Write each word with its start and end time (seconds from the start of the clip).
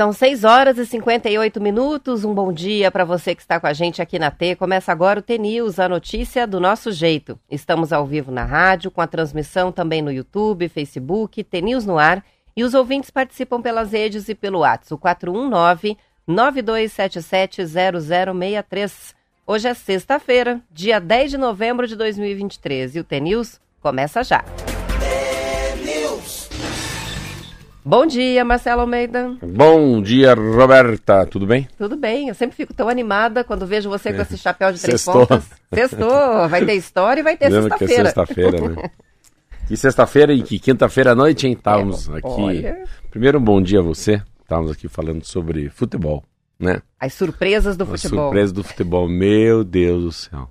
São 0.00 0.14
6 0.14 0.44
horas 0.44 0.78
e 0.78 0.86
58 0.86 1.60
minutos. 1.60 2.24
Um 2.24 2.32
bom 2.32 2.50
dia 2.50 2.90
para 2.90 3.04
você 3.04 3.34
que 3.34 3.42
está 3.42 3.60
com 3.60 3.66
a 3.66 3.74
gente 3.74 4.00
aqui 4.00 4.18
na 4.18 4.30
T. 4.30 4.56
Começa 4.56 4.90
agora 4.90 5.18
o 5.18 5.22
T-News, 5.22 5.78
a 5.78 5.90
notícia 5.90 6.46
do 6.46 6.58
nosso 6.58 6.90
jeito. 6.90 7.38
Estamos 7.50 7.92
ao 7.92 8.06
vivo 8.06 8.32
na 8.32 8.42
rádio, 8.42 8.90
com 8.90 9.02
a 9.02 9.06
transmissão 9.06 9.70
também 9.70 10.00
no 10.00 10.10
YouTube, 10.10 10.70
Facebook, 10.70 11.44
T-News 11.44 11.84
no 11.84 11.98
ar. 11.98 12.24
E 12.56 12.64
os 12.64 12.72
ouvintes 12.72 13.10
participam 13.10 13.60
pelas 13.60 13.92
redes 13.92 14.26
e 14.30 14.34
pelo 14.34 14.60
WhatsApp, 14.60 14.94
o 14.94 14.96
419 14.96 15.98
9277 16.26 17.66
0063. 17.66 19.14
Hoje 19.46 19.68
é 19.68 19.74
sexta-feira, 19.74 20.62
dia 20.70 20.98
10 20.98 21.32
de 21.32 21.36
novembro 21.36 21.86
de 21.86 21.94
2023 21.94 22.96
e 22.96 23.00
o 23.00 23.04
T-News 23.04 23.60
começa 23.82 24.24
já. 24.24 24.42
Bom 27.82 28.04
dia, 28.04 28.44
Marcelo 28.44 28.82
Almeida. 28.82 29.36
Bom 29.42 30.02
dia, 30.02 30.34
Roberta. 30.34 31.24
Tudo 31.24 31.46
bem? 31.46 31.66
Tudo 31.78 31.96
bem. 31.96 32.28
Eu 32.28 32.34
sempre 32.34 32.54
fico 32.54 32.74
tão 32.74 32.88
animada 32.88 33.42
quando 33.42 33.66
vejo 33.66 33.88
você 33.88 34.12
com 34.12 34.20
esse 34.20 34.36
chapéu 34.36 34.70
de 34.70 34.80
três 34.80 35.00
Sextou. 35.00 35.26
pontas. 35.26 35.50
Sextou. 35.72 36.48
Vai 36.48 36.64
ter 36.64 36.74
história 36.74 37.20
e 37.20 37.24
vai 37.24 37.36
ter 37.38 37.50
sexta-feira. 37.50 37.78
Que 37.78 37.94
é 37.94 38.04
sexta-feira, 38.04 38.68
né? 38.68 38.90
Que 39.66 39.76
sexta-feira 39.76 40.32
e 40.32 40.42
que 40.42 40.58
quinta-feira 40.58 41.12
à 41.12 41.14
noite, 41.14 41.46
hein? 41.46 41.52
Estávamos 41.52 42.08
é, 42.08 42.18
aqui. 42.18 42.26
Olha... 42.26 42.84
Primeiro, 43.08 43.38
um 43.38 43.42
bom 43.42 43.62
dia 43.62 43.78
a 43.78 43.82
você. 43.82 44.20
Estávamos 44.42 44.72
aqui 44.72 44.88
falando 44.88 45.24
sobre 45.24 45.68
futebol, 45.68 46.24
né? 46.58 46.82
As 46.98 47.14
surpresas 47.14 47.76
do 47.76 47.84
As 47.84 47.90
futebol. 47.90 48.18
As 48.18 48.24
surpresas 48.24 48.52
do 48.52 48.64
futebol. 48.64 49.08
Meu 49.08 49.62
Deus 49.62 50.02
do 50.02 50.12
céu. 50.12 50.50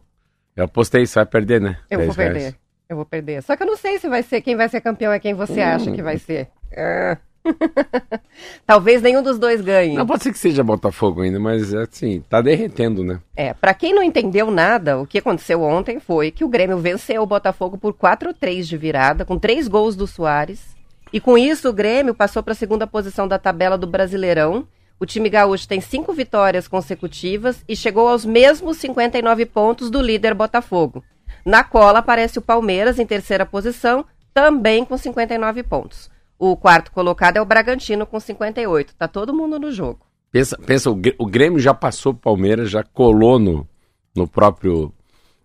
Eu 0.55 0.63
apostei, 0.63 1.05
você 1.05 1.15
vai 1.15 1.25
perder, 1.25 1.59
né? 1.59 1.77
Eu 1.89 2.05
vou 2.05 2.15
perder. 2.15 2.39
Reais. 2.39 2.55
Eu 2.87 2.95
vou 2.95 3.05
perder. 3.05 3.43
Só 3.43 3.57
que 3.57 3.63
eu 3.63 3.67
não 3.67 3.75
sei 3.75 3.99
se 3.99 4.07
vai 4.07 4.23
ser 4.23 4.39
quem 4.39 4.55
vai 4.55 4.69
ser 4.69 4.79
campeão 4.79 5.11
é 5.11 5.19
quem 5.19 5.33
você 5.33 5.59
hum. 5.59 5.65
acha 5.65 5.91
que 5.91 6.01
vai 6.01 6.17
ser. 6.17 6.47
É. 6.71 7.17
Talvez 8.65 9.01
nenhum 9.01 9.23
dos 9.23 9.39
dois 9.39 9.61
ganhe. 9.61 9.95
Não 9.95 10.05
pode 10.05 10.23
ser 10.23 10.31
que 10.31 10.39
seja 10.39 10.63
Botafogo 10.63 11.21
ainda, 11.21 11.39
mas 11.39 11.73
assim, 11.73 12.23
tá 12.29 12.41
derretendo, 12.41 13.03
né? 13.03 13.19
É, 13.35 13.53
para 13.53 13.73
quem 13.73 13.93
não 13.93 14.03
entendeu 14.03 14.51
nada, 14.51 14.99
o 14.99 15.07
que 15.07 15.17
aconteceu 15.17 15.61
ontem 15.61 15.99
foi 15.99 16.31
que 16.31 16.43
o 16.43 16.49
Grêmio 16.49 16.77
venceu 16.77 17.21
o 17.21 17.27
Botafogo 17.27 17.77
por 17.77 17.93
4-3 17.93 18.63
de 18.63 18.77
virada, 18.77 19.25
com 19.25 19.39
três 19.39 19.67
gols 19.67 19.95
do 19.95 20.05
Soares. 20.05 20.75
E 21.11 21.19
com 21.19 21.37
isso 21.37 21.69
o 21.69 21.73
Grêmio 21.73 22.13
passou 22.13 22.43
para 22.43 22.53
a 22.53 22.55
segunda 22.55 22.85
posição 22.85 23.27
da 23.27 23.39
tabela 23.39 23.77
do 23.77 23.87
Brasileirão. 23.87 24.67
O 24.99 25.05
time 25.05 25.29
gaúcho 25.29 25.67
tem 25.67 25.81
cinco 25.81 26.13
vitórias 26.13 26.67
consecutivas 26.67 27.63
e 27.67 27.75
chegou 27.75 28.07
aos 28.07 28.25
mesmos 28.25 28.77
59 28.77 29.45
pontos 29.45 29.89
do 29.89 30.01
líder 30.01 30.33
Botafogo. 30.33 31.03
Na 31.45 31.63
cola 31.63 31.99
aparece 31.99 32.37
o 32.37 32.41
Palmeiras 32.41 32.99
em 32.99 33.05
terceira 33.05 33.45
posição, 33.45 34.05
também 34.33 34.85
com 34.85 34.97
59 34.97 35.63
pontos. 35.63 36.11
O 36.39 36.55
quarto 36.55 36.91
colocado 36.91 37.37
é 37.37 37.41
o 37.41 37.45
Bragantino 37.45 38.05
com 38.05 38.19
58. 38.19 38.95
Tá 38.95 39.07
todo 39.07 39.33
mundo 39.33 39.59
no 39.59 39.71
jogo. 39.71 39.99
Pensa, 40.31 40.57
pensa 40.57 40.89
o 40.89 41.25
Grêmio 41.25 41.59
já 41.59 41.73
passou 41.73 42.13
o 42.13 42.15
Palmeiras, 42.15 42.69
já 42.69 42.83
colou 42.83 43.37
no, 43.37 43.67
no 44.15 44.27
próprio 44.27 44.93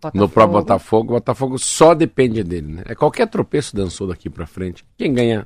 Botafogo. 0.01 0.17
no 0.23 0.29
próprio 0.29 0.59
Botafogo. 0.59 1.11
O 1.11 1.15
Botafogo 1.15 1.59
só 1.59 1.93
depende 1.93 2.43
dele, 2.43 2.67
né? 2.67 2.83
É 2.85 2.95
qualquer 2.95 3.27
tropeço 3.27 3.75
dançou 3.75 4.07
daqui 4.07 4.29
para 4.29 4.47
frente. 4.47 4.85
Quem 4.97 5.13
ganha 5.13 5.45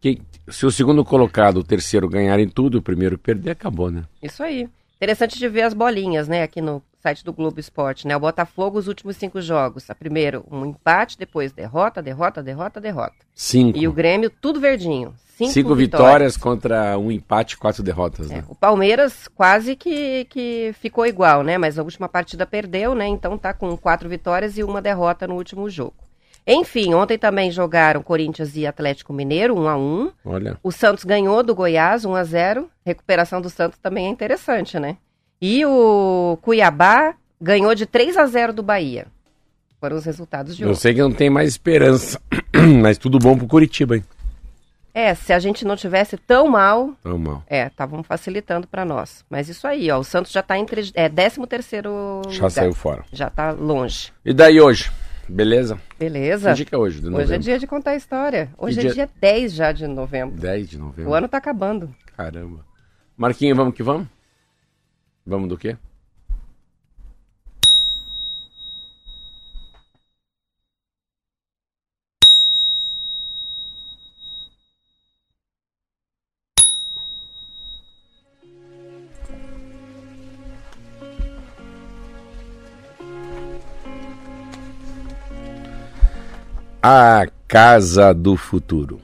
quem, 0.00 0.18
se 0.48 0.64
o 0.64 0.70
segundo 0.70 1.04
colocado, 1.04 1.58
o 1.58 1.64
terceiro 1.64 2.08
ganharem 2.08 2.48
tudo, 2.48 2.78
o 2.78 2.82
primeiro 2.82 3.18
perder, 3.18 3.50
acabou, 3.50 3.90
né? 3.90 4.04
Isso 4.22 4.42
aí. 4.42 4.66
Interessante 5.00 5.38
de 5.38 5.48
ver 5.48 5.62
as 5.62 5.72
bolinhas, 5.72 6.28
né, 6.28 6.42
aqui 6.42 6.60
no 6.60 6.82
site 7.00 7.24
do 7.24 7.32
Globo 7.32 7.58
Esporte, 7.58 8.06
né? 8.06 8.14
O 8.14 8.20
Botafogo, 8.20 8.78
os 8.78 8.86
últimos 8.86 9.16
cinco 9.16 9.40
jogos. 9.40 9.88
A 9.88 9.94
primeiro, 9.94 10.44
um 10.50 10.66
empate, 10.66 11.16
depois 11.16 11.52
derrota, 11.52 12.02
derrota, 12.02 12.42
derrota, 12.42 12.78
derrota. 12.78 13.16
Cinco. 13.34 13.78
E 13.78 13.88
o 13.88 13.92
Grêmio, 13.94 14.28
tudo 14.28 14.60
verdinho. 14.60 15.14
Cinco, 15.38 15.52
cinco 15.52 15.74
vitórias. 15.74 16.34
vitórias. 16.34 16.36
contra 16.36 16.98
um 16.98 17.10
empate, 17.10 17.56
quatro 17.56 17.82
derrotas, 17.82 18.28
né? 18.28 18.40
É, 18.40 18.44
o 18.46 18.54
Palmeiras 18.54 19.26
quase 19.28 19.74
que, 19.74 20.26
que 20.26 20.74
ficou 20.78 21.06
igual, 21.06 21.42
né? 21.42 21.56
Mas 21.56 21.78
a 21.78 21.82
última 21.82 22.06
partida 22.06 22.44
perdeu, 22.44 22.94
né? 22.94 23.06
Então 23.06 23.38
tá 23.38 23.54
com 23.54 23.74
quatro 23.78 24.06
vitórias 24.06 24.58
e 24.58 24.62
uma 24.62 24.82
derrota 24.82 25.26
no 25.26 25.34
último 25.34 25.70
jogo. 25.70 25.94
Enfim, 26.46 26.94
ontem 26.94 27.18
também 27.18 27.50
jogaram 27.50 28.02
Corinthians 28.02 28.56
e 28.56 28.66
Atlético 28.66 29.12
Mineiro, 29.12 29.56
1 29.58 29.68
a 29.68 29.76
1 29.76 30.10
Olha. 30.24 30.56
O 30.62 30.72
Santos 30.72 31.04
ganhou 31.04 31.42
do 31.42 31.54
Goiás, 31.54 32.04
1 32.04 32.14
a 32.14 32.24
0 32.24 32.68
Recuperação 32.84 33.40
do 33.40 33.50
Santos 33.50 33.78
também 33.78 34.06
é 34.06 34.08
interessante, 34.08 34.78
né? 34.78 34.96
E 35.40 35.64
o 35.64 36.38
Cuiabá 36.42 37.14
ganhou 37.40 37.74
de 37.74 37.86
3 37.86 38.16
a 38.16 38.26
0 38.26 38.52
do 38.52 38.62
Bahia. 38.62 39.06
Foram 39.80 39.96
os 39.96 40.04
resultados 40.04 40.56
de 40.56 40.62
Eu 40.62 40.70
ontem. 40.70 40.78
sei 40.80 40.94
que 40.94 41.00
não 41.00 41.12
tem 41.12 41.30
mais 41.30 41.48
esperança, 41.48 42.20
mas 42.82 42.98
tudo 42.98 43.18
bom 43.18 43.36
pro 43.38 43.46
Curitiba, 43.46 43.96
hein? 43.96 44.04
É, 44.92 45.14
se 45.14 45.32
a 45.32 45.38
gente 45.38 45.64
não 45.64 45.76
tivesse 45.76 46.16
tão 46.16 46.48
mal. 46.48 46.92
Tão 47.02 47.16
mal. 47.16 47.44
É, 47.46 47.66
estavam 47.68 48.02
facilitando 48.02 48.66
para 48.66 48.84
nós. 48.84 49.24
Mas 49.30 49.48
isso 49.48 49.66
aí, 49.66 49.88
ó, 49.90 49.98
o 49.98 50.04
Santos 50.04 50.32
já 50.32 50.42
tá 50.42 50.58
entre. 50.58 50.90
É, 50.94 51.08
13 51.08 51.46
terceiro. 51.46 52.22
Já 52.28 52.34
lugar. 52.38 52.50
saiu 52.50 52.74
fora. 52.74 53.04
Já 53.12 53.30
tá 53.30 53.52
longe. 53.52 54.12
E 54.24 54.34
daí 54.34 54.60
hoje? 54.60 54.90
Beleza? 55.30 55.80
Beleza. 55.98 56.50
Que 56.50 56.56
dia 56.56 56.64
que 56.64 56.74
é 56.74 56.78
hoje? 56.78 57.06
hoje 57.06 57.34
é 57.34 57.38
dia 57.38 57.58
de 57.58 57.66
contar 57.66 57.92
a 57.92 57.96
história. 57.96 58.50
Hoje 58.58 58.80
que 58.80 58.86
é 58.86 58.92
dia... 58.92 59.06
dia 59.06 59.10
10 59.20 59.52
já 59.52 59.72
de 59.72 59.86
novembro. 59.86 60.40
10 60.40 60.68
de 60.68 60.78
novembro. 60.78 61.10
O 61.10 61.14
ano 61.14 61.28
tá 61.28 61.38
acabando. 61.38 61.94
Caramba. 62.16 62.64
Marquinhos, 63.16 63.56
vamos 63.56 63.74
que 63.74 63.82
vamos? 63.82 64.08
Vamos 65.24 65.48
do 65.48 65.56
quê? 65.56 65.76
A 86.82 87.26
Casa 87.46 88.14
do 88.14 88.38
Futuro. 88.38 89.00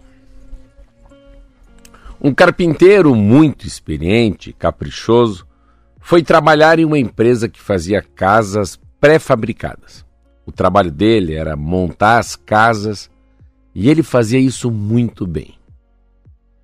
Um 2.19 2.33
carpinteiro 2.33 3.15
muito 3.15 3.67
experiente, 3.67 4.51
caprichoso, 4.51 5.47
foi 6.01 6.23
trabalhar 6.23 6.79
em 6.79 6.87
uma 6.87 6.99
empresa 6.99 7.51
que 7.51 7.61
fazia 7.61 8.01
casas 8.01 8.81
pré-fabricadas. 8.99 10.07
O 10.47 10.53
trabalho 10.53 10.91
dele 10.91 11.35
era 11.35 11.55
montar 11.55 12.19
as 12.19 12.35
casas 12.35 13.11
e 13.75 13.91
ele 13.91 14.03
fazia 14.03 14.39
isso 14.39 14.71
muito 14.71 15.27
bem. 15.27 15.59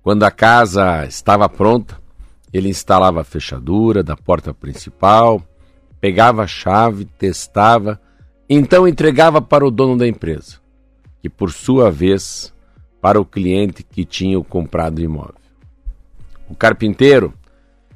Quando 0.01 0.23
a 0.23 0.31
casa 0.31 1.05
estava 1.05 1.47
pronta, 1.47 2.01
ele 2.51 2.69
instalava 2.69 3.21
a 3.21 3.25
fechadura 3.25 4.01
da 4.01 4.17
porta 4.17 4.51
principal, 4.51 5.43
pegava 6.01 6.41
a 6.41 6.47
chave, 6.47 7.05
testava, 7.05 8.01
então 8.49 8.87
entregava 8.87 9.39
para 9.39 9.63
o 9.63 9.69
dono 9.69 9.95
da 9.95 10.07
empresa 10.07 10.62
que 11.23 11.29
por 11.29 11.53
sua 11.53 11.89
vez 11.89 12.53
para 13.01 13.19
o 13.19 13.23
cliente 13.23 13.81
que 13.81 14.03
tinha 14.03 14.37
o 14.37 14.43
comprado 14.43 15.01
imóvel. 15.01 15.35
O 16.49 16.53
carpinteiro 16.53 17.33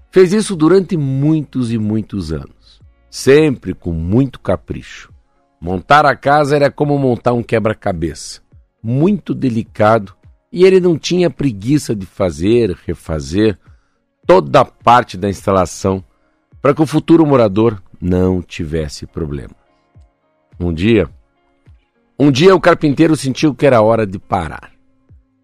fez 0.10 0.32
isso 0.32 0.56
durante 0.56 0.96
muitos 0.96 1.70
e 1.74 1.78
muitos 1.78 2.32
anos, 2.32 2.80
sempre 3.10 3.74
com 3.74 3.92
muito 3.92 4.40
capricho. 4.40 5.12
Montar 5.60 6.06
a 6.06 6.16
casa 6.16 6.56
era 6.56 6.72
como 6.72 6.98
montar 6.98 7.34
um 7.34 7.44
quebra-cabeça, 7.44 8.42
muito 8.82 9.34
delicado, 9.34 10.16
e 10.50 10.64
ele 10.64 10.80
não 10.80 10.98
tinha 10.98 11.30
preguiça 11.30 11.94
de 11.94 12.06
fazer, 12.06 12.78
refazer 12.86 13.60
toda 14.26 14.62
a 14.62 14.66
parte 14.66 15.18
da 15.18 15.28
instalação 15.28 16.02
para 16.62 16.74
que 16.74 16.82
o 16.82 16.88
futuro 16.88 17.26
morador 17.26 17.84
não 18.00 18.42
tivesse 18.42 19.06
problema. 19.06 19.56
Um 20.58 20.74
dia, 20.74 21.10
um 22.20 22.32
dia 22.32 22.56
o 22.56 22.60
carpinteiro 22.60 23.16
sentiu 23.16 23.54
que 23.54 23.66
era 23.66 23.82
hora 23.82 24.06
de 24.06 24.18
parar 24.18 24.72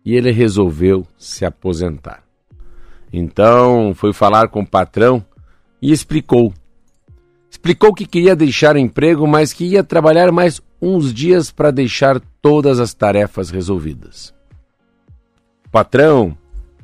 e 0.05 0.15
ele 0.15 0.31
resolveu 0.31 1.05
se 1.17 1.45
aposentar. 1.45 2.23
Então 3.11 3.93
foi 3.95 4.11
falar 4.11 4.47
com 4.47 4.61
o 4.61 4.67
patrão 4.67 5.23
e 5.81 5.91
explicou. 5.91 6.53
Explicou 7.49 7.93
que 7.93 8.07
queria 8.07 8.35
deixar 8.35 8.75
o 8.75 8.79
emprego, 8.79 9.27
mas 9.27 9.53
que 9.53 9.63
ia 9.65 9.83
trabalhar 9.83 10.31
mais 10.31 10.59
uns 10.81 11.13
dias 11.13 11.51
para 11.51 11.69
deixar 11.69 12.19
todas 12.41 12.79
as 12.79 12.93
tarefas 12.93 13.51
resolvidas. 13.51 14.33
O 15.67 15.69
patrão, 15.69 16.35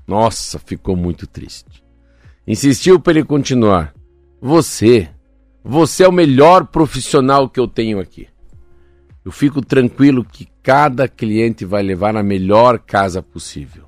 nossa, 0.08 0.60
ficou 0.60 0.96
muito 0.96 1.26
triste. 1.26 1.84
Insistiu 2.48 3.00
para 3.00 3.14
ele 3.14 3.26
continuar. 3.26 3.94
Você, 4.40 5.10
você 5.64 6.04
é 6.04 6.08
o 6.08 6.14
melhor 6.14 6.68
profissional 6.68 7.50
que 7.50 7.60
eu 7.60 7.68
tenho 7.68 8.00
aqui. 8.00 8.28
Eu 9.24 9.32
fico 9.32 9.62
tranquilo 9.62 10.24
que 10.24 10.48
cada 10.64 11.08
cliente 11.08 11.66
vai 11.66 11.84
levar 11.84 12.14
na 12.14 12.24
melhor 12.24 12.80
casa 12.80 13.22
possível. 13.22 13.86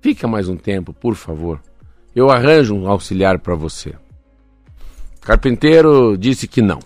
Fica 0.00 0.26
mais 0.26 0.48
um 0.48 0.56
tempo, 0.56 0.92
por 0.92 1.14
favor. 1.14 1.60
Eu 2.14 2.30
arranjo 2.30 2.74
um 2.74 2.88
auxiliar 2.88 3.38
para 3.38 3.54
você. 3.54 3.90
O 5.16 5.20
carpinteiro 5.20 6.16
disse 6.16 6.48
que 6.48 6.62
não, 6.62 6.78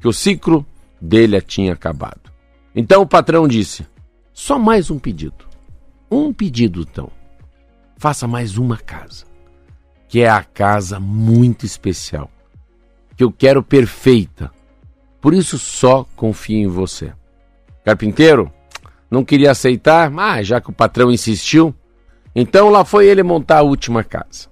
que 0.00 0.06
o 0.06 0.12
ciclo 0.12 0.66
dele 1.00 1.40
tinha 1.40 1.72
acabado. 1.72 2.30
Então 2.74 3.02
o 3.02 3.06
patrão 3.06 3.48
disse: 3.48 3.86
Só 4.32 4.58
mais 4.58 4.90
um 4.90 4.98
pedido. 4.98 5.46
Um 6.10 6.32
pedido, 6.32 6.82
então. 6.82 7.10
Faça 7.96 8.26
mais 8.28 8.58
uma 8.58 8.76
casa. 8.76 9.24
Que 10.08 10.20
é 10.20 10.28
a 10.28 10.42
casa 10.42 11.00
muito 11.00 11.64
especial. 11.64 12.30
Que 13.16 13.24
eu 13.24 13.32
quero 13.32 13.62
perfeita. 13.62 14.50
Por 15.22 15.32
isso 15.32 15.56
só 15.56 16.04
confio 16.16 16.58
em 16.58 16.66
você. 16.66 17.12
Carpinteiro, 17.84 18.52
não 19.08 19.24
queria 19.24 19.52
aceitar, 19.52 20.10
mas 20.10 20.48
já 20.48 20.60
que 20.60 20.68
o 20.68 20.74
patrão 20.74 21.12
insistiu, 21.12 21.72
então 22.34 22.68
lá 22.68 22.84
foi 22.84 23.06
ele 23.06 23.22
montar 23.22 23.58
a 23.58 23.62
última 23.62 24.02
casa. 24.02 24.48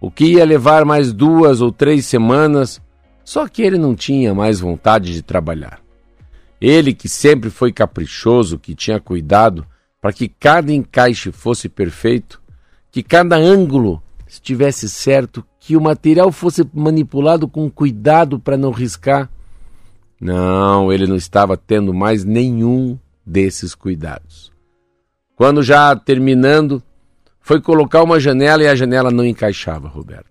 O 0.00 0.10
que 0.10 0.24
ia 0.24 0.44
levar 0.44 0.84
mais 0.84 1.12
duas 1.12 1.60
ou 1.60 1.70
três 1.70 2.04
semanas, 2.04 2.82
só 3.24 3.46
que 3.46 3.62
ele 3.62 3.78
não 3.78 3.94
tinha 3.94 4.34
mais 4.34 4.58
vontade 4.58 5.12
de 5.12 5.22
trabalhar. 5.22 5.80
Ele, 6.60 6.92
que 6.92 7.08
sempre 7.08 7.48
foi 7.48 7.72
caprichoso, 7.72 8.58
que 8.58 8.74
tinha 8.74 8.98
cuidado 8.98 9.64
para 10.00 10.12
que 10.12 10.28
cada 10.28 10.72
encaixe 10.72 11.30
fosse 11.30 11.68
perfeito, 11.68 12.42
que 12.90 13.04
cada 13.04 13.36
ângulo 13.36 14.02
estivesse 14.26 14.88
certo, 14.88 15.44
que 15.60 15.76
o 15.76 15.80
material 15.80 16.32
fosse 16.32 16.68
manipulado 16.74 17.46
com 17.46 17.70
cuidado 17.70 18.40
para 18.40 18.56
não 18.56 18.72
riscar. 18.72 19.30
Não, 20.22 20.92
ele 20.92 21.04
não 21.04 21.16
estava 21.16 21.56
tendo 21.56 21.92
mais 21.92 22.24
nenhum 22.24 22.96
desses 23.26 23.74
cuidados. 23.74 24.52
Quando 25.34 25.64
já 25.64 25.96
terminando, 25.96 26.80
foi 27.40 27.60
colocar 27.60 28.04
uma 28.04 28.20
janela 28.20 28.62
e 28.62 28.68
a 28.68 28.74
janela 28.76 29.10
não 29.10 29.26
encaixava, 29.26 29.88
Roberta. 29.88 30.30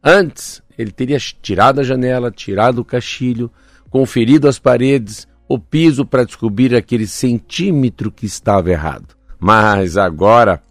Antes, 0.00 0.62
ele 0.78 0.92
teria 0.92 1.18
tirado 1.18 1.80
a 1.80 1.82
janela, 1.82 2.30
tirado 2.30 2.78
o 2.78 2.84
caixilho, 2.84 3.50
conferido 3.90 4.46
as 4.46 4.60
paredes, 4.60 5.26
o 5.48 5.58
piso 5.58 6.06
para 6.06 6.24
descobrir 6.24 6.72
aquele 6.72 7.06
centímetro 7.08 8.12
que 8.12 8.26
estava 8.26 8.70
errado. 8.70 9.16
Mas 9.40 9.96
agora 9.96 10.62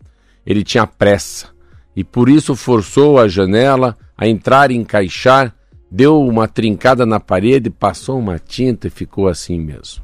ele 0.45 0.63
tinha 0.63 0.87
pressa 0.87 1.49
e 1.93 2.01
por 2.01 2.29
isso 2.29 2.55
forçou 2.55 3.19
a 3.19 3.27
janela 3.27 3.97
a 4.17 4.25
entrar 4.25 4.71
e 4.71 4.75
encaixar, 4.75 5.53
deu 5.93 6.19
uma 6.19 6.47
trincada 6.47 7.05
na 7.05 7.19
parede, 7.19 7.69
passou 7.69 8.17
uma 8.17 8.39
tinta 8.39 8.87
e 8.87 8.89
ficou 8.89 9.27
assim 9.27 9.59
mesmo. 9.59 10.03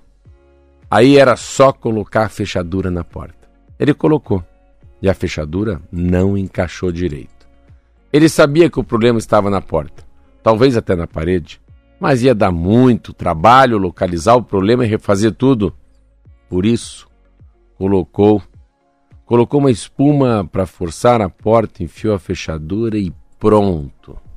Aí 0.87 1.17
era 1.17 1.35
só 1.35 1.73
colocar 1.73 2.25
a 2.25 2.29
fechadura 2.29 2.91
na 2.91 3.03
porta. 3.03 3.49
Ele 3.79 3.95
colocou 3.95 4.43
e 5.01 5.09
a 5.09 5.15
fechadura 5.15 5.81
não 5.91 6.37
encaixou 6.37 6.91
direito. 6.91 7.49
Ele 8.13 8.29
sabia 8.29 8.69
que 8.69 8.79
o 8.79 8.83
problema 8.83 9.17
estava 9.17 9.49
na 9.49 9.61
porta, 9.61 10.03
talvez 10.43 10.77
até 10.77 10.95
na 10.95 11.07
parede, 11.07 11.59
mas 11.99 12.21
ia 12.21 12.35
dar 12.35 12.51
muito 12.51 13.11
trabalho 13.11 13.79
localizar 13.79 14.35
o 14.35 14.43
problema 14.43 14.85
e 14.85 14.87
refazer 14.87 15.31
tudo. 15.31 15.75
Por 16.47 16.67
isso, 16.67 17.07
colocou 17.75 18.43
colocou 19.25 19.59
uma 19.59 19.71
espuma 19.71 20.47
para 20.51 20.67
forçar 20.67 21.19
a 21.19 21.29
porta, 21.29 21.81
enfiou 21.81 22.13
a 22.13 22.19
fechadura 22.19 22.95
e 22.95 23.11
pronto. 23.39 24.28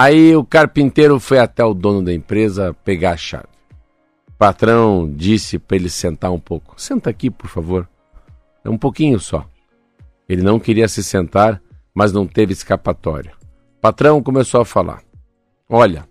Aí 0.00 0.34
o 0.34 0.44
carpinteiro 0.44 1.20
foi 1.20 1.38
até 1.38 1.64
o 1.64 1.74
dono 1.74 2.02
da 2.02 2.12
empresa 2.12 2.74
pegar 2.84 3.12
a 3.12 3.16
chave 3.16 3.50
patrão 4.40 5.12
disse 5.14 5.58
para 5.58 5.76
ele 5.76 5.90
sentar 5.90 6.32
um 6.32 6.40
pouco. 6.40 6.72
Senta 6.80 7.10
aqui, 7.10 7.30
por 7.30 7.46
favor. 7.46 7.86
É 8.64 8.70
um 8.70 8.78
pouquinho 8.78 9.20
só. 9.20 9.46
Ele 10.26 10.40
não 10.40 10.58
queria 10.58 10.88
se 10.88 11.04
sentar, 11.04 11.60
mas 11.94 12.10
não 12.10 12.26
teve 12.26 12.54
escapatória. 12.54 13.34
O 13.76 13.80
patrão 13.82 14.22
começou 14.22 14.62
a 14.62 14.64
falar: 14.64 15.02
Olha, 15.68 16.08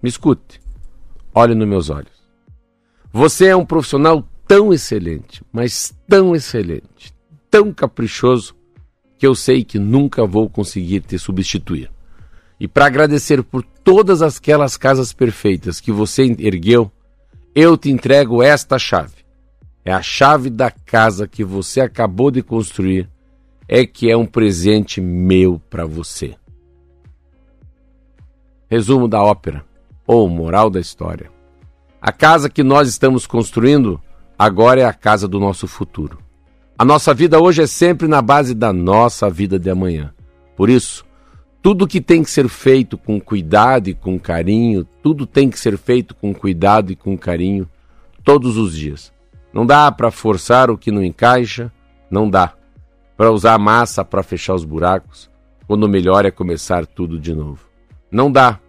me 0.00 0.08
escute. 0.08 0.60
Olhe 1.34 1.52
nos 1.52 1.66
meus 1.66 1.90
olhos. 1.90 2.12
Você 3.12 3.46
é 3.46 3.56
um 3.56 3.66
profissional 3.66 4.24
tão 4.46 4.72
excelente, 4.72 5.42
mas 5.52 5.92
tão 6.08 6.32
excelente, 6.32 7.12
tão 7.50 7.72
caprichoso, 7.72 8.54
que 9.18 9.26
eu 9.26 9.34
sei 9.34 9.64
que 9.64 9.80
nunca 9.80 10.24
vou 10.24 10.48
conseguir 10.48 11.00
te 11.00 11.18
substituir. 11.18 11.90
E 12.58 12.68
para 12.68 12.86
agradecer 12.86 13.42
por 13.42 13.62
todas 13.62 14.22
aquelas 14.22 14.76
casas 14.76 15.12
perfeitas 15.12 15.80
que 15.80 15.92
você 15.92 16.24
ergueu, 16.38 16.90
eu 17.54 17.76
te 17.76 17.90
entrego 17.90 18.42
esta 18.42 18.78
chave. 18.78 19.24
É 19.84 19.92
a 19.92 20.00
chave 20.00 20.48
da 20.48 20.70
casa 20.70 21.28
que 21.28 21.44
você 21.44 21.80
acabou 21.80 22.30
de 22.30 22.42
construir, 22.42 23.08
é 23.68 23.84
que 23.84 24.10
é 24.10 24.16
um 24.16 24.26
presente 24.26 25.00
meu 25.00 25.60
para 25.68 25.84
você. 25.84 26.34
Resumo 28.70 29.06
da 29.06 29.22
ópera, 29.22 29.64
ou 30.06 30.28
moral 30.28 30.70
da 30.70 30.80
história. 30.80 31.30
A 32.00 32.12
casa 32.12 32.50
que 32.50 32.62
nós 32.62 32.88
estamos 32.88 33.26
construindo 33.26 34.00
agora 34.38 34.80
é 34.80 34.84
a 34.84 34.92
casa 34.92 35.28
do 35.28 35.38
nosso 35.38 35.66
futuro. 35.66 36.18
A 36.76 36.84
nossa 36.84 37.14
vida 37.14 37.40
hoje 37.40 37.62
é 37.62 37.66
sempre 37.66 38.08
na 38.08 38.20
base 38.20 38.54
da 38.54 38.72
nossa 38.72 39.30
vida 39.30 39.58
de 39.58 39.70
amanhã. 39.70 40.12
Por 40.56 40.68
isso, 40.68 41.04
tudo 41.64 41.88
que 41.88 41.98
tem 41.98 42.22
que 42.22 42.30
ser 42.30 42.46
feito 42.46 42.98
com 42.98 43.18
cuidado 43.18 43.88
e 43.88 43.94
com 43.94 44.18
carinho, 44.18 44.86
tudo 45.02 45.26
tem 45.26 45.48
que 45.48 45.58
ser 45.58 45.78
feito 45.78 46.14
com 46.14 46.34
cuidado 46.34 46.92
e 46.92 46.94
com 46.94 47.16
carinho 47.16 47.66
todos 48.22 48.58
os 48.58 48.76
dias. 48.76 49.10
Não 49.50 49.64
dá 49.64 49.90
para 49.90 50.10
forçar 50.10 50.70
o 50.70 50.76
que 50.76 50.90
não 50.90 51.02
encaixa, 51.02 51.72
não 52.10 52.28
dá 52.28 52.52
para 53.16 53.32
usar 53.32 53.58
massa 53.58 54.04
para 54.04 54.22
fechar 54.22 54.54
os 54.54 54.62
buracos, 54.62 55.30
quando 55.66 55.84
o 55.84 55.88
melhor 55.88 56.26
é 56.26 56.30
começar 56.30 56.84
tudo 56.84 57.18
de 57.18 57.34
novo. 57.34 57.66
Não 58.12 58.30
dá 58.30 58.60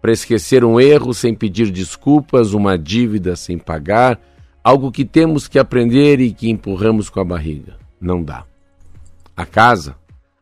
para 0.00 0.10
esquecer 0.10 0.64
um 0.64 0.80
erro 0.80 1.12
sem 1.12 1.34
pedir 1.34 1.70
desculpas, 1.70 2.54
uma 2.54 2.78
dívida 2.78 3.36
sem 3.36 3.58
pagar, 3.58 4.18
algo 4.64 4.90
que 4.90 5.04
temos 5.04 5.46
que 5.46 5.58
aprender 5.58 6.20
e 6.20 6.32
que 6.32 6.48
empurramos 6.48 7.10
com 7.10 7.20
a 7.20 7.24
barriga. 7.24 7.76
Não 8.00 8.22
dá. 8.22 8.46
A 9.36 9.44
casa, 9.44 9.94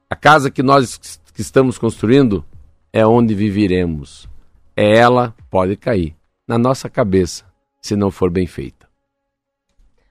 a 0.09 0.15
casa 0.15 0.49
que 0.49 0.63
nós 0.63 1.18
que 1.39 1.43
estamos 1.43 1.79
construindo 1.79 2.45
é 2.93 3.07
onde 3.07 3.33
viveremos. 3.33 4.29
É 4.77 4.97
ela 4.97 5.33
pode 5.49 5.77
cair 5.77 6.17
na 6.49 6.59
nossa 6.59 6.91
cabeça 6.91 7.45
se 7.81 7.95
não 7.95 8.11
for 8.11 8.29
bem 8.29 8.45
feita. 8.45 8.89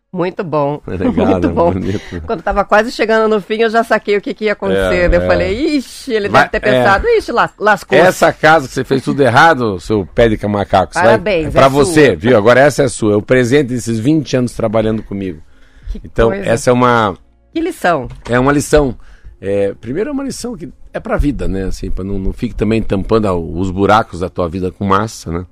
Muito 0.09 0.41
bom. 0.41 0.81
É 0.88 0.91
legal, 0.91 1.27
Muito 1.31 1.47
é 1.47 1.51
bom. 1.51 1.74
Bonito. 1.74 2.21
Quando 2.25 2.39
estava 2.39 2.63
quase 2.63 2.94
chegando 2.94 3.27
no 3.27 3.41
fim, 3.41 3.56
eu 3.56 3.69
já 3.69 3.83
saquei 3.83 4.15
o 4.15 4.21
que, 4.21 4.33
que 4.33 4.45
ia 4.45 4.53
acontecer. 4.53 4.79
É, 4.79 5.07
eu 5.07 5.21
é. 5.21 5.27
falei, 5.27 5.75
ixi, 5.75 6.13
ele 6.13 6.29
Vai, 6.29 6.44
deve 6.44 6.51
ter 6.51 6.59
pensado, 6.62 7.06
é. 7.06 7.18
ixi, 7.18 7.33
lascou. 7.33 7.97
Essa 7.97 8.31
casa 8.31 8.69
que 8.69 8.73
você 8.73 8.85
fez 8.85 9.03
tudo 9.03 9.21
errado, 9.21 9.81
seu 9.81 10.06
pé 10.06 10.30
de 10.30 10.47
macaco. 10.47 10.94
Parabéns. 10.94 11.47
É 11.47 11.51
para 11.51 11.68
você, 11.68 12.16
viu? 12.16 12.37
Agora 12.37 12.61
essa 12.61 12.83
é 12.83 12.87
sua. 12.87 13.16
É 13.16 13.18
o 13.18 13.21
presente 13.21 13.68
desses 13.68 13.99
20 13.99 14.37
anos 14.37 14.54
trabalhando 14.54 15.04
comigo. 15.04 15.44
Que 15.90 15.99
então, 16.06 16.30
coisa. 16.30 16.49
essa 16.49 16.69
é 16.69 16.73
uma. 16.73 17.18
Que 17.54 17.59
lição? 17.59 18.07
É 18.30 18.40
uma 18.40 18.54
lição. 18.54 18.97
É, 19.42 19.73
primeiro 19.73 20.09
é 20.09 20.13
uma 20.13 20.23
lição 20.23 20.56
que 20.56 20.71
é 20.97 20.99
para 20.99 21.16
a 21.16 21.18
vida, 21.18 21.47
né? 21.47 21.63
Assim, 21.63 21.89
para 21.89 22.04
não, 22.04 22.19
não 22.19 22.33
fique 22.33 22.56
também 22.56 22.81
tampando 22.81 23.31
os 23.33 23.71
buracos 23.71 24.19
da 24.19 24.30
tua 24.30 24.47
vida 24.47 24.71
com 24.71 24.85
massa, 24.85 25.31
né? 25.31 25.45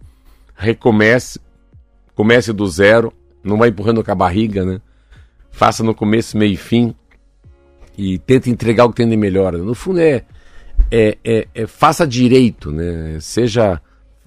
Recomece, 0.55 1.39
comece 2.13 2.53
do 2.53 2.67
zero, 2.67 3.13
não 3.43 3.57
vai 3.57 3.69
empurrando 3.69 4.03
com 4.03 4.11
a 4.11 4.15
barriga, 4.15 4.65
né? 4.65 4.81
Faça 5.51 5.83
no 5.83 5.95
começo, 5.95 6.37
meio 6.37 6.53
e 6.53 6.57
fim 6.57 6.93
e 7.97 8.17
tente 8.19 8.49
entregar 8.49 8.85
o 8.85 8.89
que 8.89 8.97
tem 8.97 9.09
de 9.09 9.17
melhor. 9.17 9.53
No 9.53 9.73
fundo 9.73 9.99
é, 9.99 10.23
é, 10.91 11.17
é, 11.23 11.47
é 11.53 11.67
faça 11.67 12.05
direito, 12.05 12.71
né? 12.71 13.17
Seja 13.19 13.81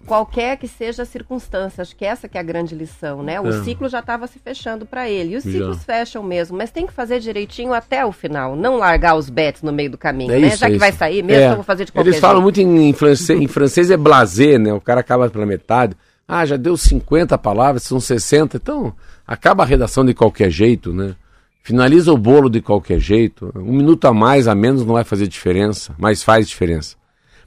qualquer 0.09 0.57
que 0.57 0.67
seja 0.67 1.03
a 1.03 1.07
circunstância. 1.07 1.83
Acho 1.83 1.95
que 1.95 2.05
essa 2.05 2.29
que 2.29 2.37
é 2.37 2.41
a 2.41 2.45
grande 2.45 2.75
lição, 2.75 3.23
né? 3.23 3.41
O 3.41 3.49
é. 3.49 3.63
ciclo 3.63 3.89
já 3.89 4.01
estava 4.01 4.27
se 4.27 4.39
fechando 4.39 4.87
para 4.87 5.09
ele. 5.09 5.35
E 5.35 5.37
os 5.37 5.45
ciclos 5.45 5.77
já. 5.77 5.83
fecham 5.83 6.23
mesmo, 6.23 6.57
mas 6.57 6.71
tem 6.71 6.87
que 6.87 6.93
fazer 6.93 7.21
direitinho 7.21 7.73
até 7.73 8.05
o 8.05 8.11
final. 8.11 8.57
Não 8.57 8.77
largar 8.77 9.15
os 9.17 9.29
bets 9.29 9.63
no 9.63 9.73
meio 9.73 9.91
do 9.91 9.99
caminho, 9.99 10.33
é 10.33 10.39
né? 10.41 10.49
Isso, 10.49 10.57
já 10.57 10.67
é 10.67 10.71
que 10.71 10.77
isso. 10.77 10.81
vai 10.81 10.93
sair 10.93 11.23
mesmo, 11.23 11.43
é. 11.43 11.51
eu 11.51 11.57
vou 11.57 11.65
fazer 11.65 11.85
de 11.85 11.93
qualquer 11.93 12.11
Eles 12.11 12.21
falam 12.21 12.41
muito 12.41 12.61
em, 12.61 12.89
em, 12.89 12.93
francês, 12.93 13.41
em 13.41 13.47
francês 13.47 13.91
é 13.91 13.97
blazer, 13.97 14.59
né? 14.59 14.73
O 14.73 14.81
cara 14.81 15.01
acaba 15.01 15.29
pela 15.29 15.47
metade. 15.47 15.95
Ah, 16.27 16.45
já 16.45 16.57
deu 16.57 16.77
50 16.77 17.37
palavras, 17.39 17.83
são 17.83 18.01
60. 18.01 18.57
Então, 18.57 18.93
acaba 19.27 19.63
a 19.63 19.67
redação 19.67 20.05
de 20.05 20.15
qualquer 20.15 20.51
jeito, 20.51 20.93
né? 20.93 21.15
Finaliza 21.63 22.13
o 22.13 22.17
bolo 22.17 22.49
de 22.49 22.63
qualquer 22.63 22.99
jeito. 22.99 23.53
Um 23.55 23.73
minuto 23.75 24.07
a 24.07 24.15
mais, 24.15 24.49
a 24.49 24.55
menos, 24.55 24.87
não 24.87 24.95
vai 24.95 25.05
fazer 25.05 25.27
diferença, 25.27 25.95
mas 25.99 26.23
faz 26.23 26.49
diferença. 26.49 26.97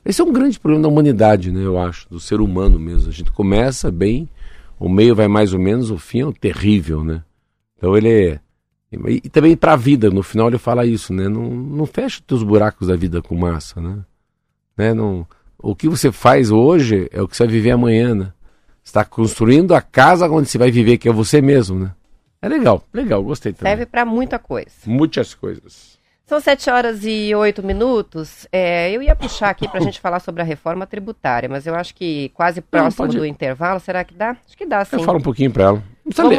Esse 0.04 0.22
é 0.22 0.24
um 0.24 0.32
grande 0.32 0.60
problema 0.60 0.84
da 0.84 0.90
humanidade, 0.90 1.52
né, 1.52 1.64
eu 1.64 1.78
acho, 1.78 2.10
do 2.10 2.20
ser 2.20 2.42
humano 2.42 2.80
mesmo. 2.80 3.10
A 3.10 3.14
gente 3.14 3.32
começa 3.32 3.92
bem, 3.92 4.28
o 4.80 4.90
meio 4.90 5.16
vai 5.16 5.28
mais 5.28 5.54
ou 5.54 5.60
menos, 5.60 5.92
o 5.92 5.98
fim 5.98 6.28
é 6.28 6.32
terrível, 6.34 7.04
né? 7.04 7.24
Então 7.78 7.96
ele 7.96 8.10
é. 8.10 8.40
E, 8.92 9.30
também 9.30 9.56
para 9.56 9.74
a 9.74 9.78
vida, 9.78 10.10
no 10.10 10.24
final 10.24 10.48
ele 10.48 10.58
fala 10.58 10.86
isso, 10.86 11.14
né? 11.14 11.30
Não, 11.30 11.50
não 11.50 11.86
fecha 11.86 12.20
os 12.20 12.26
teus 12.26 12.44
buracos 12.44 12.88
da 12.88 12.96
vida 12.96 13.22
com 13.22 13.36
massa, 13.36 13.80
né? 13.80 14.00
né? 14.76 14.94
Não, 14.94 15.26
o 15.58 15.76
que 15.76 15.88
você 15.88 16.12
faz 16.12 16.52
hoje 16.52 17.08
é 17.12 17.22
o 17.22 17.28
que 17.28 17.38
você 17.38 17.46
vai 17.46 17.54
viver 17.54 17.72
amanhã, 17.72 18.14
né? 18.14 18.34
está 18.84 19.06
construindo 19.06 19.74
a 19.74 19.82
casa 19.82 20.28
onde 20.30 20.50
você 20.50 20.58
vai 20.58 20.72
viver, 20.72 20.98
que 20.98 21.08
é 21.08 21.12
você 21.12 21.42
mesmo, 21.42 21.80
né? 21.80 21.92
É 22.42 22.50
legal, 22.50 22.84
legal, 22.94 23.24
gostei 23.24 23.54
também. 23.54 23.72
Serve 23.72 23.86
para 23.86 24.04
muita 24.04 24.40
coisa. 24.40 24.72
Muitas 24.86 25.34
coisas. 25.34 26.00
São 26.32 26.40
sete 26.40 26.70
horas 26.70 27.02
e 27.04 27.36
oito 27.36 27.62
minutos. 27.62 28.48
É, 28.54 28.90
eu 28.90 29.04
ia 29.04 29.14
puxar 29.14 29.50
aqui 29.50 29.68
para 29.68 29.82
a 29.82 29.84
gente 29.84 30.00
falar 30.00 30.22
sobre 30.22 30.42
a 30.42 30.46
reforma 30.46 30.88
tributária, 30.88 31.50
mas 31.50 31.68
eu 31.68 31.76
acho 31.76 31.94
que 31.94 32.30
quase 32.30 32.62
próximo 32.62 33.06
do 33.10 33.26
intervalo. 33.26 33.82
Será 33.82 34.02
que 34.06 34.14
dá? 34.14 34.38
Acho 34.48 34.58
que 34.58 34.66
dá, 34.66 34.86
sim. 34.86 34.96
Eu 34.96 35.04
falo 35.04 35.18
um 35.18 35.22
pouquinho 35.22 35.52
para 35.52 35.66
ela. 35.66 35.84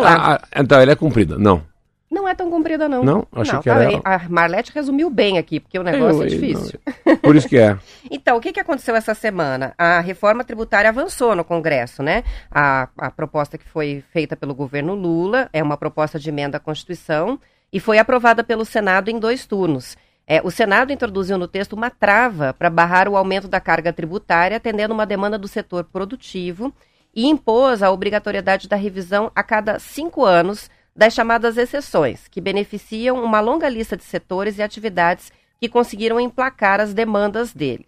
Lá. 0.00 0.14
A, 0.14 0.34
a, 0.36 0.40
então, 0.56 0.80
ela 0.80 0.92
é 0.92 0.96
cumprida? 0.96 1.36
Não. 1.36 1.62
Não 2.10 2.26
é 2.26 2.34
tão 2.34 2.50
comprida, 2.50 2.88
não. 2.88 3.04
Não? 3.04 3.26
Achei 3.32 3.52
não, 3.52 3.60
que 3.60 3.68
era... 3.68 4.00
A 4.02 4.28
Marlete 4.30 4.72
resumiu 4.74 5.10
bem 5.10 5.36
aqui, 5.36 5.60
porque 5.60 5.78
o 5.78 5.82
negócio 5.82 6.22
eu, 6.22 6.22
é 6.22 6.26
difícil. 6.26 6.80
Não. 7.04 7.16
Por 7.18 7.36
isso 7.36 7.46
que 7.46 7.58
é. 7.58 7.76
então, 8.10 8.38
o 8.38 8.40
que, 8.40 8.50
que 8.50 8.60
aconteceu 8.60 8.96
essa 8.96 9.12
semana? 9.12 9.74
A 9.76 10.00
reforma 10.00 10.42
tributária 10.42 10.88
avançou 10.88 11.36
no 11.36 11.44
Congresso, 11.44 12.02
né? 12.02 12.24
A, 12.50 12.88
a 12.96 13.10
proposta 13.10 13.58
que 13.58 13.68
foi 13.68 14.02
feita 14.10 14.38
pelo 14.38 14.54
governo 14.54 14.94
Lula 14.94 15.50
é 15.52 15.62
uma 15.62 15.76
proposta 15.76 16.18
de 16.18 16.30
emenda 16.30 16.56
à 16.56 16.60
Constituição 16.60 17.38
e 17.72 17.80
foi 17.80 17.98
aprovada 17.98 18.44
pelo 18.44 18.64
Senado 18.64 19.08
em 19.08 19.18
dois 19.18 19.46
turnos. 19.46 19.96
É, 20.26 20.40
o 20.44 20.50
Senado 20.50 20.92
introduziu 20.92 21.38
no 21.38 21.48
texto 21.48 21.72
uma 21.72 21.90
trava 21.90 22.52
para 22.52 22.70
barrar 22.70 23.08
o 23.08 23.16
aumento 23.16 23.48
da 23.48 23.60
carga 23.60 23.92
tributária, 23.92 24.56
atendendo 24.56 24.94
uma 24.94 25.06
demanda 25.06 25.38
do 25.38 25.48
setor 25.48 25.84
produtivo, 25.84 26.72
e 27.14 27.26
impôs 27.26 27.82
a 27.82 27.90
obrigatoriedade 27.90 28.68
da 28.68 28.76
revisão 28.76 29.30
a 29.34 29.42
cada 29.42 29.78
cinco 29.78 30.24
anos 30.24 30.70
das 30.94 31.12
chamadas 31.12 31.56
exceções, 31.56 32.28
que 32.28 32.40
beneficiam 32.40 33.22
uma 33.22 33.40
longa 33.40 33.68
lista 33.68 33.96
de 33.96 34.04
setores 34.04 34.58
e 34.58 34.62
atividades 34.62 35.32
que 35.58 35.68
conseguiram 35.68 36.20
emplacar 36.20 36.80
as 36.80 36.92
demandas 36.92 37.52
deles. 37.52 37.86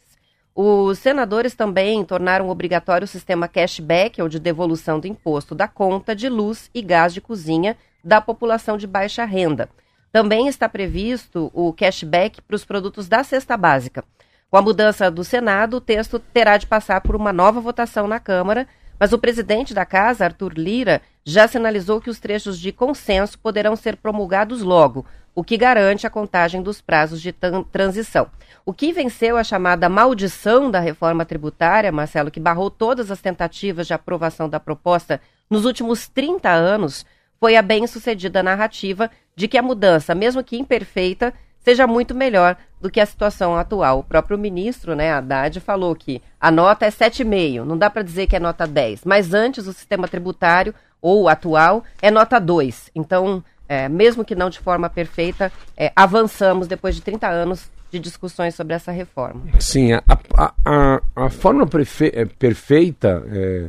Os 0.54 0.98
senadores 0.98 1.54
também 1.54 2.04
tornaram 2.04 2.48
obrigatório 2.48 3.04
o 3.04 3.08
sistema 3.08 3.48
cashback, 3.48 4.22
ou 4.22 4.28
de 4.28 4.38
devolução 4.38 5.00
do 5.00 5.06
imposto 5.06 5.54
da 5.54 5.66
conta 5.66 6.14
de 6.14 6.28
luz 6.28 6.70
e 6.72 6.80
gás 6.80 7.12
de 7.12 7.20
cozinha 7.20 7.76
da 8.04 8.20
população 8.20 8.76
de 8.76 8.87
baixa 8.87 9.25
renda. 9.25 9.68
Também 10.12 10.46
está 10.46 10.68
previsto 10.68 11.50
o 11.54 11.73
cashback 11.73 12.40
para 12.42 12.54
os 12.54 12.64
produtos 12.64 13.08
da 13.08 13.25
cesta 13.25 13.56
básica. 13.56 14.04
Com 14.50 14.58
a 14.58 14.62
mudança 14.62 15.11
do 15.11 15.25
Senado, 15.25 15.78
o 15.78 15.80
texto 15.80 16.20
terá 16.20 16.56
de 16.56 16.66
passar 16.66 17.00
por 17.00 17.16
uma 17.16 17.32
nova 17.32 17.61
votação 17.61 18.06
na 18.06 18.20
Câmara, 18.20 18.68
mas 19.00 19.12
o 19.12 19.18
presidente 19.18 19.75
da 19.75 19.84
casa, 19.84 20.25
Arthur 20.25 20.52
Lira, 20.52 21.02
já 21.25 21.49
sinalizou 21.49 22.00
que 22.00 22.11
os 22.11 22.20
trechos 22.20 22.61
de 22.61 22.70
consenso 22.70 23.38
poderão 23.38 23.75
ser 23.75 23.96
promulgados 23.96 24.62
logo, 24.62 25.04
o 25.34 25.42
que 25.42 25.56
garante 25.56 26.06
a 26.06 26.11
contagem 26.11 26.62
dos 26.62 26.80
prazos 26.80 27.20
de 27.20 27.34
transição. 27.73 28.28
O 28.64 28.73
que 28.73 28.92
venceu 28.92 29.37
a 29.37 29.42
chamada 29.42 29.88
maldição 29.88 30.70
da 30.70 30.78
reforma 30.78 31.25
tributária, 31.25 31.90
Marcelo, 31.90 32.30
que 32.30 32.38
barrou 32.38 32.70
todas 32.70 33.11
as 33.11 33.20
tentativas 33.20 33.87
de 33.88 33.94
aprovação 33.94 34.49
da 34.49 34.61
proposta 34.61 35.20
nos 35.50 35.64
últimos 35.64 36.06
30 36.08 36.49
anos, 36.49 37.04
foi 37.44 37.56
a 37.56 37.62
bem-sucedida 37.62 38.42
narrativa 38.42 39.10
de 39.36 39.46
que 39.46 39.58
a 39.58 39.62
mudança, 39.62 40.14
mesmo 40.14 40.42
que 40.42 40.56
imperfeita, 40.56 41.30
seja 41.58 41.86
muito 41.86 42.14
melhor 42.14 42.56
do 42.80 42.90
que 42.90 42.98
a 42.98 43.04
situação 43.04 43.54
atual. 43.54 43.98
O 43.98 44.02
próprio 44.02 44.38
ministro, 44.38 44.94
né, 44.94 45.12
Haddad, 45.12 45.60
falou 45.60 45.94
que 45.94 46.22
a 46.40 46.50
nota 46.50 46.86
é 46.86 46.90
7,5, 46.90 47.62
não 47.64 47.76
dá 47.76 47.90
para 47.90 48.00
dizer 48.00 48.28
que 48.28 48.34
é 48.34 48.40
nota 48.40 48.66
10, 48.66 49.04
mas 49.04 49.34
antes 49.34 49.66
o 49.66 49.74
sistema 49.74 50.08
tributário 50.08 50.74
ou 51.02 51.28
atual 51.28 51.84
é 52.00 52.10
nota 52.10 52.40
2. 52.40 52.90
Então, 52.94 53.44
é, 53.68 53.90
mesmo 53.90 54.24
que 54.24 54.34
não 54.34 54.48
de 54.48 54.58
forma 54.58 54.88
perfeita, 54.88 55.52
é, 55.76 55.92
avançamos 55.94 56.66
depois 56.66 56.94
de 56.94 57.02
30 57.02 57.28
anos 57.28 57.70
de 57.90 57.98
discussões 57.98 58.54
sobre 58.54 58.72
essa 58.72 58.90
reforma. 58.90 59.42
Sim, 59.60 59.92
a, 59.92 60.02
a, 60.34 60.54
a, 60.64 61.02
a 61.14 61.28
forma 61.28 61.68
é, 62.00 62.24
perfeita 62.24 63.22
é, 63.30 63.68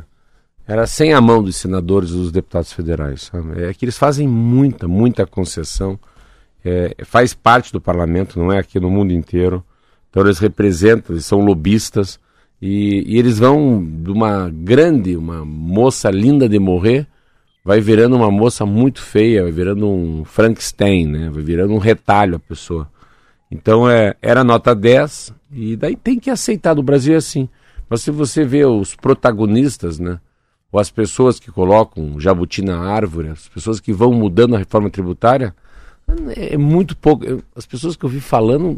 era 0.67 0.87
sem 0.87 1.13
a 1.13 1.21
mão 1.21 1.43
dos 1.43 1.55
senadores 1.57 2.09
e 2.09 2.13
dos 2.13 2.31
deputados 2.31 2.73
federais. 2.73 3.23
Sabe? 3.23 3.63
É 3.63 3.73
que 3.73 3.85
eles 3.85 3.97
fazem 3.97 4.27
muita, 4.27 4.87
muita 4.87 5.25
concessão. 5.25 5.99
É, 6.63 6.95
faz 7.05 7.33
parte 7.33 7.71
do 7.71 7.79
parlamento, 7.79 8.39
não 8.39 8.51
é 8.51 8.57
aqui 8.57 8.79
no 8.79 8.89
mundo 8.89 9.13
inteiro. 9.13 9.63
Então 10.09 10.23
eles 10.23 10.39
representam, 10.39 11.13
eles 11.13 11.25
são 11.25 11.39
lobistas. 11.39 12.19
E, 12.61 13.03
e 13.05 13.19
eles 13.19 13.37
vão 13.37 13.85
de 13.85 14.09
uma 14.09 14.49
grande, 14.49 15.15
uma 15.15 15.45
moça 15.45 16.09
linda 16.09 16.49
de 16.49 16.57
morrer, 16.57 17.05
vai 17.63 17.81
virando 17.81 18.15
uma 18.15 18.31
moça 18.31 18.65
muito 18.65 19.01
feia, 19.01 19.43
vai 19.43 19.51
virando 19.51 19.87
um 19.87 20.23
Frankenstein, 20.23 21.05
né? 21.05 21.29
Vai 21.29 21.43
virando 21.43 21.73
um 21.73 21.77
retalho 21.77 22.37
a 22.37 22.39
pessoa. 22.39 22.89
Então 23.51 23.89
é, 23.89 24.15
era 24.21 24.43
nota 24.43 24.73
10 24.73 25.33
e 25.51 25.75
daí 25.75 25.95
tem 25.95 26.19
que 26.19 26.29
aceitar. 26.29 26.75
No 26.75 26.81
Brasil 26.81 27.13
é 27.13 27.17
assim. 27.17 27.47
Mas 27.87 28.01
se 28.01 28.09
você 28.09 28.43
vê 28.43 28.65
os 28.65 28.95
protagonistas, 28.95 29.99
né? 29.99 30.19
Ou 30.75 30.79
as 30.79 30.91
pessoas 30.91 31.39
que 31.39 31.49
colocam 31.49 32.19
jabuti 32.19 32.61
na 32.61 32.77
árvore, 32.77 33.29
as 33.29 33.47
pessoas 33.47 33.79
que 33.79 33.93
vão 33.93 34.11
mudando 34.11 34.55
a 34.55 34.57
reforma 34.57 34.89
tributária, 34.89 35.55
é 36.35 36.57
muito 36.57 36.97
pouco. 36.97 37.23
As 37.55 37.65
pessoas 37.65 37.95
que 37.95 38.03
eu 38.03 38.09
vi 38.09 38.19
falando, 38.19 38.77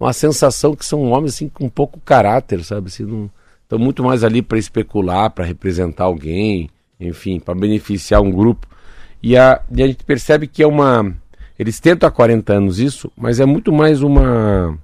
uma 0.00 0.12
sensação 0.12 0.74
que 0.74 0.84
são 0.84 1.04
homens 1.12 1.34
assim 1.34 1.48
com 1.48 1.68
pouco 1.68 2.00
caráter, 2.00 2.64
sabe? 2.64 2.88
Assim, 2.88 3.04
não, 3.04 3.30
estão 3.62 3.78
muito 3.78 4.02
mais 4.02 4.24
ali 4.24 4.42
para 4.42 4.58
especular, 4.58 5.30
para 5.30 5.44
representar 5.44 6.02
alguém 6.02 6.68
enfim, 6.98 7.38
para 7.38 7.54
beneficiar 7.54 8.20
um 8.20 8.32
grupo. 8.32 8.66
E 9.22 9.36
a, 9.36 9.62
e 9.70 9.84
a 9.84 9.86
gente 9.86 10.02
percebe 10.02 10.48
que 10.48 10.64
é 10.64 10.66
uma. 10.66 11.14
Eles 11.56 11.78
tentam 11.78 12.08
há 12.08 12.10
40 12.10 12.52
anos 12.52 12.80
isso, 12.80 13.08
mas 13.16 13.38
é 13.38 13.46
muito 13.46 13.70
mais 13.72 14.02
uma, 14.02 14.76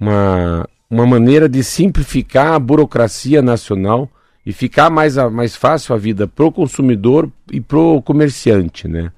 uma, 0.00 0.68
uma 0.90 1.06
maneira 1.06 1.48
de 1.48 1.62
simplificar 1.62 2.54
a 2.54 2.58
burocracia 2.58 3.40
nacional 3.40 4.10
e 4.44 4.52
ficar 4.52 4.90
mais, 4.90 5.16
mais 5.32 5.56
fácil 5.56 5.94
a 5.94 5.98
vida 5.98 6.26
para 6.26 6.44
o 6.44 6.52
consumidor 6.52 7.30
e 7.50 7.60
para 7.60 7.78
o 7.78 8.02
comerciante, 8.02 8.86
né? 8.86 9.10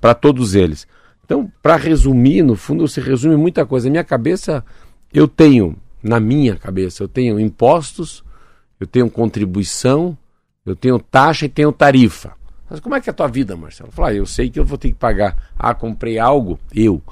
Para 0.00 0.14
todos 0.14 0.54
eles. 0.54 0.86
Então, 1.24 1.50
para 1.62 1.76
resumir, 1.76 2.42
no 2.42 2.54
fundo, 2.54 2.86
se 2.86 3.00
resume 3.00 3.36
muita 3.36 3.64
coisa. 3.64 3.86
Na 3.86 3.92
minha 3.92 4.04
cabeça, 4.04 4.64
eu 5.12 5.26
tenho, 5.26 5.76
na 6.02 6.20
minha 6.20 6.56
cabeça, 6.56 7.02
eu 7.02 7.08
tenho 7.08 7.40
impostos, 7.40 8.22
eu 8.78 8.86
tenho 8.86 9.10
contribuição, 9.10 10.16
eu 10.66 10.76
tenho 10.76 10.98
taxa 10.98 11.46
e 11.46 11.48
tenho 11.48 11.72
tarifa. 11.72 12.32
Mas 12.68 12.80
como 12.80 12.94
é 12.94 13.00
que 13.00 13.08
é 13.08 13.12
a 13.12 13.14
tua 13.14 13.28
vida, 13.28 13.56
Marcelo? 13.56 13.90
Fala, 13.92 14.08
ah, 14.08 14.14
eu 14.14 14.26
sei 14.26 14.50
que 14.50 14.58
eu 14.58 14.64
vou 14.64 14.76
ter 14.76 14.88
que 14.88 14.94
pagar. 14.94 15.50
Ah, 15.58 15.74
comprei 15.74 16.18
algo, 16.18 16.58
eu. 16.74 17.02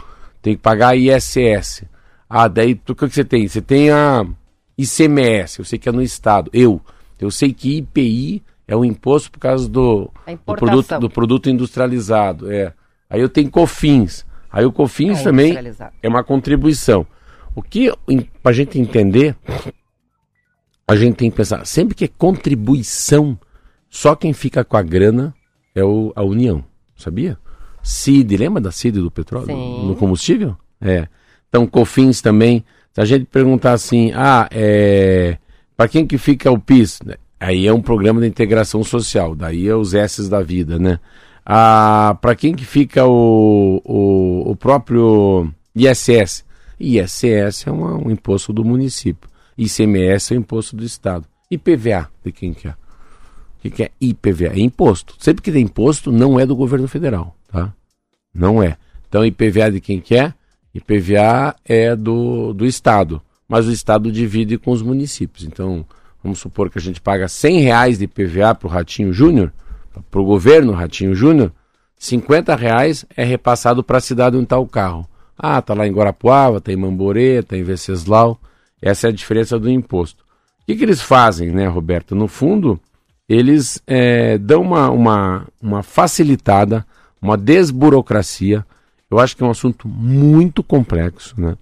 Tenho 0.42 0.56
que 0.56 0.62
pagar 0.62 0.96
ISS. 0.96 1.84
Ah, 2.28 2.48
daí 2.48 2.80
o 2.88 2.94
que 2.94 3.08
você 3.08 3.24
tem? 3.24 3.46
Você 3.46 3.62
tem 3.62 3.90
a 3.90 4.26
ICMS, 4.76 5.58
eu 5.60 5.64
sei 5.64 5.78
que 5.78 5.88
é 5.88 5.92
no 5.92 6.02
Estado. 6.02 6.50
Eu. 6.52 6.80
Eu 7.24 7.30
sei 7.30 7.52
que 7.52 7.78
IPI 7.78 8.42
é 8.66 8.76
um 8.76 8.84
imposto 8.84 9.30
por 9.30 9.38
causa 9.38 9.68
do, 9.68 10.10
do, 10.46 10.54
produto, 10.54 10.98
do 11.00 11.10
produto 11.10 11.50
industrializado. 11.50 12.50
É. 12.50 12.72
Aí 13.08 13.20
eu 13.20 13.28
tenho 13.28 13.50
COFINS. 13.50 14.24
Aí 14.50 14.64
o 14.64 14.72
COFINS 14.72 15.20
é 15.20 15.22
também 15.22 15.54
é 16.02 16.08
uma 16.08 16.24
contribuição. 16.24 17.06
O 17.54 17.62
que, 17.62 17.92
para 18.42 18.50
a 18.50 18.54
gente 18.54 18.78
entender, 18.78 19.36
a 20.88 20.96
gente 20.96 21.16
tem 21.16 21.30
que 21.30 21.36
pensar, 21.36 21.66
sempre 21.66 21.94
que 21.94 22.04
é 22.04 22.08
contribuição, 22.08 23.38
só 23.90 24.16
quem 24.16 24.32
fica 24.32 24.64
com 24.64 24.76
a 24.76 24.82
grana 24.82 25.34
é 25.74 25.84
o, 25.84 26.12
a 26.16 26.22
União, 26.22 26.64
sabia? 26.96 27.38
CID, 27.82 28.36
lembra 28.36 28.60
da 28.60 28.70
CID 28.70 29.00
do 29.00 29.10
petróleo? 29.10 29.46
Sim. 29.46 29.86
No 29.86 29.96
combustível? 29.96 30.56
É. 30.80 31.08
Então, 31.48 31.66
COFINS 31.66 32.22
também. 32.22 32.64
Se 32.92 33.00
a 33.00 33.04
gente 33.04 33.24
perguntar 33.26 33.72
assim, 33.72 34.12
ah, 34.14 34.48
é, 34.50 35.38
para 35.82 35.88
quem 35.88 36.06
que 36.06 36.16
fica 36.16 36.48
o 36.48 36.60
PIS? 36.60 37.00
Aí 37.40 37.66
é 37.66 37.72
um 37.72 37.82
programa 37.82 38.20
de 38.20 38.28
integração 38.28 38.84
social, 38.84 39.34
daí 39.34 39.66
é 39.66 39.74
os 39.74 39.94
S 39.94 40.30
da 40.30 40.40
vida, 40.40 40.78
né? 40.78 41.00
Ah, 41.44 42.16
para 42.20 42.36
quem 42.36 42.54
que 42.54 42.64
fica 42.64 43.04
o, 43.04 43.82
o, 43.84 44.52
o 44.52 44.54
próprio 44.54 45.52
ISS? 45.74 46.44
ISS 46.78 47.66
é 47.66 47.70
uma, 47.72 47.96
um 47.96 48.12
imposto 48.12 48.52
do 48.52 48.64
município. 48.64 49.28
ICMS 49.58 50.32
é 50.32 50.36
o 50.36 50.38
imposto 50.38 50.76
do 50.76 50.84
Estado. 50.84 51.24
IPVA, 51.50 52.08
de 52.24 52.30
quem 52.30 52.54
que 52.54 52.68
é? 52.68 52.74
O 53.64 53.70
que 53.72 53.82
é 53.82 53.90
IPVA? 54.00 54.52
É 54.54 54.60
imposto. 54.60 55.16
Sempre 55.18 55.42
que 55.42 55.50
tem 55.50 55.64
imposto, 55.64 56.12
não 56.12 56.38
é 56.38 56.46
do 56.46 56.54
governo 56.54 56.86
federal, 56.86 57.34
tá? 57.50 57.74
Não 58.32 58.62
é. 58.62 58.76
Então, 59.08 59.26
IPVA 59.26 59.72
de 59.72 59.80
quem 59.80 60.00
que 60.00 60.14
é? 60.14 60.32
IPVA 60.72 61.56
é 61.64 61.96
do, 61.96 62.52
do 62.52 62.64
Estado, 62.64 63.20
mas 63.52 63.68
o 63.68 63.70
Estado 63.70 64.10
divide 64.10 64.56
com 64.56 64.70
os 64.70 64.80
municípios. 64.80 65.44
Então, 65.44 65.84
vamos 66.24 66.38
supor 66.38 66.70
que 66.70 66.78
a 66.78 66.80
gente 66.80 67.02
paga 67.02 67.28
100 67.28 67.60
reais 67.60 67.98
de 67.98 68.04
IPVA 68.04 68.54
para 68.54 68.66
o 68.66 68.70
Ratinho 68.70 69.12
Júnior, 69.12 69.52
para 70.10 70.20
o 70.22 70.24
governo 70.24 70.72
Ratinho 70.72 71.14
Júnior, 71.14 71.52
50 71.98 72.56
reais 72.56 73.04
é 73.14 73.22
repassado 73.22 73.84
para 73.84 73.98
a 73.98 74.00
cidade 74.00 74.36
onde 74.36 74.44
está 74.44 74.58
o 74.58 74.66
carro. 74.66 75.06
Ah, 75.36 75.60
tá 75.60 75.74
lá 75.74 75.86
em 75.86 75.92
Guarapuava, 75.92 76.62
tá 76.62 76.72
em 76.72 76.76
Mamborê, 76.76 77.42
tá 77.42 77.54
em 77.54 77.62
Venceslau. 77.62 78.40
Essa 78.80 79.08
é 79.08 79.10
a 79.10 79.12
diferença 79.12 79.58
do 79.58 79.68
imposto. 79.68 80.24
O 80.62 80.64
que, 80.64 80.74
que 80.74 80.82
eles 80.82 81.02
fazem, 81.02 81.50
né, 81.50 81.66
Roberto? 81.66 82.14
No 82.14 82.28
fundo, 82.28 82.80
eles 83.28 83.82
é, 83.86 84.38
dão 84.38 84.62
uma, 84.62 84.90
uma, 84.90 85.46
uma 85.60 85.82
facilitada, 85.82 86.86
uma 87.20 87.36
desburocracia. 87.36 88.64
Eu 89.10 89.18
acho 89.18 89.36
que 89.36 89.42
é 89.42 89.46
um 89.46 89.50
assunto 89.50 89.86
muito 89.86 90.62
complexo, 90.62 91.38
né? 91.38 91.54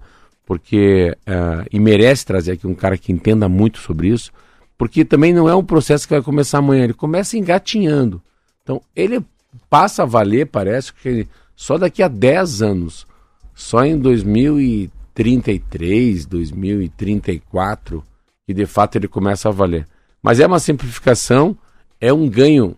Porque, 0.50 1.16
é, 1.25 1.66
e 1.71 1.78
merece 1.78 2.26
trazer 2.26 2.52
aqui 2.52 2.66
um 2.66 2.75
cara 2.75 2.99
que 2.99 3.12
entenda 3.12 3.49
muito 3.49 3.78
sobre 3.78 4.09
isso, 4.09 4.33
porque 4.76 5.04
também 5.04 5.33
não 5.33 5.49
é 5.49 5.54
um 5.54 5.62
processo 5.64 6.09
que 6.09 6.14
vai 6.14 6.23
começar 6.23 6.59
amanhã, 6.59 6.83
ele 6.83 6.92
começa 6.92 7.38
engatinhando. 7.38 8.21
Então, 8.64 8.83
ele 8.97 9.25
passa 9.69 10.02
a 10.02 10.07
valer, 10.07 10.47
parece 10.47 10.92
que 10.92 11.28
só 11.54 11.78
daqui 11.78 12.02
a 12.02 12.09
10 12.09 12.62
anos. 12.62 13.07
Só 13.54 13.85
em 13.85 13.97
2030 13.97 15.00
2033, 15.14 16.26
2034, 16.26 18.04
que 18.47 18.54
de 18.54 18.66
fato 18.66 18.97
ele 18.97 19.09
começa 19.09 19.49
a 19.49 19.52
valer. 19.52 19.87
Mas 20.23 20.40
é 20.40 20.47
uma 20.47 20.59
simplificação, 20.59 21.57
é 22.00 22.12
um 22.12 22.28
ganho 22.28 22.76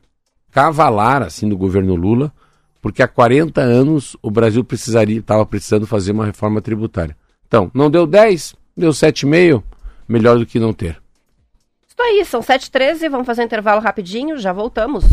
cavalar 0.50 1.22
assim 1.22 1.48
do 1.48 1.56
governo 1.56 1.94
Lula, 1.94 2.32
porque 2.80 3.02
há 3.02 3.08
40 3.08 3.60
anos 3.60 4.16
o 4.20 4.30
Brasil 4.30 4.64
precisaria, 4.64 5.20
estava 5.20 5.46
precisando 5.46 5.86
fazer 5.86 6.12
uma 6.12 6.26
reforma 6.26 6.60
tributária. 6.60 7.16
Então, 7.52 7.70
não 7.74 7.90
deu 7.90 8.06
10, 8.06 8.54
deu 8.74 8.92
7,5, 8.92 9.62
melhor 10.08 10.38
do 10.38 10.46
que 10.46 10.58
não 10.58 10.72
ter. 10.72 10.96
Isso 11.86 12.00
aí, 12.00 12.24
são 12.24 12.40
7h13, 12.40 13.10
vamos 13.10 13.26
fazer 13.26 13.42
um 13.42 13.44
intervalo 13.44 13.78
rapidinho, 13.78 14.38
já 14.38 14.54
voltamos. 14.54 15.04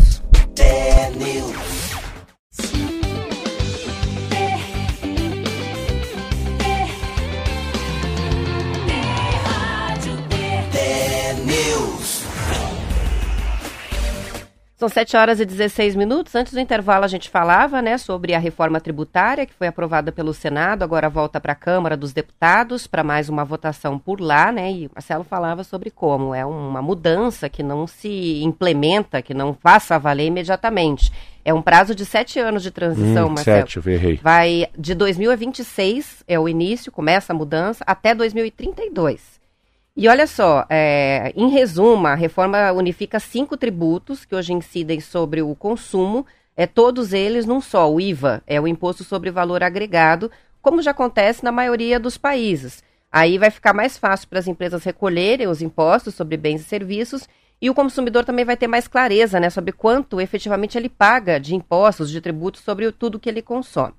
São 14.80 14.88
7 14.88 15.14
horas 15.14 15.40
e 15.40 15.44
16 15.44 15.94
minutos. 15.94 16.34
Antes 16.34 16.54
do 16.54 16.58
intervalo, 16.58 17.04
a 17.04 17.06
gente 17.06 17.28
falava 17.28 17.82
né, 17.82 17.98
sobre 17.98 18.32
a 18.32 18.38
reforma 18.38 18.80
tributária, 18.80 19.44
que 19.44 19.52
foi 19.52 19.66
aprovada 19.66 20.10
pelo 20.10 20.32
Senado, 20.32 20.82
agora 20.82 21.06
volta 21.10 21.38
para 21.38 21.52
a 21.52 21.54
Câmara 21.54 21.98
dos 21.98 22.14
Deputados 22.14 22.86
para 22.86 23.04
mais 23.04 23.28
uma 23.28 23.44
votação 23.44 23.98
por 23.98 24.22
lá, 24.22 24.50
né? 24.50 24.72
E 24.72 24.86
o 24.86 24.90
Marcelo 24.94 25.22
falava 25.22 25.64
sobre 25.64 25.90
como 25.90 26.34
é 26.34 26.46
uma 26.46 26.80
mudança 26.80 27.46
que 27.46 27.62
não 27.62 27.86
se 27.86 28.42
implementa, 28.42 29.20
que 29.20 29.34
não 29.34 29.52
faça 29.52 29.98
valer 29.98 30.28
imediatamente. 30.28 31.12
É 31.44 31.52
um 31.52 31.60
prazo 31.60 31.94
de 31.94 32.06
sete 32.06 32.38
anos 32.38 32.62
de 32.62 32.70
transição, 32.70 33.26
hum, 33.26 33.32
Marcelo. 33.32 33.68
Sete, 33.68 33.86
eu 33.86 33.92
errei. 33.92 34.18
Vai 34.22 34.66
de 34.78 34.94
2026, 34.94 36.24
é 36.26 36.40
o 36.40 36.48
início, 36.48 36.90
começa 36.90 37.34
a 37.34 37.36
mudança, 37.36 37.84
até 37.86 38.14
2032. 38.14 39.39
E 39.96 40.08
olha 40.08 40.26
só, 40.26 40.64
é, 40.70 41.32
em 41.36 41.48
resumo, 41.48 42.06
a 42.06 42.14
reforma 42.14 42.72
unifica 42.72 43.18
cinco 43.18 43.56
tributos 43.56 44.24
que 44.24 44.34
hoje 44.34 44.52
incidem 44.52 45.00
sobre 45.00 45.42
o 45.42 45.54
consumo, 45.54 46.24
é 46.56 46.66
todos 46.66 47.12
eles 47.12 47.44
num 47.44 47.60
só. 47.60 47.92
O 47.92 48.00
IVA 48.00 48.42
é 48.46 48.60
o 48.60 48.68
Imposto 48.68 49.02
sobre 49.02 49.30
Valor 49.30 49.62
Agregado, 49.62 50.30
como 50.62 50.82
já 50.82 50.92
acontece 50.92 51.42
na 51.42 51.50
maioria 51.50 51.98
dos 51.98 52.16
países. 52.16 52.82
Aí 53.10 53.38
vai 53.38 53.50
ficar 53.50 53.72
mais 53.72 53.98
fácil 53.98 54.28
para 54.28 54.38
as 54.38 54.46
empresas 54.46 54.84
recolherem 54.84 55.48
os 55.48 55.60
impostos 55.60 56.14
sobre 56.14 56.36
bens 56.36 56.60
e 56.60 56.64
serviços 56.64 57.28
e 57.60 57.68
o 57.68 57.74
consumidor 57.74 58.24
também 58.24 58.44
vai 58.44 58.56
ter 58.56 58.68
mais 58.68 58.86
clareza 58.86 59.40
né, 59.40 59.50
sobre 59.50 59.72
quanto 59.72 60.20
efetivamente 60.20 60.78
ele 60.78 60.88
paga 60.88 61.38
de 61.38 61.54
impostos, 61.54 62.10
de 62.10 62.20
tributos 62.20 62.62
sobre 62.62 62.90
tudo 62.92 63.18
que 63.18 63.28
ele 63.28 63.42
consome. 63.42 63.94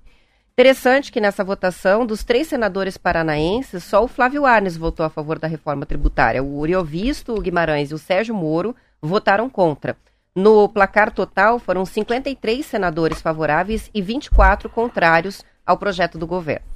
Interessante 0.61 1.11
que 1.11 1.19
nessa 1.19 1.43
votação, 1.43 2.05
dos 2.05 2.23
três 2.23 2.45
senadores 2.45 2.95
paranaenses, 2.95 3.83
só 3.83 4.03
o 4.03 4.07
Flávio 4.07 4.45
Arnes 4.45 4.77
votou 4.77 5.03
a 5.03 5.09
favor 5.09 5.39
da 5.39 5.47
reforma 5.47 5.87
tributária. 5.87 6.43
O 6.43 6.59
Uriovisto, 6.59 7.33
o 7.33 7.41
Guimarães 7.41 7.89
e 7.89 7.95
o 7.95 7.97
Sérgio 7.97 8.35
Moro 8.35 8.75
votaram 9.01 9.49
contra. 9.49 9.97
No 10.35 10.69
placar 10.69 11.11
total, 11.11 11.57
foram 11.57 11.83
53 11.83 12.63
senadores 12.63 13.19
favoráveis 13.23 13.89
e 13.91 14.03
24 14.03 14.69
contrários 14.69 15.43
ao 15.65 15.77
projeto 15.77 16.19
do 16.19 16.27
governo. 16.27 16.67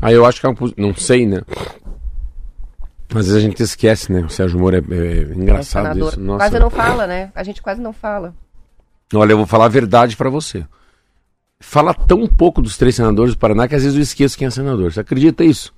Ah, 0.00 0.10
eu 0.10 0.24
acho 0.24 0.40
que 0.40 0.46
é 0.46 0.48
um, 0.48 0.54
não 0.78 0.94
sei, 0.94 1.26
né? 1.26 1.42
Às 3.10 3.26
vezes 3.26 3.36
a 3.36 3.40
gente 3.40 3.62
esquece, 3.62 4.10
né? 4.10 4.20
O 4.20 4.30
Sérgio 4.30 4.58
Moro 4.58 4.76
é, 4.76 4.78
é 4.78 5.20
engraçado 5.36 6.02
é 6.02 6.08
isso. 6.08 6.18
Nossa. 6.18 6.38
Quase 6.44 6.58
não 6.58 6.70
fala, 6.70 7.06
né? 7.06 7.30
A 7.34 7.42
gente 7.42 7.60
quase 7.60 7.82
não 7.82 7.92
fala. 7.92 8.34
Olha, 9.12 9.32
eu 9.32 9.36
vou 9.36 9.46
falar 9.46 9.66
a 9.66 9.68
verdade 9.68 10.16
para 10.16 10.30
você 10.30 10.64
fala 11.60 11.94
tão 11.94 12.26
pouco 12.26 12.60
dos 12.60 12.76
três 12.76 12.94
senadores 12.94 13.34
do 13.34 13.38
Paraná 13.38 13.66
que 13.66 13.74
às 13.74 13.82
vezes 13.82 13.96
eu 13.96 14.02
esqueço 14.02 14.36
quem 14.36 14.46
é 14.46 14.50
senador. 14.50 14.92
Você 14.92 15.00
acredita 15.00 15.44
isso? 15.44 15.72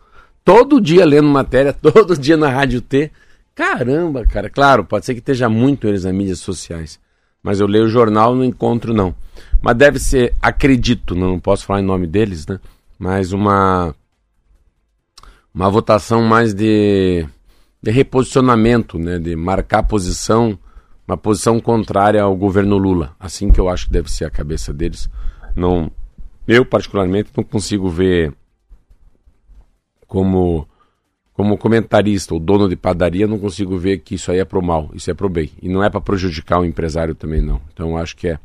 Todo 0.44 0.80
dia 0.80 1.04
lendo 1.04 1.28
matéria, 1.28 1.72
todo 1.74 2.16
dia 2.16 2.36
na 2.36 2.48
Rádio 2.48 2.80
T. 2.80 3.10
Caramba, 3.54 4.24
cara. 4.26 4.50
Claro, 4.50 4.84
pode 4.84 5.06
ser 5.06 5.14
que 5.14 5.20
esteja 5.20 5.48
muito 5.48 5.88
eles 5.88 6.04
nas 6.04 6.14
mídias 6.14 6.40
sociais. 6.40 7.00
Mas 7.42 7.60
eu 7.60 7.66
leio 7.66 7.84
o 7.84 7.88
jornal 7.88 8.34
não 8.34 8.44
encontro, 8.44 8.92
não. 8.92 9.14
Mas 9.62 9.76
deve 9.76 9.98
ser, 9.98 10.34
acredito, 10.42 11.14
não 11.14 11.38
posso 11.38 11.64
falar 11.64 11.80
em 11.80 11.84
nome 11.84 12.06
deles, 12.06 12.46
né? 12.46 12.58
Mas 12.98 13.32
uma. 13.32 13.94
Uma 15.54 15.70
votação 15.70 16.22
mais 16.22 16.52
de, 16.52 17.26
de 17.82 17.90
reposicionamento, 17.90 18.98
né? 18.98 19.18
De 19.18 19.34
marcar 19.34 19.84
posição, 19.84 20.58
uma 21.08 21.16
posição 21.16 21.58
contrária 21.58 22.22
ao 22.22 22.36
governo 22.36 22.76
Lula. 22.76 23.16
Assim 23.18 23.50
que 23.50 23.58
eu 23.58 23.68
acho 23.68 23.86
que 23.86 23.92
deve 23.92 24.10
ser 24.10 24.26
a 24.26 24.30
cabeça 24.30 24.74
deles. 24.74 25.08
Não, 25.56 25.90
eu 26.46 26.64
particularmente 26.64 27.30
não 27.34 27.42
consigo 27.42 27.88
ver 27.88 28.32
como 30.06 30.68
como 31.32 31.58
comentarista 31.58 32.32
ou 32.32 32.40
dono 32.40 32.66
de 32.66 32.76
padaria, 32.76 33.26
não 33.26 33.38
consigo 33.38 33.76
ver 33.76 33.98
que 33.98 34.14
isso 34.14 34.32
aí 34.32 34.38
é 34.38 34.44
pro 34.44 34.62
mal, 34.62 34.90
isso 34.94 35.10
é 35.10 35.14
pro 35.14 35.28
bem. 35.28 35.50
E 35.60 35.68
não 35.68 35.84
é 35.84 35.90
para 35.90 36.00
prejudicar 36.00 36.60
o 36.60 36.64
empresário 36.64 37.14
também 37.14 37.42
não. 37.42 37.60
Então 37.74 37.94
acho 37.96 38.16
que 38.16 38.28
é 38.28 38.38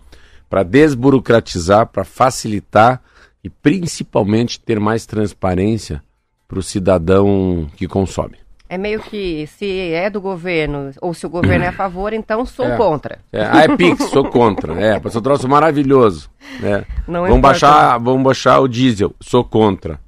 para 0.49 0.61
desburocratizar, 0.61 1.87
para 1.87 2.03
facilitar 2.03 3.01
e 3.41 3.49
principalmente 3.49 4.59
ter 4.59 4.77
mais 4.77 5.05
transparência 5.05 6.03
para 6.49 6.59
o 6.59 6.63
cidadão 6.63 7.69
que 7.77 7.87
consome. 7.87 8.40
É 8.71 8.77
meio 8.77 9.01
que 9.01 9.45
se 9.47 9.91
é 9.91 10.09
do 10.09 10.21
governo 10.21 10.91
ou 11.01 11.13
se 11.13 11.25
o 11.25 11.29
governo 11.29 11.65
é 11.65 11.67
a 11.67 11.73
favor, 11.73 12.13
então 12.13 12.45
sou 12.45 12.65
é. 12.65 12.77
contra. 12.77 13.19
É. 13.29 13.43
Ah, 13.43 13.63
é 13.65 13.75
Pix, 13.75 14.05
sou 14.05 14.23
contra. 14.29 14.81
É, 14.81 14.97
passou 14.97 15.19
um 15.19 15.23
troço 15.23 15.45
maravilhoso. 15.45 16.29
Né? 16.57 16.85
Não 17.05 17.23
vamos, 17.23 17.41
baixar, 17.41 17.97
vamos 17.97 18.23
baixar 18.23 18.61
o 18.61 18.69
diesel, 18.69 19.13
sou 19.19 19.43
contra. 19.43 19.99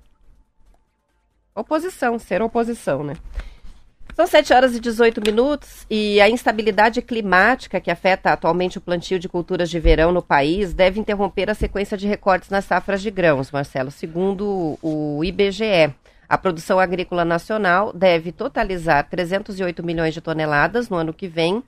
Oposição, 1.53 2.17
ser 2.17 2.41
oposição, 2.41 3.03
né? 3.03 3.15
São 4.15 4.25
7 4.25 4.53
horas 4.53 4.73
e 4.77 4.79
18 4.79 5.19
minutos 5.19 5.85
e 5.89 6.21
a 6.21 6.29
instabilidade 6.29 7.01
climática 7.01 7.81
que 7.81 7.91
afeta 7.91 8.31
atualmente 8.31 8.77
o 8.77 8.81
plantio 8.81 9.19
de 9.19 9.27
culturas 9.27 9.69
de 9.69 9.77
verão 9.77 10.13
no 10.13 10.21
país 10.21 10.73
deve 10.73 11.01
interromper 11.01 11.49
a 11.49 11.53
sequência 11.53 11.97
de 11.97 12.07
recortes 12.07 12.49
nas 12.49 12.63
safras 12.63 13.01
de 13.01 13.11
grãos, 13.11 13.51
Marcelo, 13.51 13.91
segundo 13.91 14.79
o 14.81 15.21
IBGE. 15.21 15.93
A 16.33 16.37
produção 16.39 16.79
agrícola 16.79 17.23
nacional 17.23 17.93
deve 17.93 18.31
totalizar 18.31 19.07
308 19.07 19.83
milhões 19.83 20.15
de 20.15 20.19
toneladas 20.19 20.89
no 20.89 20.97
ano 20.97 21.13
que 21.13 21.27
vem, 21.27 21.61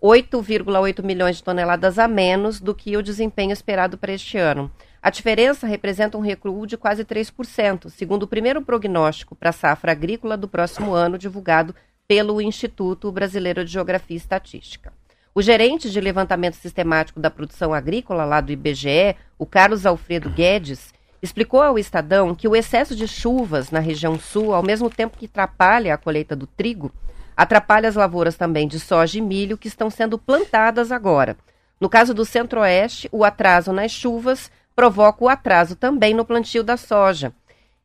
8,8 0.00 1.02
milhões 1.02 1.38
de 1.38 1.42
toneladas 1.42 1.98
a 1.98 2.06
menos 2.06 2.60
do 2.60 2.72
que 2.72 2.96
o 2.96 3.02
desempenho 3.02 3.52
esperado 3.52 3.98
para 3.98 4.12
este 4.12 4.38
ano. 4.38 4.70
A 5.02 5.10
diferença 5.10 5.66
representa 5.66 6.16
um 6.16 6.20
recuo 6.20 6.68
de 6.68 6.76
quase 6.76 7.04
3%, 7.04 7.90
segundo 7.90 8.22
o 8.22 8.28
primeiro 8.28 8.62
prognóstico 8.62 9.34
para 9.34 9.50
a 9.50 9.52
safra 9.52 9.90
agrícola 9.90 10.36
do 10.36 10.46
próximo 10.46 10.92
ano, 10.92 11.18
divulgado 11.18 11.74
pelo 12.06 12.40
Instituto 12.40 13.10
Brasileiro 13.10 13.64
de 13.64 13.72
Geografia 13.72 14.14
e 14.14 14.18
Estatística. 14.18 14.92
O 15.34 15.42
gerente 15.42 15.90
de 15.90 16.00
levantamento 16.00 16.54
sistemático 16.54 17.18
da 17.18 17.28
produção 17.28 17.74
agrícola 17.74 18.24
lá 18.24 18.40
do 18.40 18.52
IBGE, 18.52 19.16
o 19.36 19.44
Carlos 19.44 19.84
Alfredo 19.84 20.30
Guedes, 20.30 20.94
explicou 21.22 21.62
ao 21.62 21.78
Estadão 21.78 22.34
que 22.34 22.48
o 22.48 22.56
excesso 22.56 22.96
de 22.96 23.06
chuvas 23.06 23.70
na 23.70 23.78
região 23.78 24.18
sul, 24.18 24.52
ao 24.52 24.62
mesmo 24.62 24.90
tempo 24.90 25.16
que 25.16 25.26
atrapalha 25.26 25.94
a 25.94 25.98
colheita 25.98 26.34
do 26.34 26.46
trigo, 26.46 26.90
atrapalha 27.36 27.88
as 27.88 27.94
lavouras 27.94 28.36
também 28.36 28.66
de 28.66 28.80
soja 28.80 29.18
e 29.18 29.20
milho 29.20 29.56
que 29.56 29.68
estão 29.68 29.88
sendo 29.88 30.18
plantadas 30.18 30.90
agora. 30.90 31.36
No 31.80 31.88
caso 31.88 32.12
do 32.12 32.24
centro-oeste, 32.24 33.08
o 33.12 33.24
atraso 33.24 33.72
nas 33.72 33.92
chuvas 33.92 34.50
provoca 34.74 35.24
o 35.24 35.28
atraso 35.28 35.76
também 35.76 36.12
no 36.12 36.24
plantio 36.24 36.64
da 36.64 36.76
soja. 36.76 37.32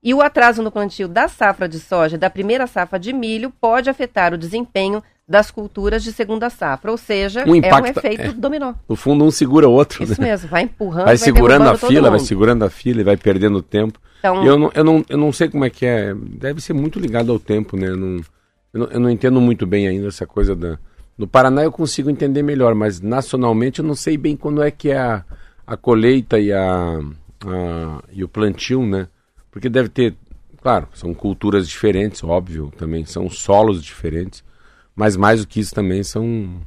E 0.03 0.13
o 0.13 0.21
atraso 0.21 0.61
no 0.61 0.71
plantio 0.71 1.07
da 1.07 1.27
safra 1.27 1.67
de 1.67 1.79
soja 1.79 2.17
da 2.17 2.29
primeira 2.29 2.67
safra 2.67 2.99
de 2.99 3.11
milho 3.11 3.51
pode 3.59 3.89
afetar 3.89 4.33
o 4.33 4.37
desempenho 4.37 5.03
das 5.27 5.51
culturas 5.51 6.03
de 6.03 6.13
segunda 6.13 6.49
safra, 6.49 6.89
ou 6.89 6.97
seja, 6.97 7.43
um 7.45 7.53
impacto, 7.53 7.77
é 7.77 7.81
um 7.81 7.85
efeito 7.87 8.21
é, 8.21 8.31
dominó. 8.31 8.73
No 8.87 8.95
fundo, 8.95 9.25
um 9.25 9.31
segura 9.31 9.67
o 9.67 9.73
outro. 9.73 10.01
Isso 10.03 10.21
né? 10.21 10.29
mesmo, 10.29 10.47
vai 10.47 10.63
empurrando, 10.63 11.05
vai, 11.05 11.05
vai 11.05 11.17
segurando 11.17 11.69
a 11.69 11.77
fila, 11.77 12.09
vai 12.09 12.19
segurando 12.19 12.63
a 12.63 12.69
fila 12.69 13.01
e 13.01 13.03
vai 13.03 13.17
perdendo 13.17 13.61
tempo. 13.61 13.99
Então, 14.19 14.45
eu, 14.45 14.57
não, 14.57 14.71
eu, 14.73 14.83
não, 14.83 15.05
eu 15.09 15.17
não 15.17 15.33
sei 15.33 15.49
como 15.49 15.65
é 15.65 15.69
que 15.69 15.85
é, 15.85 16.13
deve 16.15 16.61
ser 16.61 16.71
muito 16.73 16.97
ligado 16.97 17.31
ao 17.31 17.39
tempo, 17.39 17.75
né? 17.75 17.87
Eu 17.87 17.97
não, 17.97 18.21
eu 18.73 18.79
não, 18.79 18.87
eu 18.87 18.99
não 19.01 19.09
entendo 19.09 19.41
muito 19.41 19.67
bem 19.67 19.87
ainda 19.87 20.07
essa 20.07 20.25
coisa 20.25 20.55
da... 20.55 20.79
No 21.17 21.27
Paraná 21.27 21.63
eu 21.63 21.71
consigo 21.71 22.09
entender 22.09 22.43
melhor, 22.43 22.73
mas 22.73 23.01
nacionalmente 23.01 23.79
eu 23.79 23.85
não 23.85 23.95
sei 23.95 24.17
bem 24.17 24.37
quando 24.37 24.61
é 24.61 24.71
que 24.71 24.91
é 24.91 24.97
a, 24.97 25.25
a 25.65 25.75
colheita 25.75 26.39
e, 26.39 26.53
a, 26.53 26.99
a, 27.45 28.03
e 28.13 28.23
o 28.23 28.29
plantio, 28.29 28.85
né? 28.85 29.07
Porque 29.57 29.69
deve 29.69 29.89
ter, 29.89 30.13
claro, 30.61 30.87
são 30.93 31.15
culturas 31.15 31.67
diferentes, 31.67 32.23
óbvio, 32.23 32.71
também 32.77 33.03
são 33.05 33.27
solos 33.27 33.83
diferentes. 33.83 34.43
Mas 34.95 35.17
mais 35.17 35.41
do 35.41 35.47
que 35.47 35.59
isso 35.59 35.73
também 35.73 36.03
são 36.03 36.61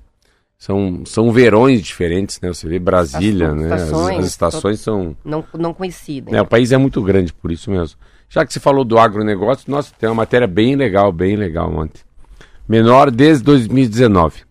são, 0.59 1.05
são 1.07 1.31
verões 1.31 1.83
diferentes, 1.83 2.41
né? 2.41 2.49
Você 2.49 2.67
vê 2.67 2.81
Brasília, 2.81 3.51
as 3.51 3.55
né? 3.55 3.73
As, 3.73 3.93
as 3.93 4.27
estações 4.27 4.81
são 4.81 5.17
não 5.25 5.45
não 5.57 5.73
coincidem. 5.73 6.35
É, 6.35 6.43
o 6.43 6.47
país 6.47 6.73
é 6.73 6.77
muito 6.77 7.01
grande 7.01 7.33
por 7.33 7.53
isso 7.53 7.71
mesmo. 7.71 7.97
Já 8.29 8.45
que 8.45 8.53
você 8.53 8.59
falou 8.59 8.85
do 8.85 8.99
agronegócio, 8.99 9.71
nossa, 9.71 9.95
tem 9.97 10.09
uma 10.09 10.17
matéria 10.17 10.49
bem 10.49 10.75
legal, 10.75 11.13
bem 11.13 11.37
legal 11.37 11.73
ontem. 11.73 12.03
Menor 12.69 13.09
desde 13.09 13.45
2019. 13.45 14.43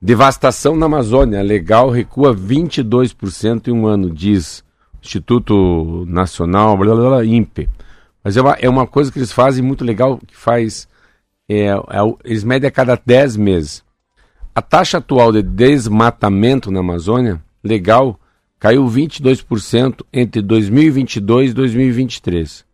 Devastação 0.00 0.76
na 0.76 0.86
Amazônia, 0.86 1.42
legal, 1.42 1.90
recua 1.90 2.32
22% 2.32 3.66
em 3.66 3.72
um 3.72 3.88
ano, 3.88 4.08
diz 4.08 4.62
Instituto 5.02 6.06
Nacional, 6.06 6.76
blá, 6.76 6.94
blá, 6.94 7.08
blá, 7.08 7.24
INPE. 7.24 7.68
Mas 8.22 8.36
é 8.36 8.40
uma, 8.40 8.52
é 8.52 8.68
uma 8.68 8.86
coisa 8.86 9.10
que 9.10 9.18
eles 9.18 9.32
fazem 9.32 9.64
muito 9.64 9.84
legal, 9.84 10.18
que 10.18 10.36
faz 10.36 10.88
é, 11.48 11.66
é, 11.66 11.78
eles 12.24 12.44
medem 12.44 12.68
a 12.68 12.70
cada 12.70 12.96
10 13.04 13.36
meses. 13.36 13.84
A 14.54 14.62
taxa 14.62 14.98
atual 14.98 15.32
de 15.32 15.42
desmatamento 15.42 16.70
na 16.70 16.80
Amazônia, 16.80 17.42
legal, 17.62 18.18
caiu 18.58 18.86
22% 18.86 20.04
entre 20.12 20.40
2022 20.40 21.50
e 21.50 21.54
2023. 21.54 22.64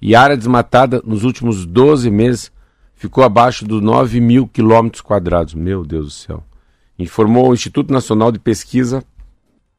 E 0.00 0.14
a 0.14 0.22
área 0.22 0.36
desmatada 0.36 1.02
nos 1.04 1.24
últimos 1.24 1.66
12 1.66 2.10
meses 2.10 2.52
ficou 2.94 3.22
abaixo 3.22 3.64
dos 3.64 3.82
9 3.82 4.20
mil 4.20 4.46
quilômetros 4.46 5.02
quadrados. 5.02 5.54
Meu 5.54 5.84
Deus 5.84 6.06
do 6.06 6.10
céu. 6.10 6.44
Informou 6.98 7.50
o 7.50 7.54
Instituto 7.54 7.92
Nacional 7.92 8.32
de 8.32 8.38
Pesquisa 8.38 9.04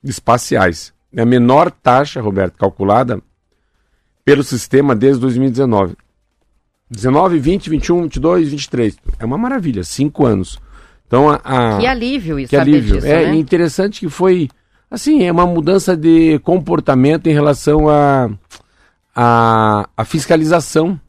Espaciais. 0.03 0.93
É 1.17 1.23
a 1.23 1.25
menor 1.25 1.71
taxa, 1.71 2.21
Roberto, 2.21 2.59
calculada 2.59 3.19
pelo 4.23 4.43
sistema 4.43 4.95
desde 4.95 5.19
2019. 5.21 5.95
19, 6.91 7.39
20, 7.39 7.69
21, 7.71 8.03
22, 8.03 8.49
23. 8.49 8.97
É 9.17 9.25
uma 9.25 9.37
maravilha, 9.37 9.83
cinco 9.83 10.27
anos. 10.27 10.59
Então 11.07 11.27
a, 11.27 11.37
a 11.43 11.79
que 11.79 11.87
alívio 11.87 12.37
isso, 12.37 12.51
que 12.51 12.55
alívio. 12.55 12.95
Disso, 12.97 13.07
é 13.07 13.25
né? 13.25 13.35
interessante 13.35 14.01
que 14.01 14.09
foi 14.09 14.47
assim, 14.91 15.23
é 15.23 15.31
uma 15.31 15.47
mudança 15.47 15.97
de 15.97 16.37
comportamento 16.39 17.25
em 17.25 17.33
relação 17.33 17.89
a 17.89 18.29
a, 19.15 19.89
a 19.97 20.05
fiscalização. 20.05 21.01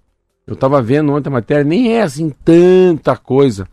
Eu 0.47 0.55
estava 0.55 0.81
vendo 0.81 1.13
ontem 1.13 1.29
a 1.29 1.33
matéria, 1.33 1.65
nem 1.65 1.93
é 1.93 2.01
assim 2.01 2.31
tanta 2.31 3.15
coisa, 3.15 3.69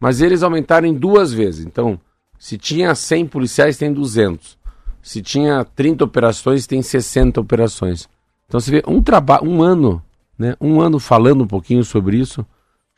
mas 0.00 0.22
eles 0.22 0.42
aumentaram 0.42 0.86
em 0.86 0.94
duas 0.94 1.30
vezes. 1.30 1.66
Então, 1.66 2.00
se 2.38 2.56
tinha 2.56 2.94
100 2.94 3.26
policiais, 3.26 3.76
tem 3.76 3.92
200. 3.92 4.63
Se 5.04 5.20
tinha 5.20 5.62
30 5.76 6.02
operações, 6.02 6.66
tem 6.66 6.80
60 6.80 7.38
operações. 7.38 8.08
Então 8.46 8.58
você 8.58 8.70
vê 8.70 8.82
um 8.88 9.02
trabalho, 9.02 9.46
um 9.46 9.62
ano, 9.62 10.02
né? 10.38 10.56
Um 10.58 10.80
ano 10.80 10.98
falando 10.98 11.44
um 11.44 11.46
pouquinho 11.46 11.84
sobre 11.84 12.16
isso, 12.16 12.44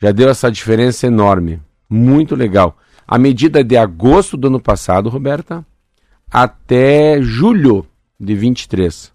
já 0.01 0.13
deu 0.13 0.29
essa 0.29 0.49
diferença 0.49 1.05
enorme. 1.05 1.61
Muito 1.89 2.33
legal. 2.33 2.77
A 3.05 3.17
medida 3.17 3.61
de 3.61 3.75
agosto 3.75 4.37
do 4.37 4.47
ano 4.47 4.59
passado, 4.59 5.09
Roberta, 5.09 5.65
até 6.31 7.21
julho 7.21 7.85
de 8.17 8.33
23. 8.35 9.11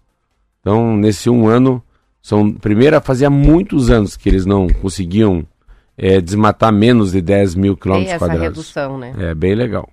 Então, 0.59 0.95
nesse 0.95 1.31
um 1.31 1.47
ano, 1.47 1.81
são 2.21 2.51
primeiro 2.53 3.01
fazia 3.01 3.29
muitos 3.29 3.89
anos 3.89 4.15
que 4.15 4.29
eles 4.29 4.45
não 4.45 4.67
conseguiam 4.67 5.43
é, 5.97 6.21
desmatar 6.21 6.71
menos 6.71 7.11
de 7.11 7.21
10 7.21 7.55
mil 7.55 7.75
quilômetros 7.75 8.19
quadrados. 8.19 8.43
essa 8.43 8.49
redução, 8.49 8.97
né? 8.99 9.13
É 9.17 9.33
bem 9.33 9.55
legal. 9.55 9.89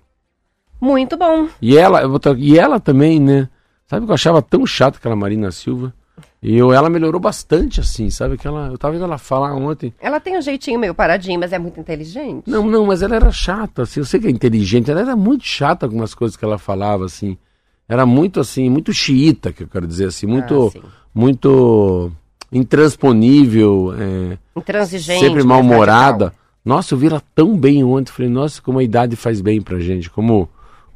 Muito 0.81 1.15
bom. 1.15 1.47
E 1.61 1.77
ela, 1.77 2.01
e 2.37 2.57
ela 2.57 2.79
também, 2.79 3.19
né? 3.19 3.47
Sabe 3.87 4.05
que 4.05 4.11
eu 4.11 4.15
achava 4.15 4.41
tão 4.41 4.65
chato 4.65 4.95
aquela 4.95 5.15
Marina 5.15 5.51
Silva? 5.51 5.93
E 6.41 6.57
eu, 6.57 6.73
ela 6.73 6.89
melhorou 6.89 7.21
bastante, 7.21 7.79
assim, 7.79 8.09
sabe? 8.09 8.35
Que 8.35 8.47
ela, 8.47 8.69
eu 8.71 8.77
tava 8.77 8.93
vendo 8.93 9.03
ela 9.03 9.19
falar 9.19 9.53
ontem. 9.53 9.93
Ela 10.01 10.19
tem 10.19 10.35
um 10.35 10.41
jeitinho 10.41 10.79
meio 10.79 10.95
paradinho, 10.95 11.39
mas 11.39 11.53
é 11.53 11.59
muito 11.59 11.79
inteligente. 11.79 12.49
Não, 12.49 12.65
não, 12.65 12.87
mas 12.87 13.03
ela 13.03 13.15
era 13.15 13.31
chata, 13.31 13.83
assim. 13.83 13.99
Eu 13.99 14.05
sei 14.05 14.19
que 14.19 14.25
é 14.25 14.31
inteligente, 14.31 14.89
ela 14.89 15.01
era 15.01 15.15
muito 15.15 15.45
chata 15.45 15.85
algumas 15.85 16.15
coisas 16.15 16.35
que 16.35 16.43
ela 16.43 16.57
falava, 16.57 17.05
assim. 17.05 17.37
Era 17.87 18.07
muito, 18.07 18.39
assim, 18.39 18.71
muito 18.71 18.91
xiita, 18.91 19.53
que 19.53 19.63
eu 19.63 19.67
quero 19.67 19.85
dizer, 19.85 20.05
assim. 20.07 20.25
Muito, 20.25 20.73
ah, 20.75 20.87
muito 21.13 22.11
intransponível. 22.51 23.93
É, 23.99 24.37
Intransigente. 24.57 25.19
Sempre 25.19 25.43
mal-humorada. 25.43 26.33
Nossa, 26.65 26.95
eu 26.95 26.97
vi 26.97 27.07
ela 27.07 27.21
tão 27.35 27.55
bem 27.55 27.83
ontem. 27.83 28.11
Falei, 28.11 28.31
nossa, 28.31 28.61
como 28.61 28.79
a 28.79 28.83
idade 28.83 29.15
faz 29.15 29.41
bem 29.41 29.61
pra 29.61 29.79
gente. 29.79 30.09
Como 30.09 30.49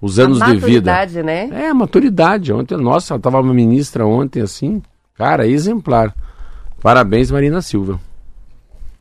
os 0.05 0.19
anos 0.19 0.37
de 0.37 0.53
vida. 0.57 0.91
Maturidade, 0.91 1.23
né? 1.23 1.49
É, 1.51 1.73
maturidade. 1.73 2.53
Ontem, 2.53 2.77
nossa, 2.77 3.13
ela 3.15 3.21
tava 3.21 3.41
uma 3.41 3.53
ministra 3.53 4.05
ontem, 4.05 4.41
assim. 4.41 4.81
Cara, 5.15 5.47
exemplar. 5.47 6.13
Parabéns, 6.79 7.31
Marina 7.31 7.61
Silva. 7.61 7.99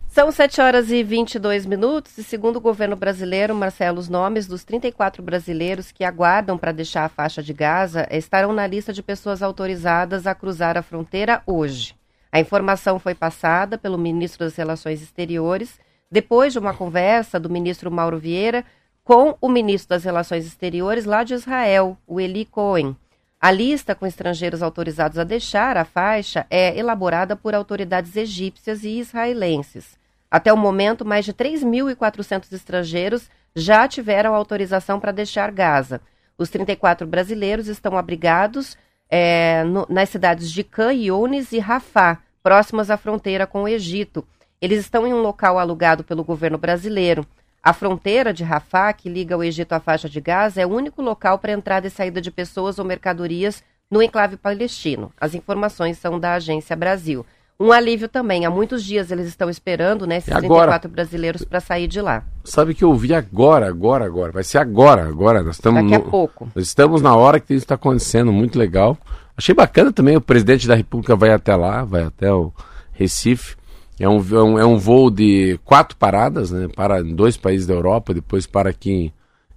São 0.08 0.30
7 0.30 0.60
horas 0.60 0.90
e 0.90 1.02
22 1.02 1.66
minutos 1.66 2.16
e, 2.16 2.22
segundo 2.22 2.56
o 2.56 2.60
governo 2.60 2.96
brasileiro, 2.96 3.54
Marcelo, 3.54 3.98
os 3.98 4.08
nomes 4.08 4.46
dos 4.46 4.64
34 4.64 5.22
brasileiros 5.22 5.90
que 5.92 6.04
aguardam 6.04 6.56
para 6.56 6.72
deixar 6.72 7.04
a 7.04 7.08
faixa 7.08 7.42
de 7.42 7.52
Gaza 7.52 8.06
estarão 8.10 8.52
na 8.52 8.66
lista 8.66 8.92
de 8.92 9.02
pessoas 9.02 9.42
autorizadas 9.42 10.26
a 10.26 10.34
cruzar 10.34 10.78
a 10.78 10.82
fronteira 10.82 11.42
hoje. 11.46 11.94
A 12.32 12.40
informação 12.40 12.98
foi 12.98 13.14
passada 13.14 13.76
pelo 13.76 13.98
ministro 13.98 14.44
das 14.44 14.56
Relações 14.56 15.02
Exteriores 15.02 15.78
depois 16.10 16.52
de 16.52 16.60
uma 16.60 16.72
conversa 16.72 17.40
do 17.40 17.50
ministro 17.50 17.90
Mauro 17.90 18.18
Vieira 18.18 18.64
com 19.04 19.36
o 19.38 19.50
ministro 19.50 19.90
das 19.90 20.02
Relações 20.02 20.46
Exteriores 20.46 21.04
lá 21.04 21.22
de 21.22 21.34
Israel, 21.34 21.98
o 22.06 22.18
Eli 22.18 22.46
Cohen. 22.46 22.96
A 23.38 23.50
lista 23.50 23.94
com 23.94 24.06
estrangeiros 24.06 24.62
autorizados 24.62 25.18
a 25.18 25.24
deixar 25.24 25.76
a 25.76 25.84
faixa 25.84 26.46
é 26.48 26.76
elaborada 26.78 27.36
por 27.36 27.54
autoridades 27.54 28.16
egípcias 28.16 28.82
e 28.82 28.98
israelenses. 28.98 29.98
Até 30.30 30.50
o 30.50 30.56
momento, 30.56 31.04
mais 31.04 31.26
de 31.26 31.34
3.400 31.34 32.50
estrangeiros 32.50 33.30
já 33.54 33.86
tiveram 33.86 34.34
autorização 34.34 34.98
para 34.98 35.12
deixar 35.12 35.52
Gaza. 35.52 36.00
Os 36.38 36.48
34 36.48 37.06
brasileiros 37.06 37.68
estão 37.68 37.98
abrigados 37.98 38.76
é, 39.10 39.62
no, 39.64 39.86
nas 39.90 40.08
cidades 40.08 40.50
de 40.50 40.64
Khan 40.64 40.94
Yunis 40.94 41.52
e 41.52 41.58
Rafah, 41.58 42.18
próximas 42.42 42.90
à 42.90 42.96
fronteira 42.96 43.46
com 43.46 43.64
o 43.64 43.68
Egito. 43.68 44.26
Eles 44.60 44.80
estão 44.80 45.06
em 45.06 45.12
um 45.12 45.20
local 45.20 45.58
alugado 45.58 46.02
pelo 46.02 46.24
governo 46.24 46.56
brasileiro. 46.56 47.26
A 47.64 47.72
fronteira 47.72 48.31
de 48.31 48.44
Rafah, 48.44 48.92
que 48.92 49.09
liga 49.09 49.38
o 49.38 49.42
Egito 49.42 49.72
à 49.72 49.81
faixa 49.81 50.07
de 50.07 50.20
Gaza, 50.20 50.61
é 50.61 50.66
o 50.66 50.68
único 50.68 51.00
local 51.00 51.38
para 51.38 51.50
entrada 51.50 51.87
e 51.87 51.90
saída 51.90 52.20
de 52.20 52.31
pessoas 52.31 52.79
ou 52.79 52.85
mercadorias 52.85 53.64
no 53.90 54.03
enclave 54.03 54.37
palestino. 54.37 55.11
As 55.18 55.35
informações 55.35 55.96
são 55.96 56.20
da 56.20 56.35
Agência 56.35 56.77
Brasil. 56.77 57.24
Um 57.59 57.72
alívio 57.72 58.07
também. 58.07 58.44
Há 58.44 58.50
muitos 58.50 58.85
dias 58.85 59.11
eles 59.11 59.27
estão 59.27 59.48
esperando, 59.48 60.07
né, 60.07 60.18
esses 60.18 60.31
agora, 60.31 60.72
34 60.72 60.90
brasileiros 60.90 61.42
para 61.42 61.59
sair 61.59 61.87
de 61.87 62.03
lá. 62.03 62.22
Sabe 62.44 62.74
que 62.74 62.85
eu 62.85 62.92
vi 62.94 63.14
agora, 63.14 63.66
agora, 63.66 64.05
agora. 64.05 64.31
Vai 64.31 64.44
ser 64.44 64.59
agora, 64.59 65.09
agora. 65.09 65.42
Nós 65.42 65.57
estamos 65.57 65.90
Daqui 65.90 65.94
a 65.94 66.00
pouco. 66.00 66.50
Nós 66.55 66.66
estamos 66.66 67.00
na 67.00 67.16
hora 67.16 67.40
que 67.40 67.55
isso 67.55 67.64
está 67.64 67.77
acontecendo, 67.77 68.31
muito 68.31 68.59
legal. 68.59 68.98
Achei 69.35 69.55
bacana 69.55 69.90
também, 69.90 70.18
o 70.18 70.20
presidente 70.20 70.68
da 70.68 70.74
República 70.74 71.16
vai 71.16 71.31
até 71.31 71.57
lá, 71.57 71.83
vai 71.83 72.03
até 72.03 72.31
o 72.31 72.53
Recife. 72.92 73.57
É 73.98 74.09
um, 74.09 74.18
é 74.18 74.42
um, 74.42 74.59
é 74.59 74.66
um 74.66 74.76
voo 74.76 75.11
de 75.11 75.59
quatro 75.64 75.96
paradas, 75.96 76.50
né? 76.50 76.68
Para 76.68 77.00
em 77.00 77.14
dois 77.14 77.37
países 77.37 77.66
da 77.66 77.74
Europa, 77.74 78.12
depois 78.12 78.46
para 78.46 78.70
aqui 78.70 78.90
em, 78.90 79.12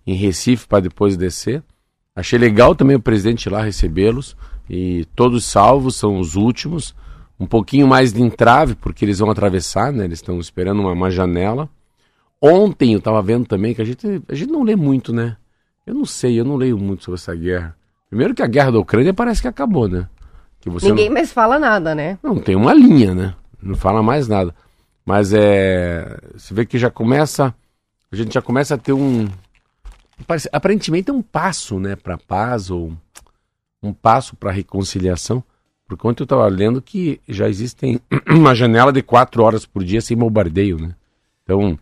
em 0.05 0.15
Recife, 0.15 0.67
para 0.67 0.81
depois 0.81 1.17
descer. 1.17 1.63
Achei 2.15 2.37
legal 2.37 2.75
também 2.75 2.95
o 2.95 3.01
presidente 3.01 3.49
lá 3.49 3.61
recebê-los. 3.61 4.35
E 4.69 5.05
todos 5.15 5.45
salvos, 5.45 5.95
são 5.95 6.19
os 6.19 6.35
últimos. 6.35 6.95
Um 7.39 7.45
pouquinho 7.45 7.87
mais 7.87 8.11
de 8.11 8.21
entrave, 8.21 8.75
porque 8.75 9.05
eles 9.05 9.19
vão 9.19 9.29
atravessar, 9.29 9.91
né? 9.91 10.05
Eles 10.05 10.19
estão 10.19 10.39
esperando 10.39 10.81
uma, 10.81 10.91
uma 10.91 11.11
janela. 11.11 11.69
Ontem 12.41 12.93
eu 12.93 12.99
estava 12.99 13.21
vendo 13.21 13.47
também 13.47 13.73
que 13.73 13.81
a 13.81 13.85
gente, 13.85 14.21
a 14.27 14.35
gente 14.35 14.51
não 14.51 14.63
lê 14.63 14.75
muito, 14.75 15.13
né? 15.13 15.37
Eu 15.85 15.93
não 15.93 16.05
sei, 16.05 16.39
eu 16.39 16.45
não 16.45 16.55
leio 16.55 16.77
muito 16.77 17.03
sobre 17.03 17.19
essa 17.19 17.35
guerra. 17.35 17.75
Primeiro 18.09 18.33
que 18.35 18.43
a 18.43 18.47
guerra 18.47 18.71
da 18.71 18.79
Ucrânia 18.79 19.13
parece 19.13 19.41
que 19.41 19.47
acabou, 19.47 19.87
né? 19.87 20.07
Que 20.59 20.69
Ninguém 20.69 21.07
não... 21.07 21.13
mais 21.13 21.31
fala 21.31 21.59
nada, 21.59 21.95
né? 21.95 22.17
Não, 22.21 22.37
tem 22.37 22.55
uma 22.55 22.73
linha, 22.73 23.13
né? 23.13 23.35
Não 23.61 23.75
fala 23.75 24.01
mais 24.03 24.27
nada. 24.27 24.53
Mas 25.05 25.31
é. 25.33 26.19
Você 26.35 26.53
vê 26.53 26.65
que 26.65 26.77
já 26.77 26.91
começa. 26.91 27.53
A 28.11 28.15
gente 28.15 28.33
já 28.33 28.41
começa 28.41 28.75
a 28.75 28.77
ter 28.77 28.93
um. 28.93 29.27
Parece, 30.25 30.49
aparentemente 30.51 31.09
é 31.09 31.13
um 31.13 31.21
passo, 31.21 31.79
né, 31.79 31.95
para 31.95 32.17
paz 32.17 32.71
ou 32.71 32.91
um 33.81 33.93
passo 33.93 34.35
para 34.35 34.51
reconciliação. 34.51 35.43
Porque 35.87 36.05
ontem 36.05 36.23
eu 36.23 36.25
estava 36.25 36.47
lendo 36.47 36.81
que 36.81 37.21
já 37.27 37.47
existem 37.47 38.01
uma 38.27 38.53
janela 38.53 38.91
de 38.91 39.01
quatro 39.01 39.43
horas 39.43 39.65
por 39.65 39.83
dia 39.83 40.01
sem 40.01 40.17
bombardeio, 40.17 40.77
né? 40.77 40.93
Então 41.43 41.79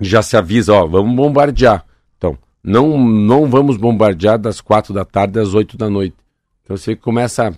já 0.00 0.22
se 0.22 0.36
avisa, 0.36 0.72
ó, 0.72 0.86
vamos 0.86 1.14
bombardear. 1.14 1.84
Então 2.18 2.36
não 2.62 2.98
não 2.98 3.48
vamos 3.48 3.76
bombardear 3.76 4.38
das 4.38 4.60
quatro 4.60 4.92
da 4.92 5.04
tarde 5.04 5.38
às 5.38 5.54
oito 5.54 5.76
da 5.76 5.88
noite. 5.88 6.16
Então 6.64 6.76
você 6.76 6.96
começa 6.96 7.56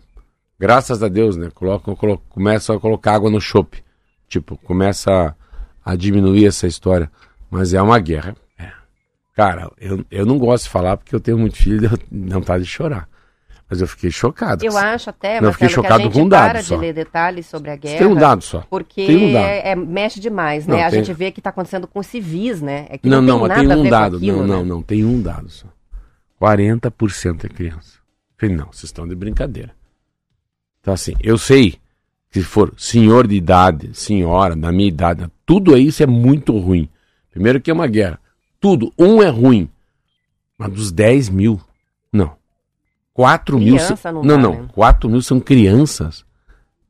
graças 0.59 1.03
a 1.03 1.09
Deus, 1.09 1.37
né? 1.37 1.51
Colocam, 1.55 1.97
começam 2.29 2.77
a 2.77 2.81
colocar 2.81 3.15
água 3.15 3.31
no 3.31 3.41
chope. 3.41 3.85
Tipo, 4.29 4.57
começa 4.59 5.11
a, 5.85 5.93
a, 5.93 5.97
diminuir 5.97 6.47
essa 6.47 6.67
história. 6.67 7.11
Mas 7.51 7.75
é 7.75 7.81
uma 7.81 7.99
guerra. 7.99 8.35
É. 8.59 8.71
Cara, 9.35 9.71
eu, 9.79 10.05
eu 10.11 10.27
não 10.27 10.39
gosto 10.39 10.65
de 10.65 10.71
falar 10.71 10.97
porque 10.97 11.15
eu 11.15 11.21
tenho 11.21 11.39
muito 11.39 11.57
filho 11.57 11.91
e 12.11 12.15
não 12.15 12.41
tá 12.41 12.59
de 12.59 12.67
chorar. 12.67 13.09
Mas 13.69 13.81
eu 13.81 13.89
fiquei 13.89 14.11
chocado. 14.13 14.65
Eu 14.65 14.77
acho 14.79 15.11
até, 15.11 15.41
mas 15.41 15.53
fiquei 15.53 15.69
chocado 15.69 15.97
que 15.97 16.03
a 16.03 16.05
gente 16.05 16.13
com 16.15 16.23
um 16.23 16.29
dado 16.29 16.51
para 16.51 16.63
só. 16.63 16.77
de 16.77 16.81
ler 16.81 16.93
detalhes 16.93 17.47
sobre 17.47 17.71
a 17.73 17.77
guerra. 17.77 17.99
Tem 17.99 18.07
um 18.07 18.15
dado 18.15 18.43
só. 18.43 18.61
Porque 18.71 19.03
um 19.17 19.33
dado. 19.33 19.45
É, 19.45 19.71
é, 19.71 19.75
mexe 19.75 20.21
demais, 20.21 20.69
né? 20.69 20.77
Não, 20.77 20.85
a 20.85 20.91
tem... 20.91 21.03
gente 21.03 21.13
vê 21.13 21.33
que 21.33 21.41
está 21.41 21.51
acontecendo 21.51 21.89
com 21.89 22.01
civis, 22.01 22.63
né? 22.63 22.87
É 22.89 23.01
não, 23.03 23.21
não, 23.21 23.39
não 23.41 23.49
mas 23.49 23.59
tem 23.59 23.77
um 23.77 23.91
dado. 23.91 24.17
Aquilo, 24.19 24.39
não, 24.39 24.47
né? 24.47 24.55
não, 24.55 24.65
não, 24.65 24.83
tem 24.83 25.05
um 25.05 25.21
dado 25.21 25.49
só. 25.49 25.67
40% 26.41 27.45
é 27.45 27.49
criança. 27.49 27.99
falei, 28.39 28.55
não, 28.55 28.67
vocês 28.67 28.85
estão 28.85 29.09
de 29.09 29.17
brincadeira. 29.17 29.73
Então, 30.87 30.95
assim, 30.95 31.15
eu 31.19 31.37
sei 31.37 31.73
que 32.31 32.41
se 32.41 32.43
for 32.45 32.73
senhor 32.77 33.27
de 33.27 33.35
idade, 33.35 33.91
senhora, 33.93 34.55
da 34.55 34.71
minha 34.71 34.87
idade, 34.87 35.29
tudo 35.45 35.77
isso 35.77 36.01
é 36.01 36.07
muito 36.07 36.57
ruim. 36.57 36.89
Primeiro 37.29 37.61
que 37.61 37.73
é 37.73 37.75
uma 37.75 37.89
guerra. 37.89 38.21
Tudo, 38.61 38.93
um 38.97 39.21
é 39.21 39.29
ruim. 39.29 39.69
Mas 40.57 40.71
dos 40.71 40.93
10 40.93 41.29
mil, 41.31 41.61
não. 42.13 42.37
4 43.13 43.59
mil. 43.59 43.75
Não, 44.15 44.23
não, 44.23 44.39
não. 44.39 44.63
Né? 44.63 44.69
4 44.73 45.11
mil 45.11 45.21
são 45.23 45.41
crianças. 45.41 46.25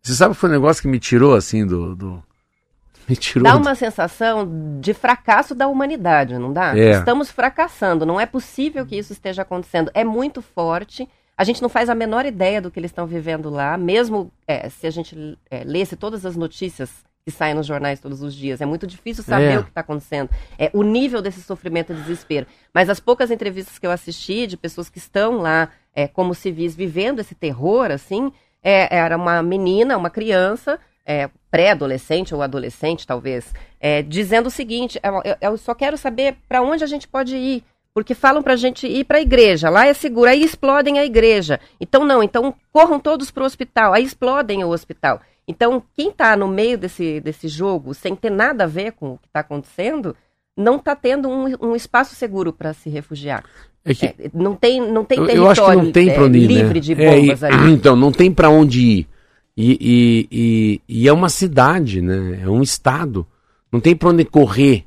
Você 0.03 0.15
sabe 0.15 0.35
que 0.35 0.41
foi 0.41 0.51
um 0.51 0.53
negócio 0.53 0.83
que 0.83 0.89
me 0.89 1.01
tirou 1.01 1.35
assim 1.35 1.67
do. 1.67 1.97
do... 1.97 2.23
Me 3.09 3.17
tirou. 3.17 3.45
Dá 3.45 3.57
uma 3.57 3.75
sensação 3.75 4.79
de 4.81 4.93
fracasso 4.93 5.55
da 5.55 5.69
humanidade, 5.69 6.37
não 6.37 6.53
dá? 6.53 6.77
É. 6.77 6.99
Estamos 6.99 7.31
fracassando, 7.31 8.05
não 8.05 8.21
é 8.21 8.27
possível 8.27 8.85
que 8.85 8.97
isso 8.97 9.13
esteja 9.13 9.41
acontecendo. 9.41 9.91
É 9.95 10.05
muito 10.05 10.43
forte. 10.43 11.09
A 11.37 11.45
gente 11.45 11.61
não 11.61 11.69
faz 11.69 11.89
a 11.91 11.95
menor 11.95 12.25
ideia 12.25 12.63
do 12.63 12.71
que 12.71 12.81
eles 12.81 12.91
estão 12.91 13.07
vivendo 13.07 13.51
lá, 13.51 13.77
mesmo 13.77 14.33
é, 14.47 14.69
se 14.71 14.87
a 14.87 14.91
gente 14.91 15.39
é, 15.51 15.65
lesse 15.65 15.95
todas 15.97 16.25
as 16.25 16.35
notícias 16.37 16.91
que 17.25 17.31
saem 17.31 17.55
nos 17.55 17.67
jornais 17.67 17.99
todos 18.01 18.23
os 18.23 18.35
dias. 18.35 18.61
É 18.61 18.67
muito 18.67 18.87
difícil 18.87 19.23
saber 19.25 19.53
É. 19.55 19.59
o 19.59 19.65
que 19.65 19.69
está 19.71 19.81
acontecendo. 19.81 20.31
É 20.59 20.71
o 20.73 20.83
nível 20.83 21.21
desse 21.21 21.43
sofrimento 21.43 21.93
e 21.93 21.97
desespero. 21.97 22.47
Mas 22.73 22.89
as 22.89 23.01
poucas 23.01 23.31
entrevistas 23.31 23.79
que 23.79 23.87
eu 23.87 23.91
assisti 23.91 24.47
de 24.47 24.57
pessoas 24.57 24.89
que 24.89 24.99
estão 24.99 25.39
lá 25.39 25.69
é, 25.95 26.07
como 26.07 26.35
civis 26.35 26.75
vivendo 26.75 27.19
esse 27.21 27.35
terror, 27.35 27.91
assim, 27.91 28.33
é, 28.63 28.95
era 28.97 29.17
uma 29.17 29.43
menina, 29.43 29.97
uma 29.99 30.09
criança, 30.11 30.79
é, 31.05 31.29
pré-adolescente 31.51 32.35
ou 32.35 32.43
adolescente, 32.43 33.07
talvez, 33.07 33.53
é, 33.81 34.03
dizendo 34.03 34.47
o 34.47 34.51
seguinte: 34.51 34.99
eu, 35.03 35.21
eu- 35.25 35.37
eu 35.41 35.57
só 35.59 35.75
quero 35.75 35.97
saber 35.99 36.37
para 36.49 36.63
onde 36.63 36.85
a 36.85 36.87
gente 36.87 37.09
pode 37.09 37.37
ir. 37.37 37.65
Porque 37.97 38.15
falam 38.15 38.43
pra 38.43 38.57
gente 38.57 38.87
ir 38.87 39.05
pra 39.05 39.23
igreja, 39.23 39.71
lá 39.71 39.87
é 39.87 39.95
seguro, 39.95 40.29
aí 40.29 40.45
explodem 40.45 40.99
a 40.99 41.05
igreja. 41.07 41.59
Então 41.81 42.05
não, 42.05 42.23
então 42.23 42.55
corram 42.71 43.01
todos 43.01 43.31
pro 43.31 43.43
hospital, 43.47 43.95
aí 43.95 44.05
explodem 44.05 44.63
o 44.63 44.69
hospital. 44.69 45.19
Então, 45.49 45.83
quem 45.95 46.13
tá 46.13 46.37
no 46.37 46.47
meio 46.47 46.77
desse, 46.77 47.21
desse 47.23 47.49
jogo, 47.49 47.95
sem 47.95 48.15
ter 48.15 48.29
nada 48.29 48.65
a 48.65 48.67
ver 48.67 48.93
com 48.93 49.13
o 49.13 49.17
que 49.19 49.27
tá 49.33 49.41
acontecendo, 49.41 50.15
não 50.55 50.79
tá 50.79 50.95
tendo 50.95 51.27
um, 51.27 51.47
um 51.71 51.75
espaço 51.75 52.15
seguro 52.15 52.53
para 52.53 52.75
se 52.75 52.91
refugiar. 52.91 53.43
É 53.83 53.95
que 53.95 54.05
É, 54.05 54.15
não 54.35 54.55
tem, 54.55 54.79
não 54.79 55.03
tem 55.03 55.19
eu, 55.19 55.25
território 55.25 55.39
eu 55.47 55.51
acho 55.51 55.65
que 55.81 55.87
não 55.87 55.91
tem 55.91 56.11
é, 56.11 56.21
onde 56.21 56.39
ir, 56.39 56.47
livre 56.49 56.75
né? 56.75 56.81
de 56.81 56.93
É, 56.93 57.19
e- 57.19 57.21
bombas 57.23 57.45
ali. 57.49 57.73
Então, 57.73 57.97
não 57.97 58.13
tem 58.13 58.31
pra 58.31 58.51
onde 58.51 58.79
ir. 58.83 59.09
E, 59.57 59.73
e, 59.81 60.29
e, 60.31 60.81
e 60.87 61.09
é 61.09 61.13
uma 61.15 61.31
cidade, 61.31 62.03
né? 62.03 62.41
É 62.43 62.47
um 62.51 62.61
estado. 62.61 63.27
Não 63.73 63.81
tem 63.81 63.97
pra 63.97 64.11
onde 64.11 64.23
correr. 64.27 64.85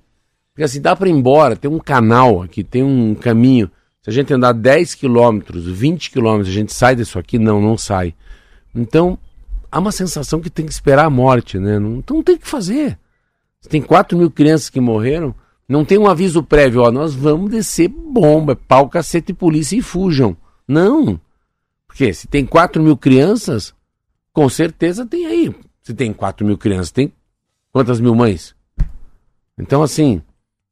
Porque 0.60 0.66
assim, 0.66 0.82
dá 0.82 0.94
pra 0.94 1.08
ir 1.08 1.14
embora. 1.14 1.56
Tem 1.56 1.72
um 1.72 1.80
canal 1.80 2.42
aqui, 2.42 2.66
tem 2.66 2.84
um 2.84 3.16
caminho. 3.16 3.72
Se 4.02 4.10
a 4.10 4.12
gente 4.14 4.34
andar 4.34 4.52
10 4.52 4.94
quilômetros, 4.94 5.66
20 5.66 6.12
quilômetros, 6.12 6.50
a 6.50 6.52
gente 6.52 6.74
sai 6.74 6.98
disso 6.98 7.18
aqui? 7.18 7.40
Não, 7.40 7.62
não 7.62 7.78
sai. 7.78 8.14
Então, 8.76 9.18
há 9.72 9.80
uma 9.80 9.94
sensação 9.94 10.42
que 10.42 10.50
tem 10.50 10.66
que 10.66 10.72
esperar 10.74 11.06
a 11.06 11.10
morte, 11.10 11.58
né? 11.58 11.78
Então 11.78 12.18
não 12.18 12.24
tem 12.24 12.36
o 12.36 12.40
que 12.40 12.46
fazer. 12.46 13.00
Se 13.62 13.70
tem 13.70 13.82
4 13.82 14.18
mil 14.18 14.30
crianças 14.30 14.70
que 14.70 14.82
morreram, 14.82 15.34
não 15.66 15.86
tem 15.86 15.98
um 15.98 16.08
aviso 16.08 16.44
prévio, 16.44 16.82
ó, 16.82 16.92
nós 16.92 17.16
vamos 17.16 17.52
descer 17.52 17.88
bomba, 17.88 18.54
pau, 18.54 18.90
cacete 18.90 19.34
polícia 19.34 19.78
e 19.78 19.82
fujam. 19.82 20.36
Não. 20.68 21.18
Porque 21.88 22.14
se 22.14 22.28
tem 22.28 22.46
4 22.46 22.84
mil 22.84 22.98
crianças, 22.98 23.74
com 24.34 24.50
certeza 24.50 25.06
tem 25.06 25.26
aí. 25.26 25.56
Se 25.82 25.94
tem 25.94 26.12
4 26.12 26.46
mil 26.46 26.58
crianças, 26.58 26.92
tem 26.92 27.14
quantas 27.72 28.02
mil 28.02 28.14
mães? 28.14 28.54
Então, 29.58 29.82
assim, 29.82 30.22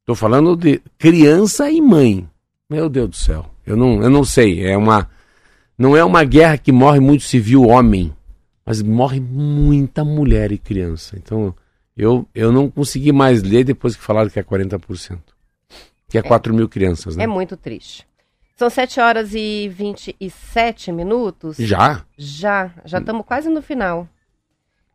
tô 0.08 0.16
falando 0.16 0.56
de 0.56 0.82
criança 0.98 1.70
e 1.70 1.82
mãe. 1.82 2.28
Meu 2.70 2.90
Deus 2.90 3.10
do 3.10 3.16
céu. 3.18 3.46
Eu 3.66 3.76
não, 3.76 4.02
eu 4.02 4.10
não 4.10 4.24
sei. 4.24 4.66
É 4.66 4.76
uma. 4.76 5.10
Não 5.78 5.96
é 5.96 6.04
uma 6.04 6.24
guerra 6.24 6.58
que 6.58 6.72
morre 6.72 7.00
muito 7.00 7.24
civil 7.24 7.68
homem, 7.68 8.16
mas 8.66 8.82
morre 8.82 9.20
muita 9.20 10.04
mulher 10.04 10.52
e 10.52 10.58
criança. 10.58 11.16
Então, 11.18 11.54
eu, 11.96 12.26
eu 12.34 12.52
não 12.52 12.72
consegui 12.72 13.12
mais 13.12 13.44
ler 13.44 13.66
depois 13.66 13.96
que 13.96 14.02
falaram 14.02 14.30
que 14.30 14.40
é 14.40 14.44
40%. 14.44 15.20
Que 16.10 16.18
é 16.18 16.22
4 16.22 16.54
mil 16.54 16.70
crianças, 16.70 17.18
né? 17.18 17.26
É 17.26 17.28
muito 17.28 17.58
triste. 17.58 18.08
São 18.56 18.70
7 18.70 19.00
horas 19.02 19.36
e 19.36 19.70
27 19.70 20.92
minutos. 20.92 21.58
Já? 21.58 22.06
Já, 22.18 22.72
já 22.86 22.98
estamos 22.98 23.26
quase 23.26 23.50
no 23.50 23.62
final. 23.62 24.08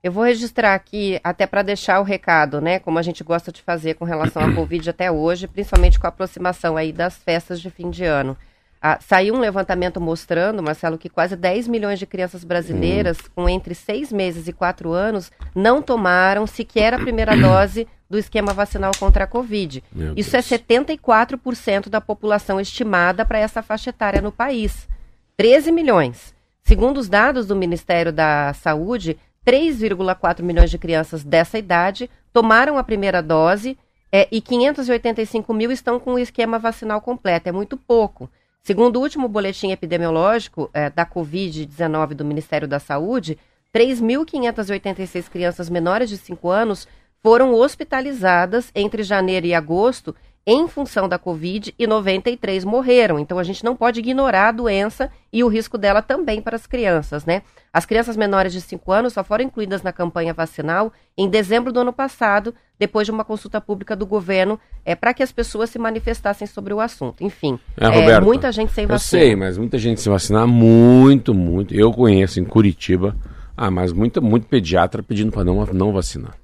Eu 0.03 0.11
vou 0.11 0.25
registrar 0.25 0.75
aqui, 0.75 1.21
até 1.23 1.47
para 1.47 1.63
deixar 1.63 2.01
o 2.01 2.03
recado, 2.03 2.61
né? 2.61 2.81
Como 2.81 2.99
a 2.99 3.03
gente 3.03 3.23
gosta 3.23 3.53
de 3.53 3.63
fazer 3.63 3.95
com 3.95 4.05
relação 4.05 4.43
à 4.43 4.53
Covid 4.53 4.91
até 4.91 5.13
hoje, 5.13 5.47
principalmente 5.47 6.01
com 6.01 6.07
a 6.07 6.09
aproximação 6.09 6.77
aí 6.77 6.93
das 6.93 7.19
festas 7.19 7.61
de 7.61 7.71
fim 7.71 7.89
de 7.89 8.05
ano. 8.05 8.37
Ah, 8.85 8.99
saiu 9.01 9.37
um 9.37 9.39
levantamento 9.39 10.01
mostrando, 10.01 10.61
Marcelo, 10.61 10.99
que 10.99 11.09
quase 11.09 11.37
10 11.37 11.69
milhões 11.69 12.01
de 12.01 12.07
crianças 12.07 12.43
brasileiras 12.43 13.17
com 13.33 13.49
entre 13.49 13.77
6 13.77 14.13
meses 14.13 14.49
e 14.49 14.53
4 14.53 14.91
anos 14.91 15.31
não 15.55 15.81
tomaram 15.81 16.49
sequer 16.49 16.93
a 16.93 16.99
primeira 16.99 17.37
dose 17.37 17.87
do 18.11 18.19
esquema 18.19 18.53
vacinal 18.53 18.91
contra 18.99 19.23
a 19.23 19.27
Covid. 19.29 19.85
Meu 19.93 20.15
Isso 20.17 20.33
Deus. 20.33 20.51
é 20.51 20.59
74% 20.59 21.89
da 21.89 22.01
população 22.01 22.61
estimada 22.61 23.25
para 23.25 23.39
essa 23.39 23.63
faixa 23.63 23.91
etária 23.91 24.21
no 24.21 24.33
país. 24.33 24.89
13 25.37 25.71
milhões. 25.71 26.35
Segundo 26.65 26.99
os 26.99 27.09
dados 27.09 27.47
do 27.47 27.55
Ministério 27.55 28.13
da 28.13 28.53
Saúde, 28.53 29.17
3,4 29.47 30.43
milhões 30.43 30.71
de 30.71 30.79
crianças 30.79 31.25
dessa 31.25 31.59
idade 31.59 32.09
tomaram 32.33 32.79
a 32.79 32.85
primeira 32.85 33.23
dose 33.23 33.77
é, 34.11 34.29
e 34.31 34.41
585 34.41 35.53
mil 35.55 35.73
estão 35.73 35.99
com 35.99 36.15
o 36.15 36.19
esquema 36.19 36.59
vacinal 36.59 37.01
completo. 37.01 37.49
É 37.49 37.53
muito 37.53 37.77
pouco. 37.77 38.31
Segundo 38.63 38.97
o 38.97 39.01
último 39.01 39.27
boletim 39.27 39.73
epidemiológico 39.73 40.71
é, 40.73 40.89
da 40.89 41.05
Covid-19 41.05 42.15
do 42.15 42.25
Ministério 42.25 42.69
da 42.69 42.79
Saúde, 42.79 43.39
3.586 43.75 45.29
crianças 45.29 45.69
menores 45.69 46.09
de 46.09 46.17
5 46.17 46.49
anos 46.49 46.87
foram 47.23 47.55
hospitalizadas 47.55 48.71
entre 48.75 49.03
janeiro 49.03 49.47
e 49.47 49.55
agosto 49.55 50.15
em 50.47 50.67
função 50.67 51.09
da 51.09 51.19
Covid 51.19 51.73
e 51.79 51.87
93 51.87 52.65
morreram. 52.65 53.19
Então 53.19 53.39
a 53.39 53.45
gente 53.45 53.65
não 53.65 53.77
pode 53.77 54.01
ignorar 54.01 54.49
a 54.49 54.53
doença 54.53 55.11
e 55.33 55.45
o 55.45 55.49
risco 55.49 55.79
dela 55.79 56.03
também 56.03 56.43
para 56.43 56.57
as 56.57 56.67
crianças, 56.67 57.25
né? 57.25 57.43
As 57.73 57.87
crianças 57.87 58.17
menores 58.17 58.53
de 58.53 58.61
5 58.61 58.91
anos 58.93 59.13
só 59.13 59.23
foram 59.23 59.45
incluídas 59.45 59.83
na 59.83 59.93
campanha 59.93 60.35
vacinal 60.35 60.93
em 61.17 61.29
dezembro 61.29 61.73
do 61.73 61.81
ano 61.81 61.93
passado, 61.93 62.55
depois 62.79 63.07
de 63.07 63.13
uma 63.13 63.25
consulta 63.25 63.61
pública 63.61 63.95
do 63.95 64.05
governo, 64.05 64.59
é, 64.85 64.95
para 64.95 65.15
que 65.15 65.23
as 65.23 65.31
pessoas 65.31 65.71
se 65.71 65.79
manifestassem 65.79 66.47
sobre 66.47 66.75
o 66.75 66.81
assunto. 66.81 67.23
Enfim, 67.25 67.59
É, 67.79 67.87
Roberto, 67.87 68.25
muita 68.25 68.51
gente 68.51 68.73
sem 68.73 68.85
Eu 68.85 68.89
vacina. 68.89 69.23
sei, 69.23 69.37
mas 69.37 69.57
muita 69.57 69.79
gente 69.79 70.01
se 70.01 70.09
vacinar, 70.09 70.47
muito, 70.47 71.33
muito. 71.33 71.73
Eu 71.75 71.93
conheço 71.93 72.41
em 72.41 72.45
Curitiba, 72.45 73.17
ah, 73.57 73.71
mas 73.71 73.93
muito, 73.93 74.21
muito 74.21 74.49
pediatra 74.49 75.03
pedindo 75.03 75.31
para 75.31 75.45
não, 75.45 75.65
não 75.67 75.93
vacinar. 75.93 76.35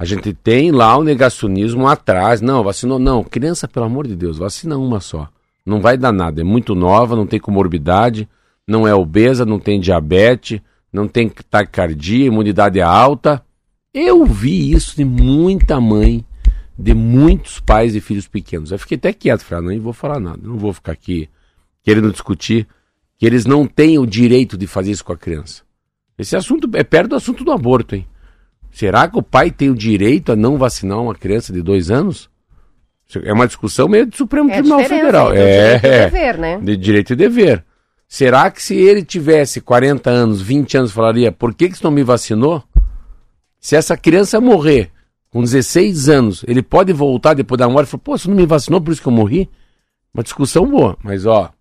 A 0.00 0.06
gente 0.06 0.32
tem 0.32 0.72
lá 0.72 0.96
o 0.96 1.04
negacionismo 1.04 1.86
atrás. 1.86 2.40
Não, 2.40 2.64
vacinou 2.64 2.98
não. 2.98 3.22
Criança, 3.22 3.68
pelo 3.68 3.84
amor 3.84 4.06
de 4.06 4.16
Deus, 4.16 4.38
vacina 4.38 4.78
uma 4.78 4.98
só. 4.98 5.28
Não 5.64 5.78
vai 5.78 5.98
dar 5.98 6.10
nada. 6.10 6.40
É 6.40 6.44
muito 6.44 6.74
nova, 6.74 7.14
não 7.14 7.26
tem 7.26 7.38
comorbidade, 7.38 8.26
não 8.66 8.88
é 8.88 8.94
obesa, 8.94 9.44
não 9.44 9.60
tem 9.60 9.78
diabetes, 9.78 10.58
não 10.90 11.06
tem 11.06 11.28
taquicardia, 11.28 12.24
imunidade 12.24 12.78
é 12.78 12.82
alta. 12.82 13.44
Eu 13.92 14.24
vi 14.24 14.72
isso 14.72 14.96
de 14.96 15.04
muita 15.04 15.78
mãe, 15.78 16.24
de 16.78 16.94
muitos 16.94 17.60
pais 17.60 17.94
e 17.94 18.00
filhos 18.00 18.26
pequenos. 18.26 18.72
Eu 18.72 18.78
fiquei 18.78 18.96
até 18.96 19.12
quieto, 19.12 19.44
falei, 19.44 19.68
ah, 19.68 19.74
não 19.74 19.82
vou 19.82 19.92
falar 19.92 20.18
nada, 20.18 20.40
não 20.42 20.56
vou 20.56 20.72
ficar 20.72 20.92
aqui 20.92 21.28
querendo 21.82 22.10
discutir 22.10 22.66
que 23.18 23.26
eles 23.26 23.44
não 23.44 23.66
têm 23.66 23.98
o 23.98 24.06
direito 24.06 24.56
de 24.56 24.66
fazer 24.66 24.92
isso 24.92 25.04
com 25.04 25.12
a 25.12 25.18
criança. 25.18 25.62
Esse 26.16 26.36
assunto 26.36 26.70
é 26.72 26.82
perto 26.82 27.10
do 27.10 27.16
assunto 27.16 27.44
do 27.44 27.52
aborto, 27.52 27.94
hein? 27.94 28.06
Será 28.70 29.08
que 29.08 29.18
o 29.18 29.22
pai 29.22 29.50
tem 29.50 29.70
o 29.70 29.74
direito 29.74 30.32
a 30.32 30.36
não 30.36 30.56
vacinar 30.56 31.00
uma 31.00 31.14
criança 31.14 31.52
de 31.52 31.62
dois 31.62 31.90
anos? 31.90 32.30
É 33.24 33.32
uma 33.32 33.46
discussão 33.46 33.88
meio 33.88 34.06
do 34.06 34.16
Supremo 34.16 34.50
É 34.50 34.54
Tribunal 34.54 34.84
Federal. 34.84 35.32
É, 35.32 35.78
direito 35.78 35.84
e 35.84 35.88
o 35.88 35.92
é. 35.92 36.04
dever, 36.04 36.38
né? 36.38 36.58
De 36.62 36.76
direito 36.76 37.12
e 37.12 37.16
dever. 37.16 37.64
Será 38.06 38.50
que 38.50 38.62
se 38.62 38.74
ele 38.74 39.04
tivesse 39.04 39.60
40 39.60 40.10
anos, 40.10 40.40
20 40.40 40.78
anos, 40.78 40.92
falaria, 40.92 41.30
por 41.30 41.54
que, 41.54 41.68
que 41.68 41.78
você 41.78 41.84
não 41.84 41.90
me 41.90 42.02
vacinou? 42.02 42.62
Se 43.60 43.76
essa 43.76 43.96
criança 43.96 44.40
morrer 44.40 44.90
com 45.30 45.40
16 45.42 46.08
anos, 46.08 46.44
ele 46.46 46.62
pode 46.62 46.92
voltar 46.92 47.34
depois 47.34 47.58
da 47.58 47.68
morte 47.68 47.88
e 47.88 47.90
falar, 47.90 48.02
pô, 48.02 48.18
você 48.18 48.28
não 48.28 48.36
me 48.36 48.46
vacinou, 48.46 48.80
por 48.80 48.92
isso 48.92 49.02
que 49.02 49.08
eu 49.08 49.12
morri? 49.12 49.48
Uma 50.12 50.24
discussão 50.24 50.68
boa, 50.68 50.96
mas 51.02 51.24
ó, 51.24 51.52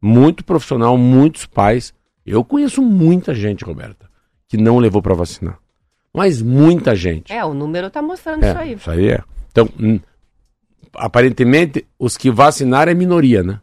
muito 0.00 0.44
profissional, 0.44 0.96
muitos 0.96 1.44
pais. 1.46 1.92
Eu 2.24 2.44
conheço 2.44 2.82
muita 2.82 3.34
gente, 3.34 3.64
Roberta, 3.64 4.08
que 4.48 4.56
não 4.56 4.78
levou 4.78 5.02
para 5.02 5.14
vacinar. 5.14 5.58
Mas 6.16 6.40
muita 6.40 6.96
gente. 6.96 7.30
É, 7.32 7.44
o 7.44 7.52
número 7.52 7.90
tá 7.90 8.00
mostrando 8.00 8.42
É, 8.44 8.48
isso 8.50 8.58
aí. 8.58 8.72
Isso 8.72 8.90
aí 8.90 9.08
é. 9.10 9.20
Então, 9.52 9.68
aparentemente, 10.96 11.86
os 11.98 12.16
que 12.16 12.30
vacinaram 12.30 12.90
é 12.90 12.94
minoria, 12.94 13.42
né? 13.42 13.60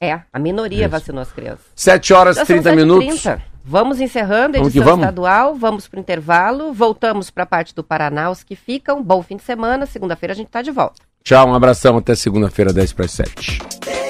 É, 0.00 0.20
a 0.32 0.38
minoria 0.38 0.82
Isso. 0.82 0.88
vacinou 0.90 1.22
as 1.22 1.32
crianças. 1.32 1.64
7 1.74 2.12
horas 2.12 2.36
e 2.36 2.38
são 2.40 2.46
30 2.46 2.70
7h30. 2.70 2.76
minutos. 2.76 3.24
Vamos 3.64 4.00
encerrando 4.00 4.56
a 4.56 4.60
Vamos 4.60 4.74
edição 4.74 4.84
vamos? 4.84 5.04
estadual, 5.04 5.54
vamos 5.54 5.86
para 5.88 5.96
o 5.98 6.00
intervalo, 6.00 6.72
voltamos 6.72 7.30
para 7.30 7.44
a 7.44 7.46
parte 7.46 7.72
do 7.74 7.84
Paraná, 7.84 8.28
os 8.28 8.42
que 8.42 8.56
ficam. 8.56 9.00
Bom 9.02 9.22
fim 9.22 9.36
de 9.36 9.44
semana, 9.44 9.86
segunda-feira 9.86 10.32
a 10.32 10.36
gente 10.36 10.48
está 10.48 10.60
de 10.60 10.72
volta. 10.72 11.00
Tchau, 11.22 11.48
um 11.48 11.54
abração, 11.54 11.96
até 11.96 12.16
segunda-feira, 12.16 12.72
10 12.72 12.92
para 12.92 13.06
7. 13.06 14.01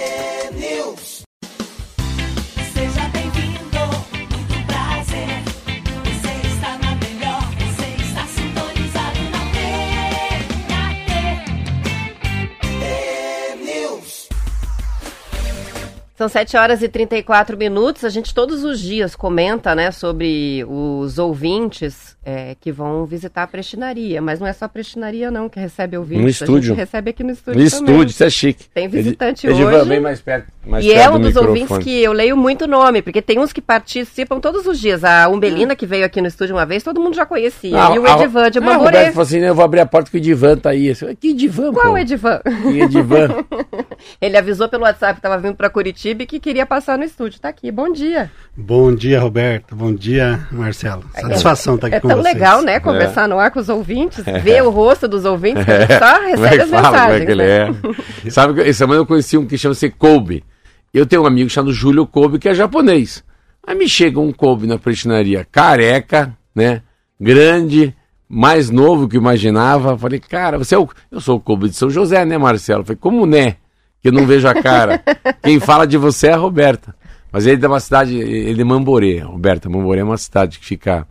São 16.23 16.29
7 16.29 16.57
horas 16.57 16.81
e 16.83 16.89
34 16.89 17.57
minutos. 17.59 18.05
A 18.05 18.09
gente 18.09 18.33
todos 18.33 18.63
os 18.63 18.79
dias 18.79 19.17
comenta, 19.17 19.75
né, 19.75 19.91
sobre 19.91 20.65
os 20.69 21.19
ouvintes 21.19 22.17
é, 22.25 22.55
que 22.61 22.71
vão 22.71 23.05
visitar 23.05 23.43
a 23.43 23.47
prestinaria. 23.49 24.23
Mas 24.23 24.39
não 24.39 24.47
é 24.47 24.53
só 24.53 24.67
a 24.67 24.69
prestinaria, 24.69 25.33
não, 25.33 25.49
que 25.49 25.59
recebe 25.59 25.97
ouvintes. 25.97 26.23
No 26.23 26.29
A 26.29 26.31
estúdio. 26.31 26.63
gente 26.69 26.77
recebe 26.77 27.11
aqui 27.11 27.25
no 27.25 27.31
No 27.31 27.33
estúdio 27.35 27.55
também. 27.55 27.67
estúdio, 27.67 28.11
isso 28.11 28.23
é 28.23 28.31
chique. 28.31 28.65
Tem 28.73 28.87
visitante 28.87 29.49
Edi- 29.49 29.57
Edivan, 29.63 29.79
hoje. 29.81 29.89
bem 29.89 29.99
mais 30.01 30.21
perto. 30.21 30.47
Mais 30.65 30.85
E 30.85 30.91
perto 30.91 31.01
é 31.01 31.11
do 31.11 31.17
um 31.17 31.19
dos 31.19 31.27
microfone. 31.35 31.61
ouvintes 31.61 31.79
que 31.85 32.03
eu 32.05 32.13
leio 32.13 32.37
muito 32.37 32.69
nome, 32.69 33.03
porque 33.03 33.21
tem 33.21 33.41
uns 33.41 33.53
que 33.53 33.61
participam 33.61 34.39
todos 34.39 34.65
os 34.65 34.79
dias. 34.79 35.03
A 35.03 35.29
Umbelina, 35.29 35.75
que 35.75 35.85
veio 35.85 36.05
aqui 36.05 36.21
no 36.21 36.29
estúdio 36.29 36.55
uma 36.55 36.65
vez, 36.65 36.85
todo 36.85 37.01
mundo 37.01 37.17
já 37.17 37.27
conhecia. 37.27 37.77
Ah, 37.77 37.93
e 37.97 37.99
o 37.99 38.07
a- 38.07 38.13
Edivan 38.13 38.49
de 38.49 38.59
Ah, 38.61 38.63
o 38.63 38.65
falou 39.11 39.23
assim, 39.23 39.41
"Né, 39.41 39.49
eu 39.49 39.55
vou 39.57 39.65
abrir 39.65 39.81
a 39.81 39.87
porta 39.87 40.09
que 40.09 40.17
o 40.17 40.19
Edivan 40.19 40.57
tá 40.57 40.71
aí. 40.71 40.95
Falei, 40.95 41.17
que 41.17 41.31
Edivan, 41.31 41.73
Qual 41.73 41.87
pô? 41.91 41.99
Edivan? 41.99 42.41
Que 42.63 42.81
Edivan? 42.81 43.29
Ele 44.21 44.37
avisou 44.37 44.69
pelo 44.69 44.85
WhatsApp 44.85 45.15
que 45.15 45.19
estava 45.19 45.39
vindo 45.39 45.57
para 45.57 45.69
Curitiba 45.71 46.12
que 46.27 46.39
queria 46.41 46.65
passar 46.67 46.97
no 46.99 47.05
estúdio. 47.05 47.41
Tá 47.41 47.49
aqui, 47.49 47.71
bom 47.71 47.91
dia. 47.93 48.31
Bom 48.57 48.95
dia, 48.95 49.21
Roberto. 49.21 49.75
Bom 49.75 49.93
dia, 49.95 50.47
Marcelo. 50.53 51.05
Satisfação 51.15 51.75
estar 51.77 51.87
aqui 51.89 51.97
É 51.97 52.01
com 52.01 52.09
tão 52.09 52.19
vocês. 52.23 52.35
legal, 52.35 52.63
né? 52.63 52.79
Conversar 52.81 53.29
no 53.29 53.39
ar 53.39 53.51
com 53.51 53.59
os 53.61 53.69
ouvintes, 53.69 54.25
ver 54.43 54.63
o 54.63 54.71
rosto 54.71 55.09
dos 55.09 55.25
ouvintes, 55.25 55.65
que 55.65 55.71
a 55.71 55.81
gente 55.81 55.99
só 55.99 56.15
Como 56.15 56.27
é 56.27 56.31
recebe 56.31 56.57
que 56.57 56.63
as 56.63 56.71
fala? 56.71 56.83
Como 56.83 56.93
mensagens. 56.93 57.23
é 57.23 57.27
que 57.27 57.33
ele 57.33 57.43
né? 57.43 57.79
é? 58.25 58.31
Sabe 58.31 58.55
que 58.55 58.61
essa 58.61 58.79
semana 58.79 59.01
eu 59.01 59.07
conheci 59.07 59.37
um 59.39 59.47
que 59.47 59.59
chama-se 59.59 59.91
Kobe. 59.91 60.45
Eu 60.93 61.07
tenho 61.07 61.23
um 61.23 61.27
amigo 61.27 61.49
chamado 61.51 61.73
Júlio 61.73 62.07
Kobe, 62.07 62.39
que 62.39 62.49
é 62.49 62.55
japonês. 62.55 63.25
Aí 63.67 63.75
me 63.75 63.89
chega 63.89 64.21
um 64.21 64.33
Kobe 64.33 64.67
na 64.67 64.79
prestinaria, 64.79 65.47
careca, 65.51 66.37
né? 66.55 66.83
Grande, 67.21 67.95
mais 68.29 68.69
novo 68.71 69.09
que 69.09 69.17
eu 69.17 69.21
imaginava. 69.21 69.97
Falei, 69.97 70.19
cara, 70.19 70.59
você 70.59 70.75
é 70.75 70.79
o. 70.79 70.89
Eu 71.11 71.21
sou 71.21 71.37
o 71.37 71.41
Kobe 71.41 71.69
de 71.69 71.77
São 71.77 71.89
José, 71.89 72.25
né, 72.25 72.37
Marcelo? 72.37 72.85
Falei, 72.85 72.99
como 73.01 73.25
né? 73.25 73.57
Que 74.03 74.09
eu 74.09 74.13
não 74.13 74.27
vejo 74.27 74.49
a 74.49 74.55
cara. 74.55 75.03
Quem 75.43 75.61
fala 75.61 75.87
de 75.87 75.97
você 75.97 76.27
é 76.29 76.33
a 76.33 76.37
Roberta. 76.37 76.95
Mas 77.31 77.47
ele 77.47 77.55
é 77.55 77.59
de 77.59 77.67
uma 77.67 77.81
cidade, 77.81 78.17
ele 78.19 78.51
é 78.51 78.55
de 78.55 78.65
Mamborê, 78.65 79.19
Roberta. 79.21 79.69
Mamborê 79.71 80.01
é 80.01 80.05
uma 80.05 80.19
cidade 80.19 80.59
que 80.59 80.67
fica 80.67 81.07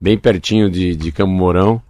bem 0.00 0.18
pertinho 0.18 0.68
de, 0.68 0.94
de 0.96 1.12
Campo 1.12 1.30
Mourão. 1.32 1.80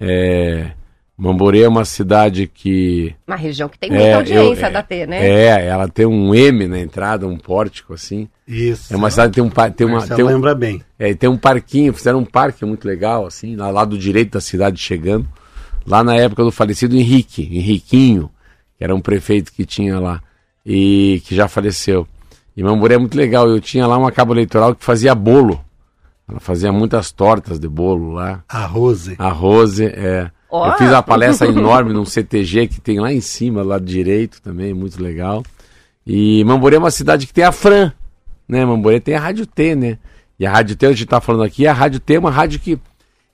É, 0.00 0.70
Mamborê 1.18 1.62
é 1.62 1.68
uma 1.68 1.84
cidade 1.84 2.46
que. 2.46 3.14
Uma 3.26 3.36
região 3.36 3.68
que 3.68 3.78
tem 3.78 3.90
muita 3.90 4.04
É, 4.06 4.14
audiência 4.14 4.66
eu- 4.66 4.72
da 4.72 4.82
T, 4.82 5.06
né? 5.06 5.26
É, 5.28 5.66
ela 5.66 5.88
tem 5.88 6.06
um 6.06 6.34
M 6.34 6.66
na 6.68 6.78
entrada, 6.78 7.26
um 7.26 7.36
pórtico 7.36 7.94
assim. 7.94 8.28
Isso. 8.46 8.92
É 8.92 8.96
uma 8.96 9.10
cidade 9.10 9.30
que 9.30 9.34
tem 9.40 9.44
um, 9.44 9.50
pa- 9.50 9.70
tem 9.70 9.86
uma, 9.86 10.06
tem 10.06 10.24
um, 10.24 10.28
lembra 10.28 10.54
bem. 10.54 10.82
é, 10.98 11.12
tem 11.14 11.28
um 11.28 11.36
parquinho, 11.36 11.92
fizeram 11.92 12.20
um 12.20 12.24
parque 12.24 12.64
muito 12.64 12.86
legal, 12.86 13.26
assim, 13.26 13.56
lá, 13.56 13.70
lá 13.70 13.84
do 13.84 13.98
direito 13.98 14.32
da 14.34 14.40
cidade 14.40 14.78
chegando. 14.78 15.26
Lá 15.86 16.04
na 16.04 16.14
época 16.16 16.42
do 16.44 16.52
falecido 16.52 16.96
Henrique, 16.96 17.42
Henriquinho, 17.42 18.30
que 18.76 18.84
era 18.84 18.94
um 18.94 19.00
prefeito 19.00 19.52
que 19.52 19.64
tinha 19.64 19.98
lá, 19.98 20.22
e 20.64 21.22
que 21.24 21.34
já 21.34 21.48
faleceu. 21.48 22.06
E 22.56 22.62
Mamboré 22.62 22.94
é 22.94 22.98
muito 22.98 23.16
legal. 23.16 23.48
Eu 23.48 23.60
tinha 23.60 23.86
lá 23.86 23.98
uma 23.98 24.10
cabo 24.10 24.32
eleitoral 24.32 24.74
que 24.74 24.84
fazia 24.84 25.14
bolo. 25.14 25.60
Ela 26.28 26.40
fazia 26.40 26.72
muitas 26.72 27.12
tortas 27.12 27.58
de 27.58 27.68
bolo 27.68 28.12
lá. 28.12 28.42
A 28.48 28.64
Rose. 28.64 29.14
A 29.18 29.28
Rose, 29.28 29.84
é. 29.84 30.30
Ó. 30.50 30.66
Eu 30.66 30.72
fiz 30.78 30.88
uma 30.88 31.02
palestra 31.02 31.46
enorme 31.46 31.92
num 31.92 32.04
CTG 32.04 32.68
que 32.68 32.80
tem 32.80 32.98
lá 32.98 33.12
em 33.12 33.20
cima, 33.20 33.62
lá 33.62 33.78
direito 33.78 34.40
também, 34.40 34.72
muito 34.72 35.02
legal. 35.02 35.42
E 36.06 36.42
Mamborê 36.44 36.76
é 36.76 36.78
uma 36.78 36.90
cidade 36.90 37.26
que 37.26 37.34
tem 37.34 37.44
a 37.44 37.52
Fran, 37.52 37.92
né? 38.48 38.64
Mamborê 38.64 39.00
tem 39.00 39.14
a 39.14 39.20
Rádio 39.20 39.46
T, 39.46 39.74
né? 39.74 39.98
E 40.38 40.46
a 40.46 40.50
Rádio 40.50 40.76
T, 40.76 40.86
a 40.86 40.92
gente 40.92 41.06
tá 41.06 41.20
falando 41.20 41.44
aqui, 41.44 41.66
a 41.66 41.72
Rádio 41.72 42.00
T 42.00 42.14
é 42.14 42.18
uma 42.18 42.30
rádio 42.30 42.60
que 42.60 42.78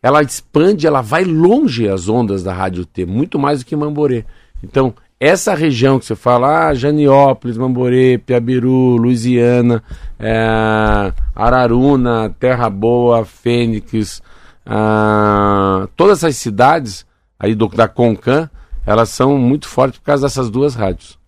ela 0.02 0.22
expande, 0.22 0.86
ela 0.86 1.00
vai 1.00 1.24
longe 1.24 1.88
as 1.88 2.08
ondas 2.08 2.42
da 2.42 2.52
Rádio 2.52 2.84
T, 2.84 3.04
muito 3.06 3.38
mais 3.38 3.60
do 3.60 3.66
que 3.66 3.76
Mamborê. 3.76 4.24
Então, 4.62 4.94
essa 5.28 5.54
região 5.54 5.98
que 5.98 6.04
você 6.04 6.16
fala, 6.16 6.68
ah, 6.68 6.74
Janiópolis, 6.74 7.56
Mamborê, 7.56 8.18
Piabiru, 8.18 8.96
Louisiana, 8.96 9.82
é, 10.18 11.12
Araruna, 11.34 12.34
Terra 12.40 12.68
Boa, 12.68 13.24
Fênix, 13.24 14.20
ah, 14.66 15.86
todas 15.96 16.18
essas 16.24 16.36
cidades 16.36 17.06
aí 17.38 17.54
do, 17.54 17.68
da 17.68 17.86
Concan, 17.88 18.48
elas 18.86 19.10
são 19.10 19.38
muito 19.38 19.68
fortes 19.68 19.98
por 19.98 20.06
causa 20.06 20.24
dessas 20.26 20.50
duas 20.50 20.74
rádios. 20.74 21.18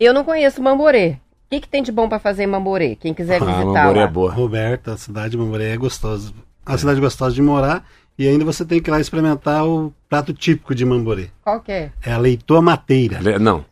Eu 0.00 0.14
não 0.14 0.24
conheço 0.24 0.62
Mamborê. 0.62 1.18
O 1.46 1.54
que, 1.54 1.60
que 1.60 1.68
tem 1.68 1.82
de 1.82 1.92
bom 1.92 2.08
para 2.08 2.18
fazer 2.18 2.44
em 2.44 2.46
Mamborê? 2.46 2.96
Quem 2.96 3.12
quiser 3.12 3.36
Ah, 3.42 3.44
visitar 3.44 3.64
Mamborê 3.84 3.98
lá. 4.00 4.04
é 4.06 4.10
boa. 4.10 4.32
Roberto, 4.32 4.90
a 4.90 4.96
cidade 4.96 5.30
de 5.30 5.36
Mamoré 5.38 5.70
é 5.74 5.76
gostosa. 5.76 6.32
Uma 6.66 6.78
cidade 6.78 7.00
gostosa 7.00 7.34
de 7.34 7.42
morar 7.42 7.84
e 8.22 8.28
ainda 8.28 8.44
você 8.44 8.64
tem 8.64 8.80
que 8.80 8.88
ir 8.88 8.92
lá 8.92 9.00
experimentar 9.00 9.66
o 9.66 9.92
prato 10.08 10.32
típico 10.32 10.74
de 10.74 10.84
Mamborê. 10.84 11.28
Qual 11.42 11.60
que 11.60 11.72
é? 11.72 11.90
É 12.04 12.12
a 12.12 12.18
leitoa 12.18 12.62
mateira. 12.62 13.18
Le- 13.20 13.38
Não. 13.38 13.64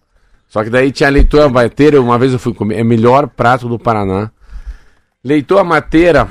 Só 0.49 0.65
que 0.65 0.71
daí 0.71 0.91
tinha 0.91 1.09
a 1.09 1.13
leitoa 1.13 1.49
mateira, 1.49 2.01
uma 2.01 2.19
vez 2.19 2.33
eu 2.33 2.39
fui 2.39 2.53
comer, 2.53 2.79
é 2.79 2.83
o 2.83 2.87
melhor 2.87 3.29
prato 3.29 3.69
do 3.69 3.79
Paraná. 3.79 4.31
Leitoa 5.23 5.63
mateira 5.63 6.29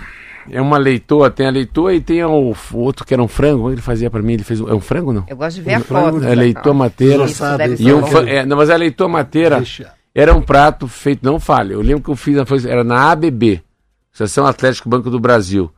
é 0.52 0.60
uma 0.60 0.78
leitoa, 0.78 1.30
tem 1.30 1.46
a 1.48 1.52
leitoa 1.52 1.94
e 1.94 2.02
tem 2.02 2.24
o, 2.24 2.52
o 2.74 2.78
outro 2.78 3.06
que 3.06 3.14
era 3.14 3.22
um 3.22 3.28
frango, 3.28 3.72
ele 3.72 3.82
fazia 3.82 4.10
pra 4.10 4.22
mim, 4.22 4.34
ele 4.34 4.44
fez, 4.44 4.60
é 4.60 4.74
um 4.74 4.80
frango 4.82 5.14
não? 5.14 5.24
Eu 5.28 5.38
gosto 5.38 5.56
de 5.58 5.62
ver 5.62 5.76
a 5.76 5.78
Um 5.78 5.82
frango, 5.84 6.20
foto. 6.20 6.26
É 6.26 6.36
leitoa 6.36 6.74
mateira. 6.74 7.24
Isso 7.26 7.58
deve 7.58 7.74
E 7.76 7.78
ser 7.78 7.84
E 7.84 7.94
um, 7.94 8.02
é, 8.28 8.46
não, 8.46 8.58
mas 8.58 8.70
a 8.70 8.76
leitoa 8.76 9.08
mateira 9.08 9.60
Recheado. 9.60 9.94
era 10.14 10.34
um 10.36 10.42
prato 10.42 10.88
feito, 10.88 11.24
não 11.24 11.40
falha, 11.40 11.74
eu 11.74 11.82
lembro 11.82 12.04
que 12.04 12.10
eu 12.10 12.16
fiz, 12.16 12.66
era 12.66 12.84
na 12.84 13.12
ABB, 13.12 13.62
Associação 14.12 14.46
Atlético 14.46 14.90
Banco 14.90 15.10
do 15.10 15.20
Brasil. 15.20 15.72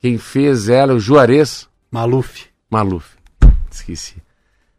Quem 0.00 0.16
fez 0.18 0.68
ela, 0.68 0.94
o 0.94 0.98
Juarez, 1.00 1.68
Maluf. 1.98 2.46
Maluf. 2.68 3.14
Esqueci. 3.70 4.16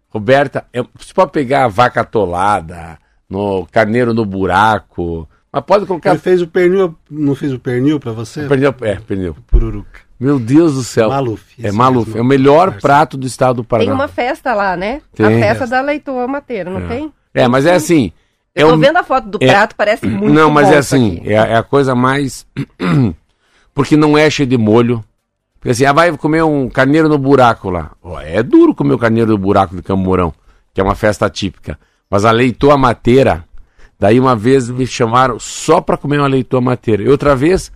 Roberta, 0.10 0.65
é, 0.73 0.82
você 0.82 1.13
pode 1.13 1.32
pegar 1.32 1.63
a 1.63 1.67
vaca 1.69 2.01
atolada, 2.01 2.97
no 3.30 3.65
carneiro 3.71 4.13
no 4.13 4.25
buraco, 4.25 5.25
mas 5.49 5.63
pode 5.63 5.86
colocar. 5.86 6.10
Ele 6.10 6.19
fez 6.19 6.41
o 6.41 6.47
pernil, 6.47 6.93
não 7.10 7.34
fez 7.34 7.54
o 7.54 7.60
pernil 7.60 8.01
pra 8.01 8.12
você? 8.12 8.45
Perdeu, 8.49 8.75
é, 8.82 8.95
perdeu. 8.95 9.34
Pururuca. 9.47 10.01
Meu 10.19 10.38
Deus 10.38 10.73
do 10.73 10.84
céu. 10.84 11.08
Maluf. 11.08 11.56
É 11.65 11.71
Maluf. 11.71 12.17
É 12.17 12.21
o 12.21 12.25
melhor 12.25 12.82
prato 12.82 13.15
do 13.15 13.25
estado 13.25 13.58
do 13.58 13.63
Paraná. 13.63 13.88
Tem 13.91 13.95
uma 13.95 14.10
festa 14.10 14.54
lá, 14.54 14.75
né? 14.75 15.01
Tem. 15.13 15.25
A 15.25 15.30
festa 15.30 15.67
da 15.67 15.80
leitoa 15.82 16.28
mateira, 16.28 16.69
não 16.69 16.86
tem? 16.86 17.13
É, 17.34 17.47
mas 17.47 17.65
é 17.65 17.75
assim. 17.75 18.12
É 18.54 18.63
Eu 18.63 18.69
tô 18.69 18.75
um- 18.75 18.80
vendo 18.80 18.97
a 18.97 19.04
foto 19.04 19.30
do 19.30 19.38
é- 19.41 19.47
prato, 19.47 19.73
parece 19.78 20.06
muito 20.08 20.34
Não, 20.34 20.49
mas 20.51 20.67
bom 20.67 20.73
é 20.73 20.78
assim, 20.78 21.21
é, 21.23 21.34
é 21.34 21.56
a 21.56 21.63
coisa 21.63 21.95
mais. 21.95 22.45
Porque 23.73 23.95
não 23.95 24.17
é 24.17 24.30
cheio 24.30 24.47
de 24.47 24.58
molho. 24.58 25.01
Porque 25.65 25.71
assim, 25.71 25.86
ah, 25.86 25.93
vai 25.93 26.15
comer 26.15 26.43
um 26.43 26.69
carneiro 26.69 27.10
no 27.10 27.17
buraco 27.17 27.71
lá. 27.71 27.93
Ó, 28.04 28.19
é 28.21 28.43
duro 28.43 28.75
comer 28.75 28.93
o 28.93 28.99
carneiro 28.99 29.32
no 29.32 29.38
buraco 29.39 29.75
de 29.75 29.82
Camorão, 29.82 30.32
que 30.71 30.80
é 30.80 30.84
uma 30.84 30.93
festa 30.93 31.28
típica. 31.28 31.80
Mas 32.08 32.23
a 32.23 32.30
leitoa 32.30 32.78
mateira, 32.78 33.43
daí 33.99 34.19
uma 34.19 34.36
vez 34.36 34.69
me 34.69 34.86
chamaram 34.86 35.39
só 35.39 35.82
pra 35.82 35.97
comer 35.97 36.19
uma 36.19 36.28
leitoa 36.28 36.62
mateira. 36.62 37.01
E 37.01 37.10
outra 37.10 37.36
vez, 37.36 37.71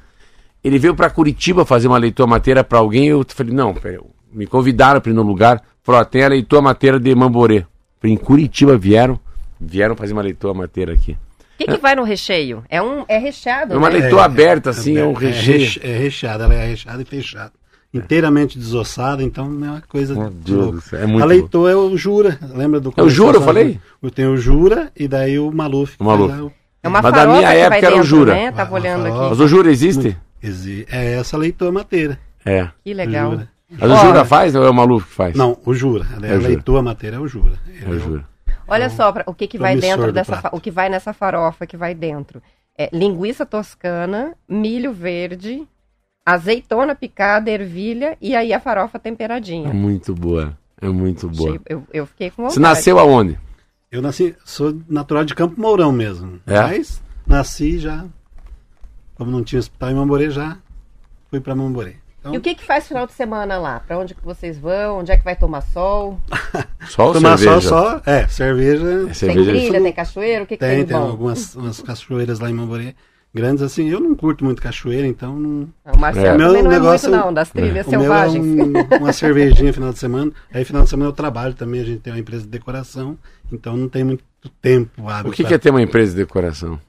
ele 0.63 0.78
veio 0.78 0.93
pra 0.93 1.10
Curitiba 1.10 1.65
fazer 1.65 1.88
uma 1.88 1.97
leitoa 1.97 2.28
mateira 2.28 2.63
pra 2.63 2.78
alguém. 2.78 3.08
Eu 3.08 3.25
falei, 3.28 3.52
não, 3.56 3.73
pera, 3.73 3.99
me 4.32 4.45
convidaram 4.45 5.02
pra 5.02 5.12
ir 5.12 5.15
no 5.15 5.23
lugar. 5.23 5.60
Falou, 5.82 5.99
ó, 5.99 6.06
tem 6.06 6.23
a 6.23 6.28
leitoa 6.28 6.62
mateira 6.62 6.99
de 6.99 7.15
Mamborê. 7.15 7.65
Falei, 7.99 8.13
em 8.13 8.17
Curitiba 8.19 8.78
vieram, 8.78 9.19
vieram 9.60 9.95
fazer 9.95 10.13
uma 10.13 10.21
leitoa 10.21 10.54
mateira 10.54 10.93
aqui. 10.93 11.13
O 11.13 11.58
que, 11.58 11.65
que 11.65 11.78
vai 11.82 11.95
no 11.95 12.04
recheio? 12.04 12.63
É, 12.69 12.80
um, 12.82 13.04
é 13.08 13.17
recheado, 13.17 13.73
É 13.73 13.78
uma 13.78 13.89
né? 13.89 13.97
leitoa 13.99 14.23
aberta, 14.25 14.69
assim, 14.69 14.95
é, 14.95 15.04
um 15.04 15.10
aberto. 15.17 15.23
recheio. 15.36 15.60
reche- 15.60 15.82
É 15.84 15.97
recheada, 15.97 16.43
ela 16.45 16.54
é 16.54 16.67
recheada 16.67 17.02
e 17.02 17.06
fechada. 17.06 17.52
Inteiramente 17.93 18.58
desossada, 18.60 19.23
então 19.23 19.49
não 19.49 19.67
é 19.67 19.71
uma 19.71 19.82
coisa 19.82 20.13
Meu 20.13 20.30
de 20.30 20.36
Deus 20.36 20.58
louco. 20.60 20.71
do 20.75 20.82
céu, 20.82 20.99
é 21.02 21.06
muito 21.08 21.23
a 21.23 21.25
leitoa 21.25 21.71
é 21.71 21.75
o 21.75 21.97
Jura, 21.97 22.38
lembra 22.54 22.80
do 22.80 22.93
É 22.95 23.02
o 23.02 23.10
Jura, 23.10 23.38
eu 23.38 23.41
falei? 23.41 23.80
Tem 24.13 24.28
o 24.28 24.38
Jura 24.38 24.91
e 24.95 25.08
daí 25.08 25.39
o 25.39 25.52
Maluf. 25.52 25.95
O 25.99 26.04
Maluf. 26.04 26.32
a- 26.34 26.52
É 26.84 26.88
uma 26.88 27.02
Mas 27.02 27.12
da 27.12 27.19
farofa 27.19 27.38
minha 27.39 27.49
que 27.52 27.58
época 27.58 27.69
vai 27.69 27.80
era 27.80 27.88
o 27.88 27.91
dentro, 27.95 28.08
Jura. 28.08 28.34
né? 28.34 28.52
Tava 28.52 28.69
Uma 28.69 28.80
olhando 28.80 29.06
aqui. 29.08 29.17
Mas 29.30 29.39
o 29.39 29.47
Jura 29.47 29.71
existe? 29.71 30.17
Exi- 30.41 30.86
É 30.89 31.13
essa 31.15 31.36
leitoa 31.38 31.71
mateira. 31.71 32.17
É. 32.45 32.69
Que 32.84 32.93
legal. 32.93 33.32
Jura. 33.32 33.49
Mas 33.71 33.91
o 33.91 33.95
Jura 33.97 34.23
faz 34.25 34.56
ou 34.56 34.63
é 34.63 34.69
o 34.69 34.73
Maluf 34.73 35.06
que 35.08 35.13
faz? 35.13 35.36
Não, 35.36 35.58
o 35.65 35.73
Jura. 35.73 36.06
A 36.12 36.25
É 36.25 36.32
o 36.34 36.36
Jura. 36.38 36.47
leitoa 36.47 36.82
mateira 36.82 37.17
é 37.17 37.19
o 37.19 37.28
Jura. 37.28 37.54
Ele 37.67 37.86
É 37.86 37.89
o 37.89 37.99
Jura. 37.99 38.25
Olha 38.67 38.89
só 38.89 39.12
pra- 39.12 39.23
o 39.25 39.34
que, 39.34 39.47
que 39.47 39.58
vai 39.58 39.75
dentro 39.75 40.12
dessa 40.13 40.38
prato. 40.38 40.56
o 40.56 40.62
que 40.62 40.69
vai 40.71 40.89
nessa 40.89 41.12
farofa 41.12 41.65
que 41.65 41.75
vai 41.75 41.93
dentro. 41.95 42.41
É 42.78 42.88
linguiça 42.93 43.45
toscana, 43.45 44.34
milho 44.47 44.93
verde, 44.93 45.67
azeitona 46.25 46.95
picada, 46.95 47.49
ervilha 47.49 48.17
e 48.22 48.36
aí 48.36 48.53
a 48.53 48.59
farofa 48.59 48.97
É 48.97 48.99
temperadinha. 48.99 49.74
muito 49.74 50.13
boa. 50.13 50.57
É 50.82 50.88
muito 50.88 51.28
boa. 51.30 51.59
Eu, 51.67 51.84
eu 51.91 52.05
fiquei 52.05 52.30
com 52.30 52.43
vontade. 52.43 52.53
Você 52.53 52.59
nasceu 52.59 52.99
aonde? 52.99 53.38
Eu 53.91 54.01
nasci, 54.01 54.36
sou 54.45 54.80
natural 54.88 55.26
de 55.26 55.34
Campo 55.36 55.59
Mourão 55.59 55.91
mesmo. 55.91 56.39
É? 56.47 56.61
Mas 56.61 57.01
nasci 57.26 57.80
já, 57.80 58.05
como 59.15 59.30
não 59.32 59.43
tinha 59.43 59.59
hospital 59.59 59.91
em 59.91 59.95
Mamborê, 59.95 60.30
já 60.30 60.57
fui 61.30 61.39
pra 61.41 61.55
Mamborê. 61.55 61.95
Então, 62.20 62.34
E 62.34 62.38
o 62.38 62.41
que 62.41 62.53
que 62.55 62.63
faz 62.63 62.88
final 62.88 63.05
de 63.07 63.13
semana 63.13 63.57
lá? 63.57 63.80
Pra 63.80 63.97
onde 63.97 64.13
que 64.13 64.24
vocês 64.24 64.57
vão? 64.59 64.99
Onde 64.99 65.11
é 65.11 65.17
que 65.17 65.24
vai 65.24 65.36
tomar 65.36 65.61
sol? 65.61 66.20
O 66.97 67.13
tomar 67.13 67.38
cerveja. 67.38 67.61
só, 67.70 67.99
só, 67.99 68.01
é, 68.05 68.28
cerveja. 68.28 68.84
É 68.86 69.05
Tem 69.05 69.13
cerveja. 69.13 69.51
trilha, 69.51 69.82
tem 69.82 69.93
cachoeira? 69.93 70.43
O 70.43 70.47
que 70.47 70.55
que 70.57 70.59
tem, 70.65 70.78
Tem, 70.78 70.86
tem 70.88 70.95
algumas 70.97 71.55
umas 71.55 71.82
cachoeiras 71.82 72.39
lá 72.39 72.49
em 72.49 72.53
Mamborê. 72.53 72.95
Grandes 73.32 73.61
assim, 73.61 73.88
eu 73.89 73.99
não 73.99 74.15
curto 74.15 74.43
muito 74.43 74.59
cachoeira, 74.61 75.05
então 75.05 75.38
não. 75.38 75.69
O 75.93 75.97
Marcelo 75.99 76.25
É. 76.25 76.32
também 76.32 76.47
Meu 76.51 76.63
não 76.63 76.71
é 76.71 76.73
negócio- 76.80 77.09
muito 77.11 77.25
não, 77.25 77.34
das 77.34 77.51
trilhas 77.51 77.86
O 77.86 77.89
meu 77.91 77.99
é 77.99 78.03
selvagens. 78.03 78.45
um- 78.45 78.97
uma 78.97 79.13
cervejinha 79.13 79.71
final 79.71 79.93
de 79.93 79.99
semana. 79.99 80.32
Aí 80.51 80.65
final 80.65 80.84
de 80.84 80.89
semana 80.89 81.09
eu 81.09 81.13
trabalho 81.13 81.53
também, 81.53 81.82
a 81.82 81.84
gente 81.86 81.99
tem 81.99 82.11
uma 82.11 82.19
empresa 82.19 82.43
de 82.43 82.49
decoração, 82.49 83.17
então 83.51 83.77
não 83.77 83.88
tem 83.88 84.03
muito 84.03 84.23
tempo 84.61 85.07
hábil 85.07 85.32
O 85.32 85.36
que, 85.36 85.43
pra- 85.43 85.49
que 85.49 85.53
é 85.53 85.57
ter 85.59 85.69
uma 85.69 85.82
empresa 85.82 86.11
de 86.13 86.17
decoração? 86.17 86.80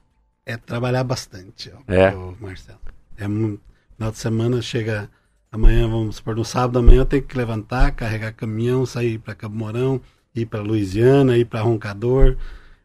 É 0.46 0.56
trabalhar 0.56 1.04
bastante, 1.04 1.70
ó, 1.76 1.92
É. 1.92 2.14
Marcelo. 2.40 2.78
É 3.18 3.28
mu- 3.28 3.60
final 3.96 4.10
de 4.10 4.18
semana 4.18 4.62
chega 4.62 5.10
amanhã, 5.52 5.86
vamos 5.88 6.16
supor, 6.16 6.34
no 6.36 6.44
sábado 6.44 6.72
da 6.72 6.82
manhã 6.82 7.00
eu 7.02 7.06
tenho 7.06 7.22
que 7.22 7.36
levantar, 7.36 7.90
carregar 7.92 8.32
caminhão, 8.32 8.86
sair 8.86 9.18
para 9.18 9.34
Cabo 9.34 9.54
Mourão, 9.56 10.00
ir 10.34 10.46
para 10.46 10.62
Louisiana, 10.62 11.36
ir 11.36 11.44
para 11.44 11.60
Roncador, 11.60 12.36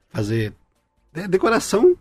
fazer 0.10 0.52
é, 1.14 1.26
decoração. 1.26 1.96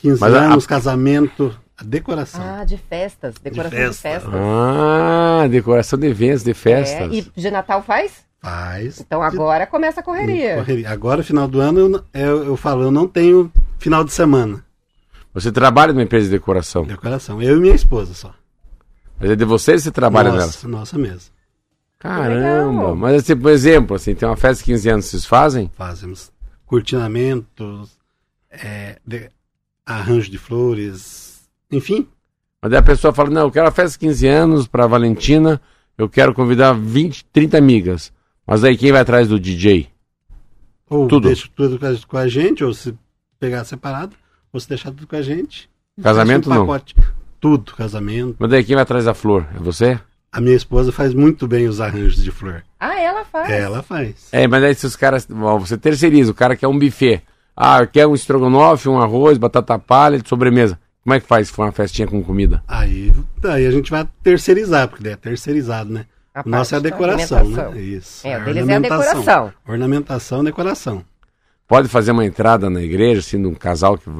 15 0.00 0.20
Mas 0.20 0.34
a- 0.34 0.38
anos, 0.52 0.66
casamento, 0.66 1.56
a 1.76 1.84
decoração. 1.84 2.42
Ah, 2.42 2.64
de 2.64 2.76
festas, 2.76 3.34
decoração 3.42 3.70
de, 3.78 3.86
festa. 3.86 4.02
festas. 4.08 4.30
Ah, 4.34 5.46
decoração 5.50 5.98
de 5.98 6.06
eventos, 6.06 6.42
de 6.42 6.50
É, 6.50 6.54
festas. 6.54 7.08
e 7.12 7.22
de 7.40 7.50
Natal 7.50 7.82
faz? 7.82 8.24
Faz. 8.42 9.00
Então 9.00 9.22
agora 9.22 9.66
começa 9.66 10.00
a 10.00 10.02
correria. 10.02 10.56
Correria. 10.56 10.90
Agora, 10.90 11.22
final 11.22 11.46
do 11.46 11.60
ano, 11.60 11.80
eu, 11.80 12.04
eu, 12.20 12.44
eu 12.44 12.56
falo, 12.56 12.82
eu 12.84 12.90
não 12.90 13.06
tenho 13.06 13.52
final 13.78 14.02
de 14.02 14.12
semana. 14.12 14.64
Você 15.34 15.52
trabalha 15.52 15.92
numa 15.92 16.02
empresa 16.02 16.24
de 16.26 16.30
decoração. 16.32 16.84
Decoração. 16.84 17.40
Eu 17.42 17.56
e 17.58 17.60
minha 17.60 17.74
esposa 17.74 18.14
só. 18.14 18.34
Mas 19.20 19.30
é 19.30 19.36
de 19.36 19.44
vocês 19.44 19.82
que 19.82 19.84
você 19.84 19.90
trabalha 19.90 20.30
nela. 20.30 20.46
nossa, 20.46 20.66
nossa 20.66 20.98
mesmo. 20.98 21.30
Caramba. 21.98 22.94
Mas 22.94 23.22
assim, 23.22 23.36
por 23.36 23.50
exemplo, 23.50 23.94
assim, 23.94 24.14
tem 24.14 24.26
uma 24.26 24.36
festa 24.36 24.64
de 24.64 24.72
15 24.72 24.88
anos, 24.88 25.04
vocês 25.04 25.26
fazem? 25.26 25.70
Fazemos 25.76 26.32
cortinamentos, 26.66 27.98
é, 28.50 28.98
de- 29.06 29.30
arranjo 29.94 30.30
de 30.30 30.38
flores, 30.38 31.42
enfim. 31.70 32.06
Mas 32.62 32.70
daí 32.70 32.80
a 32.80 32.82
pessoa 32.82 33.12
fala, 33.12 33.30
não, 33.30 33.42
eu 33.42 33.50
quero 33.50 33.66
a 33.68 33.70
festa 33.70 33.92
de 33.92 34.06
15 34.06 34.26
anos 34.26 34.66
pra 34.66 34.86
Valentina, 34.86 35.60
eu 35.96 36.08
quero 36.08 36.34
convidar 36.34 36.72
20, 36.72 37.24
30 37.26 37.56
amigas. 37.58 38.12
Mas 38.46 38.64
aí 38.64 38.76
quem 38.76 38.92
vai 38.92 39.00
atrás 39.00 39.28
do 39.28 39.38
DJ? 39.40 39.88
Ou 40.88 41.06
Tudo. 41.06 41.28
deixa 41.28 41.48
tudo 41.54 41.78
com 42.06 42.16
a, 42.16 42.26
gente, 42.26 42.64
ou 42.64 42.74
se 42.74 42.94
pegar 43.38 43.64
separado, 43.64 44.16
ou 44.52 44.58
se 44.58 44.68
deixar 44.68 44.90
tudo 44.90 45.06
com 45.06 45.16
a 45.16 45.22
gente. 45.22 45.70
Casamento 46.02 46.50
um 46.50 46.54
não. 46.54 46.80
Tudo, 47.38 47.72
casamento. 47.74 48.36
Mas 48.38 48.50
daí 48.50 48.64
quem 48.64 48.74
vai 48.74 48.82
atrás 48.82 49.04
da 49.04 49.14
flor? 49.14 49.46
É 49.54 49.58
você? 49.58 49.98
A 50.32 50.40
minha 50.40 50.54
esposa 50.56 50.92
faz 50.92 51.14
muito 51.14 51.48
bem 51.48 51.66
os 51.68 51.80
arranjos 51.80 52.22
de 52.22 52.30
flor. 52.30 52.62
Ah, 52.78 53.00
ela 53.00 53.24
faz. 53.24 53.50
Ela 53.50 53.82
faz. 53.82 54.28
É, 54.30 54.46
mas 54.46 54.62
aí 54.62 54.74
se 54.74 54.86
os 54.86 54.94
caras. 54.96 55.26
ó, 55.30 55.58
Você 55.58 55.76
terceiriza, 55.78 56.30
o 56.30 56.34
cara 56.34 56.54
quer 56.56 56.68
um 56.68 56.78
buffet. 56.78 57.22
Ah, 57.56 57.86
quer 57.86 58.06
um 58.06 58.14
estrogonofe, 58.14 58.88
um 58.88 59.00
arroz, 59.00 59.38
batata 59.38 59.78
palha, 59.78 60.18
de 60.18 60.28
sobremesa. 60.28 60.78
Como 61.02 61.14
é 61.14 61.20
que 61.20 61.26
faz 61.26 61.48
se 61.48 61.52
for 61.52 61.64
uma 61.64 61.72
festinha 61.72 62.06
com 62.06 62.22
comida? 62.22 62.62
Aí, 62.68 63.12
aí 63.44 63.66
a 63.66 63.70
gente 63.70 63.90
vai 63.90 64.06
terceirizar, 64.22 64.88
porque 64.88 65.02
daí 65.02 65.14
é 65.14 65.16
terceirizado, 65.16 65.90
né? 65.90 66.06
A 66.34 66.42
Nossa 66.46 66.76
é 66.76 66.78
a 66.78 66.80
decoração, 66.80 67.48
né? 67.48 67.80
Isso. 67.80 68.26
É, 68.26 68.38
o 68.38 68.44
deles 68.44 68.68
é 68.68 68.76
a 68.76 68.78
decoração. 68.78 69.52
Ornamentação, 69.66 70.44
decoração. 70.44 71.04
Pode 71.66 71.88
fazer 71.88 72.12
uma 72.12 72.24
entrada 72.24 72.70
na 72.70 72.82
igreja, 72.82 73.20
assim, 73.20 73.40
de 73.40 73.48
um 73.48 73.54
casal 73.54 73.98
que. 73.98 74.10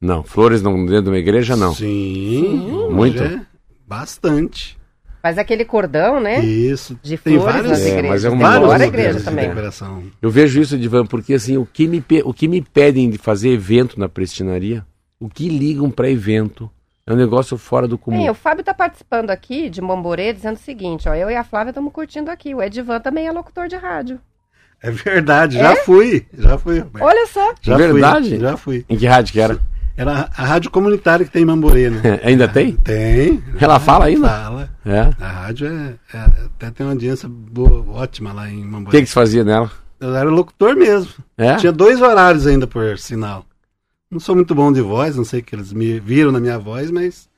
Não, 0.00 0.22
flores 0.22 0.60
não 0.62 0.84
dentro 0.84 1.04
de 1.04 1.10
uma 1.10 1.18
igreja, 1.18 1.56
não. 1.56 1.74
Sim, 1.74 2.88
Muito? 2.90 3.22
é 3.22 3.40
bastante. 3.86 4.76
Faz 5.24 5.38
aquele 5.38 5.64
cordão, 5.64 6.20
né? 6.20 6.40
Isso. 6.44 6.98
De 7.02 7.16
Tem 7.16 7.38
flores 7.38 7.54
vários, 7.54 7.70
nas 7.70 7.80
É, 7.80 7.88
igrejas. 7.88 8.10
mas 8.10 8.24
é 8.26 8.28
um 8.28 8.32
Tem 8.32 8.40
vários 8.42 8.66
fora 8.68 8.74
a 8.74 8.86
modelos 8.86 8.94
igreja 9.00 9.18
de 9.20 9.24
também. 9.24 9.48
decoração. 9.48 10.02
Eu 10.20 10.30
vejo 10.30 10.60
isso, 10.60 10.76
Divan, 10.76 11.06
porque 11.06 11.32
assim, 11.32 11.56
o 11.56 11.64
que 11.64 11.88
me, 11.88 12.04
o 12.26 12.34
que 12.34 12.46
me 12.46 12.60
pedem 12.60 13.08
de 13.08 13.16
fazer 13.16 13.48
evento 13.48 13.98
na 13.98 14.06
prestinaria, 14.06 14.84
o 15.18 15.26
que 15.30 15.48
ligam 15.48 15.90
pra 15.90 16.10
evento, 16.10 16.70
é 17.06 17.12
um 17.14 17.16
negócio 17.16 17.56
fora 17.56 17.88
do 17.88 17.96
comum. 17.96 18.18
Bem, 18.18 18.28
o 18.28 18.34
Fábio 18.34 18.62
tá 18.62 18.74
participando 18.74 19.30
aqui 19.30 19.70
de 19.70 19.80
Momborê 19.80 20.30
dizendo 20.30 20.56
o 20.56 20.60
seguinte, 20.60 21.08
ó, 21.08 21.14
eu 21.14 21.30
e 21.30 21.36
a 21.36 21.42
Flávia 21.42 21.70
estamos 21.70 21.90
curtindo 21.90 22.30
aqui. 22.30 22.54
O 22.54 22.60
Edivan 22.62 23.00
também 23.00 23.26
é 23.26 23.32
locutor 23.32 23.66
de 23.66 23.76
rádio. 23.76 24.20
É 24.82 24.90
verdade, 24.90 25.56
já 25.56 25.74
fui. 25.76 26.26
Já 26.36 26.58
fui. 26.58 26.84
Olha 27.00 27.26
só. 27.28 27.54
já 27.62 27.78
Verdade? 27.78 28.28
Fui, 28.28 28.38
já 28.40 28.56
fui. 28.58 28.84
Em 28.90 28.96
que 28.98 29.06
rádio 29.06 29.32
que 29.32 29.40
era? 29.40 29.58
Era 29.96 30.28
a 30.36 30.44
rádio 30.44 30.70
comunitária 30.70 31.24
que 31.24 31.30
tem 31.30 31.42
em 31.42 31.46
Mamborê, 31.46 31.88
né? 31.90 32.00
Ainda 32.24 32.48
tem? 32.48 32.72
Tem. 32.72 33.42
Ela 33.60 33.78
fala 33.78 34.06
ainda? 34.06 34.28
Fala. 34.28 34.68
É. 34.84 35.10
A 35.20 35.28
rádio 35.28 35.68
é, 35.68 35.94
é- 36.16 36.30
até 36.46 36.70
tem 36.70 36.84
uma 36.84 36.92
audiência 36.92 37.28
boa, 37.28 37.84
ótima 38.00 38.32
lá 38.32 38.50
em 38.50 38.62
O 38.62 38.66
Mamborê. 38.66 38.96
que, 38.98 39.02
que 39.04 39.08
se 39.08 39.14
fazia 39.14 39.44
nela? 39.44 39.70
Eu 40.00 40.14
era 40.14 40.28
locutor 40.28 40.74
mesmo. 40.74 41.10
É? 41.38 41.54
Tinha 41.56 41.70
dois 41.72 42.02
horários 42.02 42.46
ainda 42.46 42.66
por 42.66 42.98
sinal. 42.98 43.44
Não 44.10 44.18
sou 44.18 44.34
muito 44.34 44.54
bom 44.54 44.72
de 44.72 44.80
voz, 44.80 45.16
não 45.16 45.24
sei 45.24 45.40
que 45.42 45.54
eles 45.54 45.72
me 45.72 45.98
viram 46.00 46.30
na 46.32 46.40
minha 46.40 46.58
voz, 46.58 46.90
mas 46.90 47.28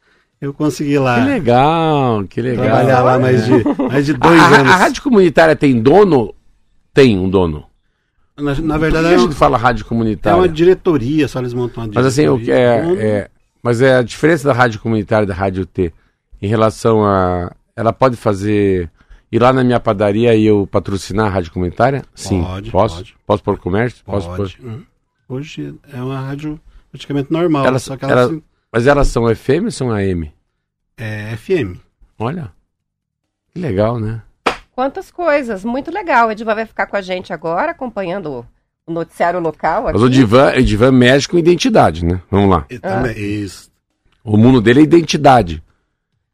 eu 0.40 0.52
consegui 0.54 0.98
lá 0.98 1.20
Que 1.20 1.26
legal, 1.28 2.24
que 2.24 2.40
legal. 2.42 2.64
trabalhar 2.66 3.02
lá 3.02 3.18
mais 3.18 3.44
de, 3.44 3.52
mais 3.88 4.06
de 4.06 4.14
dois 4.14 4.40
a- 4.40 4.46
anos. 4.60 4.72
a 4.72 4.76
rádio 4.76 5.02
comunitária 5.02 5.54
tem 5.54 5.80
dono? 5.80 6.34
Tem 6.92 7.18
um 7.18 7.28
dono. 7.28 7.64
Na, 8.36 8.54
na 8.54 8.78
verdade, 8.78 9.06
a 9.06 9.12
é 9.12 9.18
gente 9.18 9.28
uma, 9.28 9.34
fala 9.34 9.56
rádio 9.56 9.84
é 9.84 9.88
comunitária? 9.88 10.36
uma 10.38 10.48
diretoria, 10.48 11.26
só 11.26 11.38
eles 11.38 11.54
montam 11.54 11.84
uma 11.84 11.92
Mas 11.94 12.04
assim, 12.06 12.28
o 12.28 12.38
que 12.38 12.50
é, 12.50 12.80
diretoria. 12.82 13.02
é- 13.04 13.30
Mas 13.62 13.80
é 13.80 13.96
a 13.96 14.02
diferença 14.02 14.46
da 14.46 14.52
rádio 14.54 14.78
comunitária 14.80 15.24
e 15.24 15.28
da 15.28 15.34
rádio 15.34 15.64
T 15.66 15.92
em 16.40 16.46
relação 16.46 17.04
a. 17.04 17.50
Ela 17.74 17.92
pode 17.92 18.16
fazer. 18.16 18.90
Ir 19.32 19.40
lá 19.40 19.52
na 19.52 19.64
minha 19.64 19.80
padaria 19.80 20.34
e 20.36 20.44
eu 20.46 20.68
patrocinar 20.70 21.26
a 21.26 21.28
rádio 21.30 21.50
comunitária? 21.52 22.04
Sim. 22.14 22.42
Pode, 22.44 22.70
Posso? 22.70 22.96
pode. 22.96 23.16
Posso 23.26 23.42
pôr 23.42 23.58
comércio? 23.58 24.04
Posso 24.04 24.28
pôr. 24.28 24.36
Pode. 24.36 24.58
Hum. 24.62 24.82
Hoje 25.28 25.74
é 25.92 26.00
uma 26.00 26.20
rádio 26.20 26.60
praticamente 26.92 27.32
normal, 27.32 27.66
Ela- 27.66 27.78
só 27.80 27.96
que 27.96 28.04
ela, 28.04 28.12
ela- 28.22 28.40
Mas 28.72 28.86
elas 28.86 29.08
são 29.08 29.28
FM 29.34 29.64
ou 29.64 29.70
são 29.72 29.90
AM? 29.90 30.32
é 30.96 31.34
FM. 31.36 31.76
Olha. 32.18 32.52
Que 33.52 33.60
legal, 33.60 33.98
né? 33.98 34.22
Quantas 34.76 35.10
coisas. 35.10 35.64
Muito 35.64 35.90
legal. 35.90 36.28
O 36.28 36.30
Edivan 36.30 36.54
vai 36.54 36.66
ficar 36.66 36.86
com 36.86 36.96
a 36.96 37.00
gente 37.00 37.32
agora, 37.32 37.72
acompanhando 37.72 38.46
o 38.86 38.92
noticiário 38.92 39.40
local 39.40 39.84
aqui. 39.88 39.94
Mas 39.94 40.02
o 40.02 40.10
Divan, 40.10 40.52
o 40.54 40.62
Divan 40.62 40.92
mexe 40.92 41.26
com 41.26 41.38
identidade, 41.38 42.04
né? 42.04 42.20
Vamos 42.30 42.50
lá. 42.50 42.66
Também, 42.82 43.16
Isso. 43.16 43.70
O 44.22 44.36
mundo 44.36 44.60
dele 44.60 44.80
é 44.80 44.82
identidade. 44.82 45.62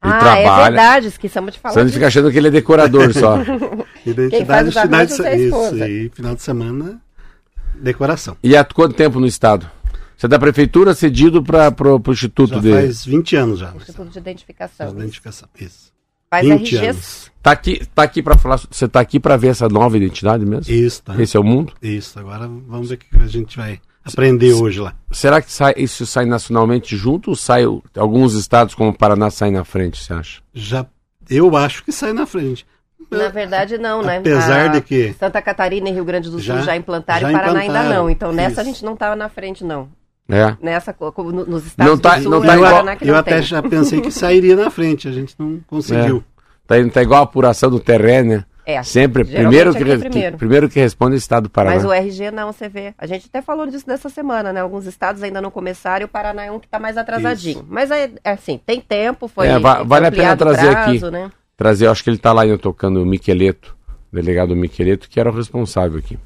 Ele 0.02 0.12
ah, 0.12 0.16
é 0.16 0.42
trabalha. 0.42 0.64
verdade. 0.64 1.06
Esquecemos 1.06 1.52
de 1.52 1.60
falar 1.60 1.74
Você 1.74 1.84
não 1.84 1.90
fica 1.90 2.06
achando 2.08 2.32
que 2.32 2.36
ele 2.36 2.48
é 2.48 2.50
decorador 2.50 3.12
só. 3.14 3.38
Identidade, 4.04 4.46
faz 4.46 4.68
os 4.68 4.74
final 4.74 4.88
de, 4.88 4.94
arranjos 4.94 5.20
é 5.20 5.28
a 5.28 5.36
se- 5.36 5.44
esposa. 5.44 5.74
isso, 5.76 5.84
e 5.84 6.08
final 6.08 6.34
de 6.34 6.42
semana, 6.42 7.00
decoração. 7.76 8.36
E 8.42 8.56
há 8.56 8.64
quanto 8.64 8.96
tempo 8.96 9.20
no 9.20 9.26
estado? 9.26 9.70
Você 10.16 10.26
é 10.26 10.28
da 10.28 10.38
prefeitura 10.40 10.94
cedido 10.94 11.40
para 11.44 11.72
o 11.94 12.02
instituto 12.10 12.54
Já 12.54 12.60
dele? 12.60 12.74
faz 12.74 13.04
20 13.04 13.36
anos 13.36 13.58
já. 13.60 13.72
Instituto 13.76 14.10
de 14.10 14.18
Identificação. 14.18 14.90
Identificação. 14.90 15.48
Isso. 15.60 15.91
Faz 16.32 16.48
20 16.48 16.76
RG. 16.76 16.86
anos. 16.88 17.30
Tá 17.42 17.50
aqui, 17.52 17.82
tá 17.94 18.02
aqui 18.04 18.22
para 18.22 18.38
falar. 18.38 18.56
Você 18.70 18.88
tá 18.88 19.00
aqui 19.00 19.20
para 19.20 19.36
ver 19.36 19.48
essa 19.48 19.68
nova 19.68 19.96
identidade 19.96 20.46
mesmo? 20.46 20.72
Isso, 20.72 21.02
tá. 21.02 21.20
Esse 21.20 21.36
é 21.36 21.40
o 21.40 21.44
mundo? 21.44 21.72
Isso. 21.82 22.18
Agora 22.18 22.48
vamos 22.66 22.88
ver 22.88 22.94
o 22.94 22.98
que 22.98 23.06
a 23.20 23.26
gente 23.26 23.56
vai 23.56 23.80
aprender 24.04 24.52
hoje 24.54 24.80
lá. 24.80 24.94
Será 25.10 25.42
que 25.42 25.52
sai- 25.52 25.74
isso 25.76 26.06
sai 26.06 26.24
nacionalmente 26.24 26.96
junto 26.96 27.30
ou 27.30 27.36
sai 27.36 27.64
alguns 27.96 28.32
estados 28.34 28.74
como 28.74 28.90
o 28.90 28.96
Paraná 28.96 29.28
saem 29.30 29.52
na 29.52 29.64
frente, 29.64 30.02
você 30.02 30.12
acha? 30.14 30.40
Já, 30.54 30.86
eu 31.28 31.54
acho 31.56 31.84
que 31.84 31.92
sai 31.92 32.12
na 32.12 32.24
frente. 32.26 32.64
Na 33.10 33.28
verdade, 33.28 33.76
não, 33.76 34.02
né? 34.02 34.18
Apesar 34.18 34.66
A 34.66 34.68
de 34.68 34.80
que 34.80 35.12
Santa 35.18 35.42
Catarina 35.42 35.90
e 35.90 35.92
Rio 35.92 36.04
Grande 36.04 36.28
do 36.30 36.38
Sul 36.38 36.40
Já- 36.40 36.62
já, 36.62 36.76
implantaram 36.76 37.20
já 37.22 37.30
e 37.30 37.32
Paraná 37.32 37.60
ainda 37.60 37.64
implantaram. 37.78 38.02
não. 38.04 38.10
Então 38.10 38.32
nessa 38.32 38.52
Isso. 38.52 38.60
a 38.60 38.64
gente 38.64 38.84
não 38.84 38.94
estava 38.94 39.14
na 39.14 39.28
frente, 39.28 39.62
não. 39.62 39.88
É. 40.28 40.56
Nessa, 40.62 40.92
co- 40.92 41.12
co- 41.12 41.24
no- 41.24 41.44
nos 41.44 41.66
estados 41.66 41.92
Não 41.92 41.98
tá- 41.98 42.16
do 42.16 42.22
Sul, 42.22 42.30
não 42.30 42.44
é 42.44 42.46
tá 42.46 42.54
igual- 42.56 42.70
Paraná 42.72 42.96
que 42.96 43.04
eu 43.04 43.08
não 43.12 43.16
até 43.18 43.34
tem. 43.34 43.42
já 43.42 43.62
pensei 43.62 44.00
que 44.00 44.10
sairia 44.10 44.56
na 44.56 44.70
frente. 44.70 45.08
A 45.08 45.12
gente 45.12 45.34
não 45.38 45.60
conseguiu. 45.66 46.22
Tá, 46.66 46.78
indo- 46.78 46.90
tá 46.90 47.02
igual 47.02 47.20
a 47.20 47.24
apuração 47.24 47.68
do 47.70 47.80
terreno, 47.80 48.30
né? 48.36 48.44
É, 48.64 48.80
Sempre, 48.84 49.24
primeiro 49.24 49.72
que, 49.72 49.82
aqui 49.82 49.90
é 49.90 49.98
primeiro. 49.98 50.32
que- 50.32 50.38
primeiro 50.38 50.68
que 50.68 50.78
responde 50.78 51.14
é 51.14 51.16
o 51.16 51.18
estado 51.18 51.44
do 51.44 51.50
Paraná. 51.50 51.74
Mas 51.74 51.84
o 51.84 51.92
RG 51.92 52.30
não, 52.30 52.52
você 52.52 52.68
vê. 52.68 52.94
A 52.96 53.06
gente 53.08 53.26
até 53.26 53.42
falou 53.42 53.66
disso 53.66 53.84
nessa 53.88 54.08
semana, 54.08 54.52
né? 54.52 54.60
Alguns 54.60 54.86
estados 54.86 55.20
ainda 55.24 55.40
não 55.40 55.50
começaram 55.50 56.02
e 56.02 56.04
o 56.04 56.08
Paraná 56.08 56.44
é 56.44 56.50
um 56.52 56.60
que 56.60 56.66
está 56.66 56.78
mais 56.78 56.96
atrasadinho. 56.96 57.56
Isso. 57.58 57.66
Mas 57.68 57.90
é, 57.90 58.12
é 58.22 58.30
assim, 58.30 58.60
tem 58.64 58.80
tempo, 58.80 59.26
foi 59.26 59.48
É, 59.48 59.58
va- 59.58 59.82
vale 59.82 60.06
a 60.06 60.12
pena 60.12 60.36
trazer 60.36 60.70
prazo, 60.70 60.90
aqui. 61.06 61.10
Né? 61.10 61.32
Trazer, 61.56 61.86
eu 61.86 61.90
acho 61.90 62.04
que 62.04 62.10
ele 62.10 62.18
tá 62.18 62.32
lá 62.32 62.42
ainda 62.42 62.56
tocando 62.56 63.02
o 63.02 63.04
Miqueleto, 63.06 63.76
o 64.12 64.14
delegado 64.14 64.54
Miqueleto, 64.54 65.08
que 65.10 65.18
era 65.18 65.28
o 65.28 65.34
responsável 65.34 65.98
aqui. 65.98 66.16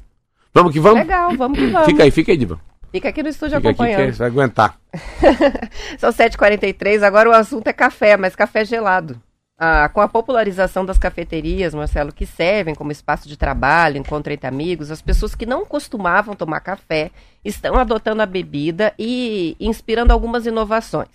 Vamos 0.53 0.71
que 0.71 0.79
vamos? 0.79 0.99
Legal, 0.99 1.35
vamos 1.35 1.57
que 1.57 1.65
vamos. 1.67 1.85
Fica 1.87 2.03
aí, 2.03 2.11
fica 2.11 2.31
aí, 2.31 2.37
Diva. 2.37 2.59
Fica 2.91 3.09
aqui 3.09 3.21
no 3.21 3.29
estúdio 3.29 3.57
Fica 3.57 3.69
aqui 3.69 3.77
que 3.77 3.83
acompanhando. 3.83 4.15
vai 4.17 4.27
aguentar. 4.27 4.79
São 5.99 6.11
7h43, 6.11 7.03
agora 7.03 7.29
o 7.29 7.33
assunto 7.33 7.67
é 7.67 7.73
café, 7.73 8.17
mas 8.17 8.35
café 8.35 8.63
gelado. 8.63 9.21
Ah, 9.59 9.89
com 9.89 10.01
a 10.01 10.07
popularização 10.07 10.85
das 10.85 10.99
cafeterias, 10.99 11.73
Marcelo, 11.73 12.13
que 12.13 12.27
servem 12.27 12.75
como 12.75 12.91
espaço 12.91 13.27
de 13.27 13.35
trabalho, 13.35 13.97
encontro 13.97 14.31
entre 14.31 14.47
amigos, 14.47 14.91
as 14.91 15.01
pessoas 15.01 15.33
que 15.33 15.47
não 15.47 15.65
costumavam 15.65 16.35
tomar 16.35 16.59
café 16.59 17.09
estão 17.43 17.75
adotando 17.75 18.21
a 18.21 18.25
bebida 18.27 18.93
e 18.99 19.57
inspirando 19.59 20.13
algumas 20.13 20.45
inovações. 20.45 21.09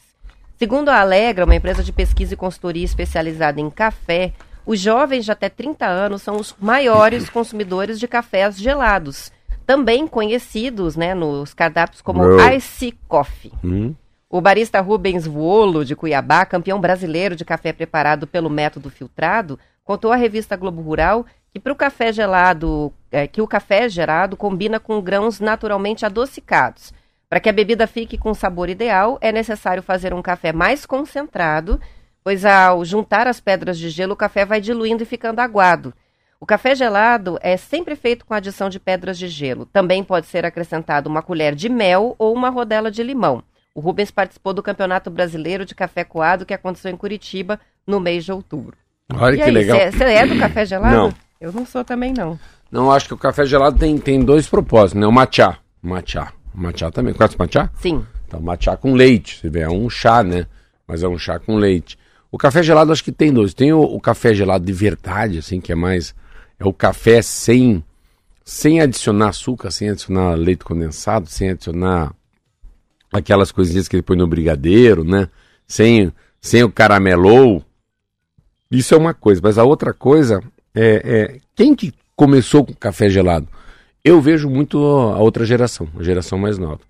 Segundo 0.59 0.89
a 0.89 1.01
Alegra, 1.01 1.45
uma 1.45 1.55
empresa 1.55 1.85
de 1.85 1.93
pesquisa 1.93 2.35
e 2.35 2.37
consultoria 2.37 2.85
especializada 2.85 3.61
em 3.61 3.71
café, 3.71 4.33
os 4.67 4.81
jovens 4.81 5.25
de 5.25 5.31
até 5.33 5.49
30 5.49 5.87
anos 5.87 6.23
são 6.23 6.37
os 6.37 6.55
maiores 6.61 7.29
consumidores 7.29 7.99
de 7.99 8.09
cafés 8.09 8.57
gelados, 8.57 9.31
também 9.67 10.07
conhecidos 10.07 10.97
né, 10.97 11.15
nos 11.15 11.55
cardápios 11.55 12.03
como 12.03 12.23
Bro. 12.23 12.51
Ice 12.55 12.93
Coffee. 13.09 13.53
Hum? 13.65 13.95
O 14.29 14.41
barista 14.41 14.81
Rubens 14.81 15.27
Vuolo, 15.27 15.85
de 15.85 15.95
Cuiabá, 15.95 16.47
campeão 16.47 16.81
brasileiro 16.81 17.37
de 17.37 17.45
café 17.45 17.73
preparado 17.73 18.27
pelo 18.27 18.49
método 18.49 18.89
filtrado, 18.89 19.59
contou 19.85 20.11
à 20.11 20.17
revista 20.17 20.57
Globo 20.57 20.81
Rural 20.81 21.27
que 21.53 21.61
para 21.61 21.73
o 21.73 21.77
café 21.77 22.11
gelado, 22.13 22.93
eh, 23.11 23.27
que 23.27 23.43
o 23.43 23.47
café 23.47 23.89
gerado 23.89 24.37
combina 24.37 24.81
com 24.81 25.03
grãos 25.03 25.39
naturalmente 25.39 26.07
adocicados, 26.07 26.95
Para 27.29 27.41
que 27.41 27.49
a 27.49 27.53
bebida 27.53 27.87
fique 27.87 28.19
com 28.19 28.35
sabor 28.35 28.69
ideal, 28.69 29.19
é 29.21 29.33
necessário 29.33 29.83
fazer 29.83 30.13
um 30.13 30.21
café 30.21 30.53
mais 30.53 30.85
concentrado, 30.85 31.81
pois 32.23 32.45
ao 32.45 32.85
juntar 32.85 33.27
as 33.27 33.41
pedras 33.41 33.79
de 33.79 33.89
gelo, 33.89 34.13
o 34.13 34.17
café 34.17 34.45
vai 34.45 34.61
diluindo 34.61 35.03
e 35.03 35.07
ficando 35.07 35.41
aguado. 35.41 35.95
O 36.43 36.45
café 36.45 36.75
gelado 36.75 37.39
é 37.41 37.57
sempre 37.57 37.95
feito 37.95 38.27
com 38.27 38.35
adição 38.35 38.69
de 38.69 38.81
pedras 38.81 39.17
de 39.17 39.29
gelo. 39.29 39.65
Também 39.65 40.03
pode 40.03 40.27
ser 40.27 40.45
acrescentado 40.45 41.09
uma 41.09 41.23
colher 41.23 41.55
de 41.55 41.69
mel 41.69 42.17
ou 42.19 42.35
uma 42.35 42.51
rodela 42.51 42.91
de 42.91 43.01
limão. 43.01 43.45
O 43.73 43.81
Rubens 43.81 44.11
participou 44.11 44.53
do 44.53 44.61
Campeonato 44.61 45.09
Brasileiro 45.09 45.65
de 45.65 45.73
Café 45.73 46.03
Coado 46.03 46.45
que 46.45 46.53
aconteceu 46.53 46.91
em 46.91 46.97
Curitiba 46.97 47.61
no 47.87 48.01
mês 48.01 48.25
de 48.25 48.33
outubro. 48.33 48.77
Olha 49.15 49.35
e 49.35 49.37
que 49.37 49.43
aí, 49.45 49.51
legal. 49.53 49.79
Você 49.79 50.03
é 50.03 50.27
do 50.27 50.37
café 50.37 50.67
gelado? 50.67 50.97
Não. 50.97 51.15
Eu 51.41 51.53
não 51.53 51.65
sou 51.65 51.85
também, 51.85 52.13
não. 52.13 52.37
Não, 52.73 52.91
acho 52.91 53.07
que 53.07 53.15
o 53.15 53.19
café 53.19 53.47
gelado 53.47 53.79
tem, 53.79 53.97
tem 53.97 54.21
dois 54.21 54.49
propósitos, 54.49 55.01
né? 55.01 55.07
O 55.07 55.13
matcha. 55.13 55.57
Matcha. 55.81 56.33
Matcha 56.53 56.91
também. 56.91 57.15
Conhece 57.15 57.37
matcha? 57.39 57.71
Sim. 57.77 58.05
Então, 58.27 58.41
matcha 58.41 58.77
com 58.77 58.95
leite. 58.95 59.39
Você 59.39 59.49
vê, 59.49 59.61
é 59.61 59.71
um 59.71 59.89
chá, 59.89 60.25
né? 60.25 60.47
Mas 60.89 61.05
é 61.05 61.09
um 61.09 61.17
chá 61.17 61.39
com 61.39 61.55
leite. 61.55 61.97
O 62.33 62.37
café 62.37 62.65
gelado 62.65 62.91
acho 62.91 63.05
que 63.05 63.13
tem 63.13 63.33
dois. 63.33 63.55
Tem 63.55 63.73
o, 63.73 63.81
o 63.81 64.01
café 64.01 64.35
gelado 64.35 64.65
de 64.65 64.73
verdade, 64.73 65.39
assim, 65.39 65.61
que 65.61 65.71
é 65.71 65.77
mais. 65.77 66.13
É 66.63 66.65
o 66.65 66.73
café 66.73 67.21
sem, 67.23 67.83
sem 68.45 68.81
adicionar 68.81 69.31
açúcar, 69.31 69.71
sem 69.73 69.91
adicionar 69.91 70.35
leite 70.35 70.65
condensado, 70.65 71.29
sem 71.29 71.51
adicionar 71.51 72.15
aquelas 73.13 73.51
coisinhas 73.51 73.89
que 73.89 73.97
ele 73.97 74.03
põe 74.03 74.17
no 74.17 74.27
brigadeiro, 74.27 75.03
né? 75.05 75.29
Sem, 75.67 76.13
sem 76.41 76.63
o 76.63 76.71
caramelou. 76.71 77.65
Isso 78.71 78.95
é 78.95 78.99
uma 78.99 79.13
coisa. 79.13 79.41
Mas 79.43 79.59
a 79.59 79.65
outra 79.65 79.93
coisa 79.93 80.41
é, 80.75 81.03
é 81.05 81.41
quem 81.57 81.75
que 81.75 81.93
começou 82.15 82.65
com 82.65 82.73
café 82.75 83.09
gelado? 83.09 83.49
Eu 84.05 84.21
vejo 84.21 84.49
muito 84.49 84.79
a 84.79 85.19
outra 85.19 85.45
geração, 85.45 85.89
a 85.99 86.03
geração 86.03 86.39
mais 86.39 86.59
nova. 86.59 86.81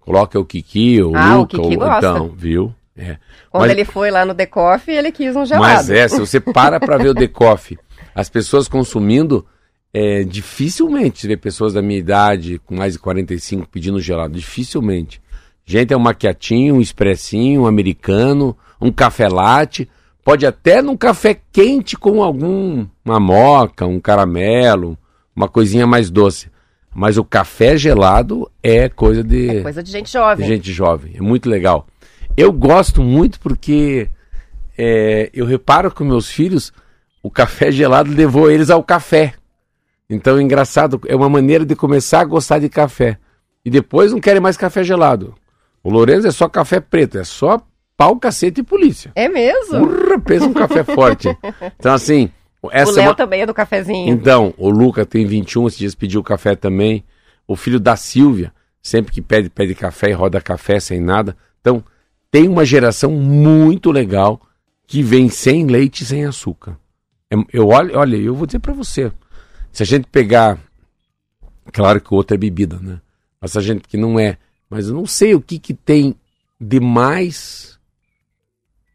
Coloca 0.00 0.38
o 0.38 0.44
Kiki, 0.44 1.02
o 1.02 1.16
Ah, 1.16 1.36
o 1.36 1.40
Luca, 1.40 1.58
Kiki 1.58 1.76
o- 1.76 1.78
gosta. 1.78 1.96
então, 2.10 2.28
viu? 2.28 2.74
É. 2.96 3.16
Quando 3.50 3.62
Mas- 3.62 3.70
ele 3.72 3.84
foi 3.84 4.10
lá 4.10 4.24
no 4.24 4.32
Decoff, 4.34 4.88
ele 4.90 5.10
quis 5.10 5.34
um 5.34 5.44
gelado. 5.44 5.64
mas 5.74 5.90
é, 5.90 6.06
se 6.06 6.18
você 6.20 6.38
para 6.38 6.78
pra 6.78 6.96
ver 6.96 7.08
o 7.08 7.14
decoff, 7.14 7.76
as 8.14 8.28
pessoas 8.28 8.68
consumindo, 8.68 9.44
é, 9.92 10.24
dificilmente 10.24 11.20
você 11.20 11.28
vê 11.28 11.36
pessoas 11.36 11.72
da 11.72 11.82
minha 11.82 11.98
idade, 11.98 12.60
com 12.64 12.76
mais 12.76 12.94
de 12.94 12.98
45, 12.98 13.68
pedindo 13.68 14.00
gelado. 14.00 14.34
Dificilmente. 14.34 15.20
Gente, 15.66 15.92
é 15.92 15.96
um 15.96 16.00
maquiatinho, 16.00 16.76
um 16.76 16.80
expressinho, 16.80 17.62
um 17.62 17.66
americano, 17.66 18.56
um 18.80 18.92
café 18.92 19.28
latte. 19.28 19.88
Pode 20.22 20.46
até 20.46 20.80
num 20.82 20.96
café 20.96 21.38
quente 21.52 21.96
com 21.96 22.22
algum, 22.22 22.86
uma 23.04 23.20
moca, 23.20 23.86
um 23.86 24.00
caramelo, 24.00 24.96
uma 25.34 25.48
coisinha 25.48 25.86
mais 25.86 26.10
doce. 26.10 26.50
Mas 26.94 27.18
o 27.18 27.24
café 27.24 27.76
gelado 27.76 28.50
é 28.62 28.88
coisa 28.88 29.22
de... 29.22 29.48
É 29.48 29.62
coisa 29.62 29.82
de 29.82 29.90
gente 29.90 30.12
jovem. 30.12 30.46
Gente 30.46 30.72
jovem, 30.72 31.12
é 31.16 31.20
muito 31.20 31.48
legal. 31.48 31.86
Eu 32.36 32.52
gosto 32.52 33.02
muito 33.02 33.40
porque 33.40 34.08
é, 34.78 35.30
eu 35.32 35.44
reparo 35.44 35.90
com 35.90 36.04
meus 36.04 36.28
filhos, 36.28 36.72
o 37.24 37.30
café 37.30 37.72
gelado 37.72 38.12
levou 38.12 38.50
eles 38.50 38.68
ao 38.68 38.84
café. 38.84 39.32
Então, 40.10 40.36
é 40.36 40.42
engraçado, 40.42 41.00
é 41.06 41.16
uma 41.16 41.30
maneira 41.30 41.64
de 41.64 41.74
começar 41.74 42.20
a 42.20 42.24
gostar 42.24 42.58
de 42.58 42.68
café. 42.68 43.16
E 43.64 43.70
depois 43.70 44.12
não 44.12 44.20
querem 44.20 44.42
mais 44.42 44.58
café 44.58 44.84
gelado. 44.84 45.34
O 45.82 45.88
Lourenço 45.88 46.26
é 46.26 46.30
só 46.30 46.50
café 46.50 46.80
preto, 46.80 47.16
é 47.16 47.24
só 47.24 47.62
pau, 47.96 48.16
cacete 48.16 48.60
e 48.60 48.62
polícia. 48.62 49.10
É 49.14 49.26
mesmo? 49.26 49.86
Urra, 49.86 50.20
pensa 50.20 50.44
um 50.44 50.52
café 50.52 50.84
forte. 50.84 51.34
Então, 51.78 51.94
assim, 51.94 52.30
o 52.60 52.68
essa 52.70 52.92
é 52.92 52.96
Léo 52.96 53.08
uma... 53.08 53.14
também 53.14 53.40
é 53.40 53.46
do 53.46 53.54
cafezinho. 53.54 54.12
Então, 54.12 54.52
o 54.58 54.68
Luca 54.68 55.06
tem 55.06 55.24
21, 55.24 55.68
esses 55.68 55.78
dias 55.78 55.94
pediu 55.94 56.22
café 56.22 56.54
também. 56.54 57.02
O 57.48 57.56
filho 57.56 57.80
da 57.80 57.96
Silvia, 57.96 58.52
sempre 58.82 59.10
que 59.10 59.22
pede, 59.22 59.48
pede 59.48 59.74
café 59.74 60.10
e 60.10 60.12
roda 60.12 60.42
café 60.42 60.78
sem 60.78 61.00
nada. 61.00 61.34
Então, 61.62 61.82
tem 62.30 62.46
uma 62.46 62.66
geração 62.66 63.12
muito 63.12 63.90
legal 63.90 64.42
que 64.86 65.02
vem 65.02 65.30
sem 65.30 65.64
leite 65.66 66.02
e 66.02 66.06
sem 66.06 66.26
açúcar. 66.26 66.76
Eu 67.52 67.68
olho, 67.68 67.98
olha, 67.98 68.16
eu 68.16 68.34
vou 68.34 68.46
dizer 68.46 68.58
pra 68.58 68.72
você. 68.72 69.10
Se 69.72 69.82
a 69.82 69.86
gente 69.86 70.06
pegar. 70.06 70.58
Claro 71.72 72.00
que 72.00 72.12
o 72.12 72.16
outro 72.16 72.34
é 72.34 72.38
bebida, 72.38 72.78
né? 72.78 73.00
Mas 73.40 73.56
a 73.56 73.60
gente 73.60 73.88
que 73.88 73.96
não 73.96 74.18
é. 74.18 74.38
Mas 74.68 74.88
eu 74.88 74.94
não 74.94 75.06
sei 75.06 75.34
o 75.34 75.40
que, 75.40 75.58
que 75.58 75.74
tem 75.74 76.14
de 76.60 76.80
mais. 76.80 77.78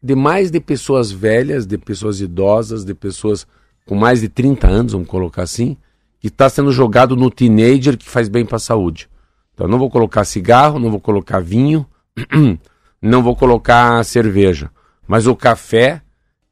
De 0.02 0.14
mais 0.14 0.50
de 0.50 0.60
pessoas 0.60 1.10
velhas, 1.10 1.66
de 1.66 1.76
pessoas 1.76 2.20
idosas, 2.20 2.84
de 2.84 2.94
pessoas 2.94 3.46
com 3.86 3.94
mais 3.94 4.20
de 4.20 4.28
30 4.28 4.68
anos, 4.68 4.92
vamos 4.92 5.08
colocar 5.08 5.42
assim, 5.42 5.76
que 6.20 6.28
está 6.28 6.48
sendo 6.48 6.70
jogado 6.70 7.16
no 7.16 7.30
teenager 7.30 7.98
que 7.98 8.08
faz 8.08 8.28
bem 8.28 8.46
para 8.46 8.56
a 8.56 8.60
saúde. 8.60 9.10
Então, 9.52 9.66
eu 9.66 9.70
não 9.70 9.78
vou 9.78 9.90
colocar 9.90 10.24
cigarro, 10.24 10.78
não 10.78 10.90
vou 10.90 11.00
colocar 11.00 11.40
vinho, 11.40 11.86
não 13.02 13.22
vou 13.22 13.34
colocar 13.34 14.02
cerveja. 14.04 14.70
Mas 15.06 15.26
o 15.26 15.34
café, 15.34 16.02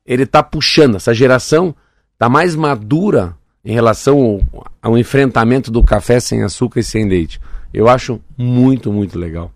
ele 0.09 0.23
está 0.25 0.43
puxando. 0.43 0.97
Essa 0.97 1.13
geração 1.15 1.75
está 2.15 2.29
mais 2.29 2.57
madura 2.57 3.37
em 3.65 3.73
relação 3.73 4.41
ao, 4.53 4.67
ao 4.91 4.99
enfrentamento 4.99 5.71
do 5.71 5.85
café 5.85 6.19
sem 6.19 6.43
açúcar 6.43 6.81
e 6.81 6.83
sem 6.85 7.07
leite. 7.09 7.39
Eu 7.73 7.89
acho 7.89 8.21
muito, 8.37 8.91
muito 8.93 9.19
legal. 9.19 9.53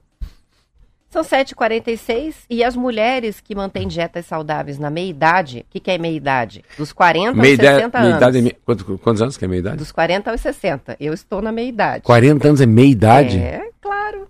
São 1.08 1.22
7h46 1.22 2.34
e 2.48 2.64
as 2.64 2.74
mulheres 2.74 3.38
que 3.40 3.54
mantêm 3.54 3.86
dietas 3.86 4.24
saudáveis 4.24 4.78
na 4.78 4.88
meia-idade, 4.90 5.60
o 5.68 5.72
que, 5.72 5.78
que 5.80 5.90
é 5.90 5.98
meia-idade? 5.98 6.64
Dos 6.78 6.90
40 6.92 7.34
Meia 7.34 7.52
aos 7.52 7.58
idade, 7.58 7.76
60 7.76 7.98
meia 7.98 8.08
anos. 8.08 8.16
idade 8.22 8.38
é 8.38 8.40
me- 8.40 8.56
quanto- 8.64 8.98
quantos 8.98 9.22
anos 9.22 9.36
que 9.36 9.44
é 9.44 9.48
meia 9.48 9.58
idade? 9.58 9.76
Dos 9.76 9.92
40 9.92 10.30
aos 10.30 10.40
60. 10.40 10.96
Eu 10.98 11.12
estou 11.12 11.42
na 11.42 11.52
meia-idade. 11.52 12.02
40 12.04 12.48
anos 12.48 12.60
é 12.62 12.66
meia 12.66 12.86
idade? 12.88 13.38
É, 13.38 13.62
claro. 13.80 14.26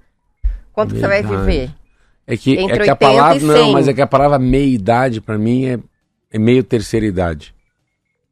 Quanto 0.72 0.94
que 0.94 1.00
você 1.00 1.06
vai 1.06 1.22
Meia-idade. 1.22 1.50
viver? 1.50 1.70
É 2.26 2.36
que, 2.36 2.56
é 2.56 2.62
Entre 2.62 2.82
que 2.84 2.90
a 2.90 2.94
80 2.94 2.96
palavra. 2.96 3.38
e 3.38 3.44
Não, 3.46 3.54
100. 3.56 3.72
mas 3.72 3.88
é 3.88 3.92
que 3.94 4.00
a 4.02 4.06
palavra 4.06 4.38
meia 4.40 4.66
idade 4.74 5.20
pra 5.20 5.38
mim 5.38 5.66
é, 5.66 5.78
é 6.32 6.38
meio 6.38 6.64
terceira 6.64 7.04
idade. 7.06 7.54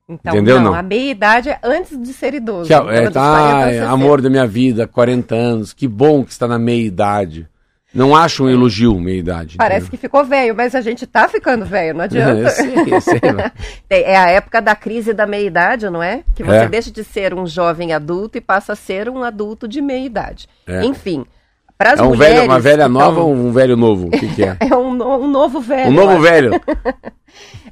Então, 0.09 0.32
Entendeu, 0.34 0.57
não, 0.57 0.72
não? 0.72 0.74
a 0.74 0.82
meia-idade 0.82 1.51
é 1.51 1.59
antes 1.62 1.96
de 1.96 2.12
ser 2.12 2.34
idoso. 2.34 2.66
Que, 2.66 2.74
é, 2.74 2.80
40 2.80 3.20
ah, 3.20 3.55
aos 3.55 3.66
é, 3.66 3.72
60. 3.74 3.90
amor 3.90 4.20
da 4.20 4.28
minha 4.28 4.46
vida, 4.46 4.88
40 4.88 5.34
anos, 5.36 5.72
que 5.72 5.86
bom 5.86 6.24
que 6.24 6.32
está 6.32 6.48
na 6.48 6.59
meia 6.59 6.84
idade. 6.84 7.48
Não 7.92 8.14
acho 8.14 8.44
um 8.44 8.48
elogio 8.48 8.98
meia 9.01 9.18
idade. 9.18 9.57
Parece 9.57 9.90
que 9.90 9.96
ficou 9.96 10.24
velho, 10.24 10.55
mas 10.55 10.74
a 10.76 10.80
gente 10.80 11.07
tá 11.07 11.28
ficando 11.28 11.64
velho, 11.64 11.94
não 11.94 12.03
adianta. 12.05 12.40
Eu 12.40 12.48
sei, 12.51 12.74
eu 12.94 13.01
sei, 13.01 13.20
É 13.90 14.16
a 14.16 14.30
época 14.30 14.61
da 14.61 14.74
crise 14.74 15.12
da 15.12 15.26
meia-idade, 15.26 15.88
não 15.90 16.03
é? 16.03 16.22
Que 16.34 16.42
você 16.42 16.64
É. 16.64 16.68
deixa 16.68 16.90
de 16.90 17.03
ser 17.05 17.34
um 17.34 17.46
jovem 17.46 17.92
adulto 17.92 18.38
e 18.38 18.40
passa 18.40 18.72
a 18.72 18.76
ser 18.76 19.09
um 19.09 19.22
adulto 19.22 19.66
de 19.68 19.80
meia-idade. 19.80 20.48
É. 20.66 20.84
Enfim, 20.84 21.24
para 21.81 21.95
as 21.95 21.99
É 21.99 22.03
um 22.03 22.09
mulheres... 22.09 22.35
velho, 22.35 22.47
uma 22.47 22.61
velha 22.61 22.83
que 22.83 22.91
nova 22.91 23.20
ou 23.20 23.33
um 23.33 23.53
velho 23.53 23.74
novo? 23.74 24.09
O 24.09 24.11
que, 24.11 24.35
que 24.35 24.45
é? 24.45 24.55
É 24.61 24.76
um, 24.76 25.03
um 25.03 25.26
novo 25.26 25.61
velho. 25.62 25.89
Um 25.89 25.95
novo 25.95 26.20
velho. 26.20 26.51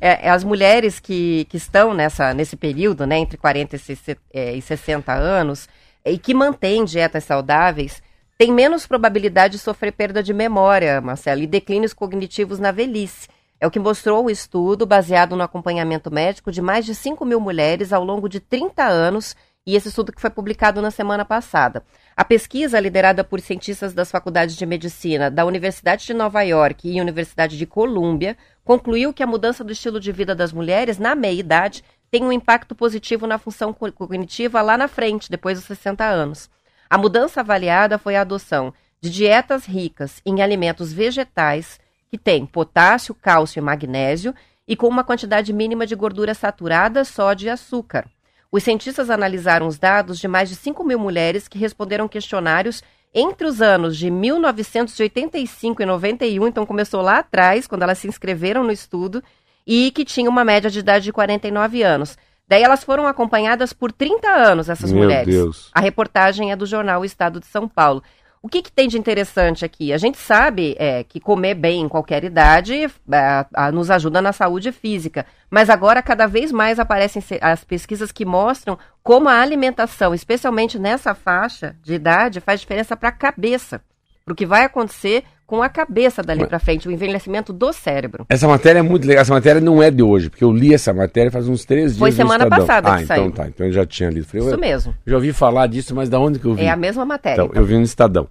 É, 0.00 0.28
é 0.28 0.30
as 0.30 0.44
mulheres 0.44 1.00
que, 1.00 1.44
que 1.50 1.56
estão 1.56 1.92
nessa, 1.92 2.32
nesse 2.32 2.56
período, 2.56 3.04
né, 3.04 3.18
entre 3.18 3.36
40 3.36 3.74
e 3.74 3.78
60, 3.80 4.20
é, 4.32 4.54
e 4.54 4.62
60 4.62 5.12
anos, 5.12 5.68
e 6.04 6.16
que 6.16 6.32
mantêm 6.32 6.84
dietas 6.84 7.24
saudáveis, 7.24 8.00
têm 8.38 8.52
menos 8.52 8.86
probabilidade 8.86 9.54
de 9.54 9.58
sofrer 9.58 9.92
perda 9.92 10.22
de 10.22 10.32
memória, 10.32 11.00
Marcelo, 11.00 11.42
e 11.42 11.46
declínios 11.48 11.92
cognitivos 11.92 12.60
na 12.60 12.70
velhice. 12.70 13.26
É 13.60 13.66
o 13.66 13.70
que 13.70 13.80
mostrou 13.80 14.26
o 14.26 14.30
estudo 14.30 14.86
baseado 14.86 15.34
no 15.34 15.42
acompanhamento 15.42 16.08
médico 16.08 16.52
de 16.52 16.62
mais 16.62 16.86
de 16.86 16.94
5 16.94 17.24
mil 17.24 17.40
mulheres 17.40 17.92
ao 17.92 18.04
longo 18.04 18.28
de 18.28 18.38
30 18.38 18.84
anos, 18.84 19.34
e 19.66 19.74
esse 19.74 19.88
estudo 19.88 20.12
que 20.12 20.20
foi 20.20 20.30
publicado 20.30 20.80
na 20.80 20.92
semana 20.92 21.24
passada. 21.24 21.82
A 22.18 22.24
pesquisa, 22.24 22.80
liderada 22.80 23.22
por 23.22 23.40
cientistas 23.40 23.94
das 23.94 24.10
faculdades 24.10 24.56
de 24.56 24.66
medicina 24.66 25.30
da 25.30 25.44
Universidade 25.44 26.04
de 26.04 26.12
Nova 26.12 26.42
York 26.42 26.90
e 26.90 27.00
Universidade 27.00 27.56
de 27.56 27.64
Colômbia, 27.64 28.36
concluiu 28.64 29.14
que 29.14 29.22
a 29.22 29.26
mudança 29.26 29.62
do 29.62 29.70
estilo 29.70 30.00
de 30.00 30.10
vida 30.10 30.34
das 30.34 30.52
mulheres 30.52 30.98
na 30.98 31.14
meia-idade 31.14 31.84
tem 32.10 32.24
um 32.24 32.32
impacto 32.32 32.74
positivo 32.74 33.24
na 33.24 33.38
função 33.38 33.72
co- 33.72 33.92
cognitiva 33.92 34.60
lá 34.62 34.76
na 34.76 34.88
frente, 34.88 35.30
depois 35.30 35.58
dos 35.58 35.68
60 35.68 36.04
anos. 36.04 36.50
A 36.90 36.98
mudança 36.98 37.38
avaliada 37.38 37.98
foi 37.98 38.16
a 38.16 38.22
adoção 38.22 38.74
de 39.00 39.10
dietas 39.10 39.64
ricas 39.64 40.20
em 40.26 40.42
alimentos 40.42 40.92
vegetais 40.92 41.78
que 42.10 42.18
têm 42.18 42.44
potássio, 42.44 43.14
cálcio 43.14 43.60
e 43.60 43.62
magnésio 43.62 44.34
e 44.66 44.74
com 44.74 44.88
uma 44.88 45.04
quantidade 45.04 45.52
mínima 45.52 45.86
de 45.86 45.94
gordura 45.94 46.34
saturada, 46.34 47.04
sódio 47.04 47.46
e 47.46 47.50
açúcar. 47.50 48.10
Os 48.50 48.62
cientistas 48.62 49.10
analisaram 49.10 49.66
os 49.66 49.78
dados 49.78 50.18
de 50.18 50.26
mais 50.26 50.48
de 50.48 50.56
5 50.56 50.82
mil 50.82 50.98
mulheres 50.98 51.46
que 51.48 51.58
responderam 51.58 52.08
questionários 52.08 52.82
entre 53.14 53.46
os 53.46 53.60
anos 53.60 53.96
de 53.96 54.10
1985 54.10 55.82
e 55.82 55.86
91, 55.86 56.46
então 56.46 56.66
começou 56.66 57.00
lá 57.00 57.18
atrás, 57.18 57.66
quando 57.66 57.82
elas 57.82 57.98
se 57.98 58.08
inscreveram 58.08 58.62
no 58.62 58.72
estudo, 58.72 59.22
e 59.66 59.90
que 59.90 60.04
tinham 60.04 60.30
uma 60.30 60.44
média 60.44 60.70
de 60.70 60.78
idade 60.78 61.04
de 61.04 61.12
49 61.12 61.82
anos. 61.82 62.16
Daí 62.46 62.62
elas 62.62 62.82
foram 62.82 63.06
acompanhadas 63.06 63.74
por 63.74 63.92
30 63.92 64.28
anos, 64.28 64.68
essas 64.70 64.90
Meu 64.90 65.02
mulheres. 65.02 65.34
Deus. 65.34 65.70
A 65.74 65.80
reportagem 65.80 66.50
é 66.50 66.56
do 66.56 66.64
jornal 66.64 67.02
O 67.02 67.04
Estado 67.04 67.40
de 67.40 67.46
São 67.46 67.68
Paulo. 67.68 68.02
O 68.40 68.48
que, 68.48 68.62
que 68.62 68.70
tem 68.70 68.86
de 68.86 68.96
interessante 68.96 69.64
aqui? 69.64 69.92
A 69.92 69.98
gente 69.98 70.16
sabe 70.16 70.76
é, 70.78 71.02
que 71.02 71.18
comer 71.18 71.54
bem 71.54 71.82
em 71.82 71.88
qualquer 71.88 72.22
idade 72.22 72.84
é, 72.84 73.70
nos 73.72 73.90
ajuda 73.90 74.22
na 74.22 74.32
saúde 74.32 74.70
física, 74.70 75.26
mas 75.50 75.68
agora 75.68 76.02
cada 76.02 76.26
vez 76.26 76.52
mais 76.52 76.78
aparecem 76.78 77.22
as 77.40 77.64
pesquisas 77.64 78.12
que 78.12 78.24
mostram 78.24 78.78
como 79.02 79.28
a 79.28 79.40
alimentação, 79.40 80.14
especialmente 80.14 80.78
nessa 80.78 81.14
faixa 81.14 81.76
de 81.82 81.94
idade, 81.94 82.40
faz 82.40 82.60
diferença 82.60 82.96
para 82.96 83.08
a 83.08 83.12
cabeça. 83.12 83.82
Para 84.24 84.32
o 84.32 84.36
que 84.36 84.46
vai 84.46 84.64
acontecer 84.64 85.24
com 85.48 85.62
a 85.62 85.68
cabeça 85.70 86.22
dali 86.22 86.46
para 86.46 86.58
frente, 86.58 86.86
o 86.86 86.90
envelhecimento 86.90 87.54
do 87.54 87.72
cérebro. 87.72 88.26
Essa 88.28 88.46
matéria 88.46 88.80
é 88.80 88.82
muito 88.82 89.08
legal. 89.08 89.22
Essa 89.22 89.32
matéria 89.32 89.62
não 89.62 89.82
é 89.82 89.90
de 89.90 90.02
hoje, 90.02 90.28
porque 90.28 90.44
eu 90.44 90.52
li 90.52 90.74
essa 90.74 90.92
matéria 90.92 91.30
faz 91.30 91.48
uns 91.48 91.64
três 91.64 91.92
dias. 91.92 91.98
Foi 91.98 92.12
semana 92.12 92.46
passada 92.46 92.92
ah, 92.92 92.96
que 92.98 93.04
então 93.04 93.16
saiu. 93.16 93.32
tá. 93.32 93.48
Então 93.48 93.66
eu 93.66 93.72
já 93.72 93.86
tinha 93.86 94.10
lido. 94.10 94.26
Falei, 94.26 94.44
Isso 94.44 94.54
eu 94.54 94.60
mesmo. 94.60 94.94
já 95.06 95.16
ouvi 95.16 95.32
falar 95.32 95.66
disso, 95.66 95.94
mas 95.94 96.10
da 96.10 96.20
onde 96.20 96.38
que 96.38 96.44
eu 96.44 96.54
vi? 96.54 96.64
É 96.64 96.70
a 96.70 96.76
mesma 96.76 97.02
matéria. 97.06 97.42
Então, 97.42 97.50
eu 97.54 97.64
vi 97.64 97.78
no 97.78 97.82
Estadão. 97.82 98.28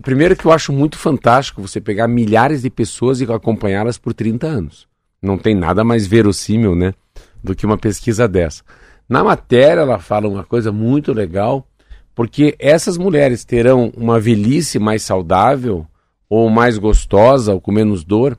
Primeiro 0.00 0.36
que 0.36 0.44
eu 0.44 0.52
acho 0.52 0.72
muito 0.72 0.96
fantástico 0.96 1.60
você 1.60 1.80
pegar 1.80 2.06
milhares 2.06 2.62
de 2.62 2.70
pessoas 2.70 3.20
e 3.20 3.24
acompanhá-las 3.24 3.98
por 3.98 4.14
30 4.14 4.46
anos. 4.46 4.86
Não 5.20 5.36
tem 5.36 5.56
nada 5.56 5.82
mais 5.82 6.06
verossímil, 6.06 6.76
né, 6.76 6.94
do 7.42 7.56
que 7.56 7.66
uma 7.66 7.76
pesquisa 7.76 8.28
dessa. 8.28 8.62
Na 9.08 9.24
matéria 9.24 9.80
ela 9.80 9.98
fala 9.98 10.28
uma 10.28 10.44
coisa 10.44 10.70
muito 10.70 11.12
legal, 11.12 11.66
porque 12.14 12.54
essas 12.60 12.96
mulheres 12.96 13.44
terão 13.44 13.92
uma 13.96 14.20
velhice 14.20 14.78
mais 14.78 15.02
saudável 15.02 15.84
ou 16.34 16.50
mais 16.50 16.78
gostosa 16.78 17.52
ou 17.54 17.60
com 17.60 17.70
menos 17.72 18.04
dor, 18.04 18.36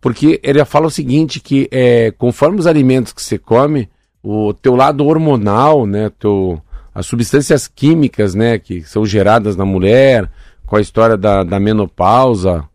porque 0.00 0.40
ele 0.42 0.64
fala 0.64 0.86
o 0.86 0.90
seguinte 0.90 1.40
que 1.40 1.68
é, 1.70 2.10
conforme 2.12 2.58
os 2.58 2.66
alimentos 2.66 3.12
que 3.12 3.22
você 3.22 3.38
come, 3.38 3.88
o 4.22 4.52
teu 4.54 4.74
lado 4.76 5.04
hormonal, 5.06 5.86
né, 5.86 6.10
teu, 6.18 6.60
as 6.94 7.06
substâncias 7.06 7.66
químicas, 7.68 8.34
né, 8.34 8.58
que 8.58 8.82
são 8.82 9.04
geradas 9.06 9.56
na 9.56 9.64
mulher, 9.64 10.30
com 10.66 10.76
a 10.76 10.80
história 10.80 11.16
da, 11.16 11.42
da 11.44 11.60
menopausa, 11.60 12.68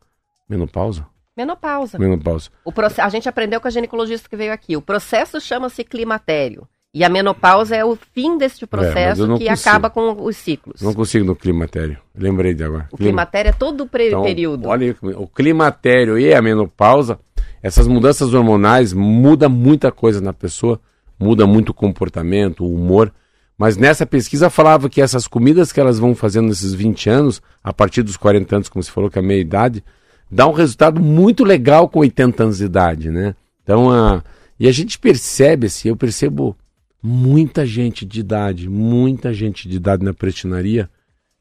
menopausa, 0.47 1.05
Menopausa. 1.37 1.97
menopausa. 1.97 2.49
O 2.65 2.71
proce- 2.71 2.99
A 2.99 3.07
gente 3.09 3.29
aprendeu 3.29 3.61
com 3.61 3.67
a 3.67 3.71
ginecologista 3.71 4.27
que 4.27 4.35
veio 4.35 4.51
aqui. 4.51 4.75
O 4.75 4.81
processo 4.81 5.39
chama-se 5.39 5.85
climatério. 5.85 6.67
E 6.91 7.03
a 7.03 7.09
menopausa 7.09 7.75
é 7.75 7.85
o 7.85 7.95
fim 7.95 8.37
deste 8.37 8.65
processo 8.65 9.21
eu 9.21 9.27
não 9.27 9.37
que 9.37 9.47
consigo. 9.47 9.69
acaba 9.69 9.89
com 9.91 10.23
os 10.23 10.35
ciclos. 10.35 10.81
Não 10.81 10.93
consigo 10.93 11.23
no 11.23 11.35
climatério. 11.35 11.97
Lembrei 12.15 12.55
de 12.55 12.63
agora. 12.63 12.87
O 12.91 12.97
climatério 12.97 13.49
é 13.49 13.51
todo 13.51 13.81
o 13.81 13.89
Então, 13.99 14.23
período. 14.23 14.67
Olha, 14.67 14.95
o 15.01 15.27
climatério 15.27 16.17
e 16.17 16.33
a 16.33 16.41
menopausa, 16.41 17.19
essas 17.61 17.87
mudanças 17.87 18.33
hormonais 18.33 18.91
mudam 18.91 19.49
muita 19.51 19.91
coisa 19.91 20.19
na 20.19 20.33
pessoa, 20.33 20.79
muda 21.19 21.45
muito 21.45 21.69
o 21.69 21.73
comportamento, 21.75 22.63
o 22.65 22.73
humor. 22.73 23.13
Mas 23.55 23.77
nessa 23.77 24.05
pesquisa 24.05 24.49
falava 24.49 24.89
que 24.89 24.99
essas 24.99 25.27
comidas 25.27 25.71
que 25.71 25.79
elas 25.79 25.99
vão 25.99 26.15
fazendo 26.15 26.47
nesses 26.47 26.73
20 26.73 27.07
anos, 27.07 27.39
a 27.63 27.71
partir 27.71 28.01
dos 28.01 28.17
40 28.17 28.55
anos, 28.55 28.69
como 28.69 28.81
você 28.81 28.89
falou 28.89 29.11
que 29.11 29.19
é 29.19 29.21
a 29.21 29.25
meia 29.25 29.41
idade, 29.41 29.83
dá 30.31 30.47
um 30.47 30.53
resultado 30.53 30.99
muito 30.99 31.43
legal 31.43 31.87
com 31.87 31.99
80 31.99 32.43
anos 32.43 32.57
de 32.57 32.65
idade, 32.65 33.11
né? 33.11 33.35
Então, 33.61 33.91
a... 33.91 34.23
e 34.59 34.67
a 34.67 34.71
gente 34.71 34.97
percebe, 34.97 35.67
assim, 35.67 35.89
eu 35.89 35.95
percebo 35.95 36.55
muita 37.01 37.65
gente 37.65 38.05
de 38.05 38.19
idade, 38.19 38.69
muita 38.69 39.33
gente 39.33 39.67
de 39.67 39.77
idade 39.77 40.03
na 40.03 40.13
prestinaria 40.13 40.89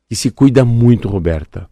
que 0.08 0.16
se 0.16 0.30
cuida 0.30 0.64
muito, 0.64 1.08
Roberta. 1.08 1.68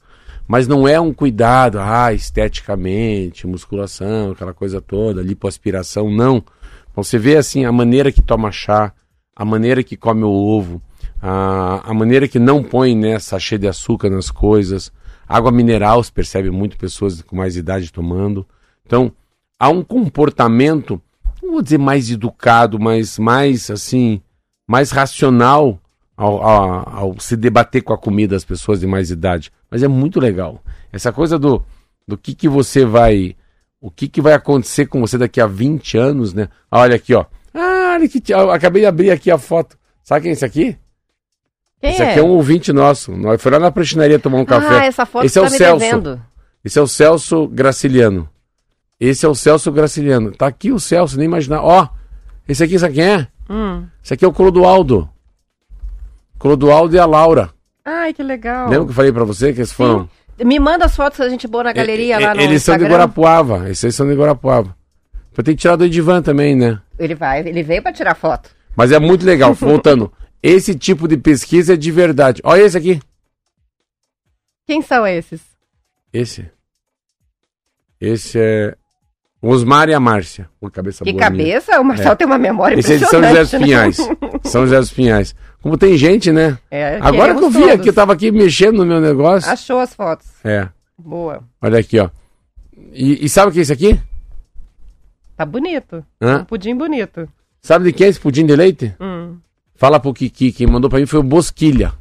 Mas 0.46 0.68
não 0.68 0.86
é 0.86 1.00
um 1.00 1.12
cuidado, 1.12 1.78
ah, 1.80 2.12
esteticamente, 2.12 3.46
musculação, 3.46 4.32
aquela 4.32 4.54
coisa 4.54 4.80
toda, 4.80 5.22
lipoaspiração, 5.22 6.10
não. 6.10 6.44
Você 6.94 7.18
vê 7.18 7.36
assim 7.36 7.64
a 7.64 7.72
maneira 7.72 8.12
que 8.12 8.22
toma 8.22 8.52
chá, 8.52 8.92
a 9.34 9.44
maneira 9.44 9.82
que 9.82 9.96
come 9.96 10.22
o 10.22 10.30
ovo, 10.30 10.80
a, 11.20 11.90
a 11.90 11.94
maneira 11.94 12.28
que 12.28 12.38
não 12.38 12.62
põe 12.62 12.94
né, 12.94 13.18
sachê 13.18 13.58
de 13.58 13.66
açúcar 13.66 14.08
nas 14.08 14.30
coisas, 14.30 14.92
água 15.28 15.50
mineral, 15.50 16.02
se 16.02 16.12
percebe 16.12 16.50
muito 16.50 16.78
pessoas 16.78 17.20
com 17.22 17.34
mais 17.34 17.56
idade 17.56 17.92
tomando. 17.92 18.46
Então, 18.86 19.12
há 19.58 19.68
um 19.68 19.82
comportamento, 19.82 21.02
não 21.46 21.52
vou 21.54 21.62
dizer 21.62 21.78
mais 21.78 22.10
educado, 22.10 22.78
mas 22.78 23.18
mais 23.18 23.70
assim, 23.70 24.20
mais 24.66 24.90
racional 24.90 25.78
ao, 26.16 26.42
ao- 26.42 26.88
ao 26.88 27.20
se 27.20 27.36
debater 27.36 27.82
com 27.82 27.92
a 27.92 27.98
comida 27.98 28.34
das 28.34 28.44
pessoas 28.44 28.80
de 28.80 28.86
mais 28.86 29.10
idade. 29.10 29.50
Mas 29.70 29.82
é 29.82 29.88
muito 29.88 30.20
legal. 30.20 30.62
Essa 30.92 31.12
coisa 31.12 31.38
do, 31.38 31.62
do 32.06 32.16
que, 32.16 32.34
que 32.34 32.48
você 32.48 32.84
vai. 32.84 33.36
O 33.80 33.90
que, 33.90 34.08
que 34.08 34.20
vai 34.22 34.32
acontecer 34.32 34.86
com 34.86 35.00
você 35.00 35.18
daqui 35.18 35.40
a 35.40 35.46
20 35.46 35.98
anos, 35.98 36.32
né? 36.32 36.48
Olha 36.70 36.96
aqui, 36.96 37.14
ó. 37.14 37.24
Ah, 37.52 37.92
olha 37.94 38.08
que. 38.08 38.22
Eu 38.32 38.50
acabei 38.50 38.82
de 38.82 38.86
abrir 38.86 39.10
aqui 39.10 39.30
a 39.30 39.38
foto. 39.38 39.76
Sabe 40.02 40.22
quem 40.22 40.30
é 40.30 40.32
esse 40.32 40.44
aqui? 40.44 40.76
Quem 41.80 41.90
esse 41.90 42.02
aqui 42.02 42.18
é 42.18 42.22
um 42.22 42.28
ouvinte 42.30 42.72
nosso. 42.72 43.12
Nós 43.16 43.40
foi 43.40 43.52
lá 43.52 43.58
na 43.58 43.70
prestinaria 43.70 44.18
tomar 44.18 44.38
um 44.38 44.42
Ah, 44.42 44.46
café. 44.46 44.86
essa 44.86 45.04
foto 45.04 45.26
Esse 45.26 45.38
é 45.38 45.42
tá 45.42 45.48
o 45.48 45.50
me 45.50 45.56
Celso. 45.58 45.78
devendo. 45.78 46.22
Esse 46.64 46.78
é 46.78 46.82
o 46.82 46.86
Celso 46.86 47.46
Graciliano. 47.48 48.28
Esse 48.98 49.26
é 49.26 49.28
o 49.28 49.34
Celso 49.34 49.70
Graciliano. 49.70 50.32
Tá 50.32 50.46
aqui 50.46 50.72
o 50.72 50.80
Celso, 50.80 51.16
nem 51.18 51.26
imaginar. 51.26 51.62
Ó, 51.62 51.88
esse 52.48 52.64
aqui, 52.64 52.78
sabe 52.78 52.94
quem 52.94 53.04
é? 53.04 53.28
Hum. 53.48 53.86
Esse 54.02 54.14
aqui 54.14 54.24
é 54.24 54.28
o 54.28 54.32
Clodoaldo. 54.32 55.08
Clodoaldo 56.38 56.94
e 56.94 56.98
a 56.98 57.06
Laura. 57.06 57.50
Ai, 57.84 58.12
que 58.12 58.22
legal. 58.22 58.68
Lembra 58.68 58.84
que 58.86 58.90
eu 58.90 58.94
falei 58.94 59.12
pra 59.12 59.24
você 59.24 59.52
que 59.52 59.60
eles 59.60 59.72
foram? 59.72 60.08
Me 60.44 60.58
manda 60.58 60.84
as 60.84 60.94
fotos 60.94 61.16
que 61.16 61.22
a 61.22 61.28
gente 61.28 61.46
boa 61.46 61.64
na 61.64 61.72
galeria 61.72 62.16
É, 62.16 62.18
lá 62.18 62.34
no 62.34 62.40
Eles 62.40 62.62
são 62.62 62.74
de 62.76 62.82
Instagram. 62.82 62.88
Guarapuava. 63.04 63.70
Esses 63.70 63.84
aí 63.84 63.92
são 63.92 64.06
de 64.08 64.14
Guarapuava. 64.14 64.76
Eu 65.36 65.44
tenho 65.44 65.56
que 65.56 65.60
tirar 65.60 65.76
do 65.76 65.84
Edivan 65.84 66.22
também, 66.22 66.54
né? 66.56 66.80
Ele 66.98 67.14
vai, 67.14 67.40
ele 67.40 67.62
veio 67.62 67.82
pra 67.82 67.92
tirar 67.92 68.14
foto. 68.14 68.50
Mas 68.74 68.92
é 68.92 68.98
muito 68.98 69.24
legal. 69.24 69.52
Voltando. 69.54 70.12
Esse 70.42 70.74
tipo 70.74 71.06
de 71.08 71.16
pesquisa 71.16 71.74
é 71.74 71.76
de 71.76 71.90
verdade. 71.90 72.40
Olha 72.44 72.62
esse 72.62 72.76
aqui. 72.76 73.00
Quem 74.66 74.82
são 74.82 75.06
esses? 75.06 75.40
Esse. 76.12 76.50
Esse 78.00 78.38
é. 78.38 78.76
Osmar 79.42 79.88
e 79.88 79.94
a 79.94 80.00
Márcia. 80.00 80.48
Uma 80.60 80.70
cabeça 80.70 81.04
Que 81.04 81.12
boa 81.12 81.30
minha. 81.30 81.44
cabeça? 81.54 81.80
O 81.80 81.84
Marcelo 81.84 82.16
tem 82.16 82.26
uma 82.26 82.38
memória 82.38 82.78
Esse 82.78 82.94
é 82.94 82.96
de 82.96 83.06
São 83.06 83.20
impressionante. 83.20 83.36
José 83.44 83.58
dos 83.58 83.66
Pinhais. 83.66 83.98
né? 84.32 84.40
São 84.44 84.62
José 84.62 84.78
dos 84.80 84.92
Pinhais. 84.92 85.34
Como 85.62 85.76
tem 85.76 85.96
gente, 85.96 86.32
né? 86.32 86.58
É, 86.70 86.98
Agora 87.00 87.34
que 87.34 87.44
eu 87.44 87.50
vi 87.50 87.60
todos. 87.60 87.74
aqui, 87.74 87.88
eu 87.88 87.92
tava 87.92 88.12
aqui 88.12 88.30
mexendo 88.30 88.76
no 88.78 88.86
meu 88.86 89.00
negócio. 89.00 89.50
Achou 89.50 89.78
as 89.78 89.94
fotos. 89.94 90.26
É. 90.44 90.68
Boa. 90.98 91.42
Olha 91.60 91.78
aqui, 91.78 91.98
ó. 92.00 92.08
E, 92.92 93.24
e 93.24 93.28
sabe 93.28 93.50
o 93.50 93.52
que 93.52 93.58
é 93.58 93.62
isso 93.62 93.72
aqui? 93.72 94.00
Tá 95.36 95.44
bonito. 95.44 96.04
Hã? 96.20 96.38
Um 96.38 96.44
pudim 96.44 96.74
bonito. 96.74 97.28
Sabe 97.60 97.84
de 97.86 97.92
quem 97.92 98.06
é 98.06 98.10
esse 98.10 98.20
pudim 98.20 98.46
de 98.46 98.56
leite? 98.56 98.94
Hum. 99.00 99.36
Fala 99.74 100.00
pro 100.00 100.14
Kiki, 100.14 100.52
quem 100.52 100.66
mandou 100.66 100.88
pra 100.88 100.98
mim 100.98 101.04
foi 101.06 101.20
o 101.20 101.22
Bosquilha, 101.22 101.92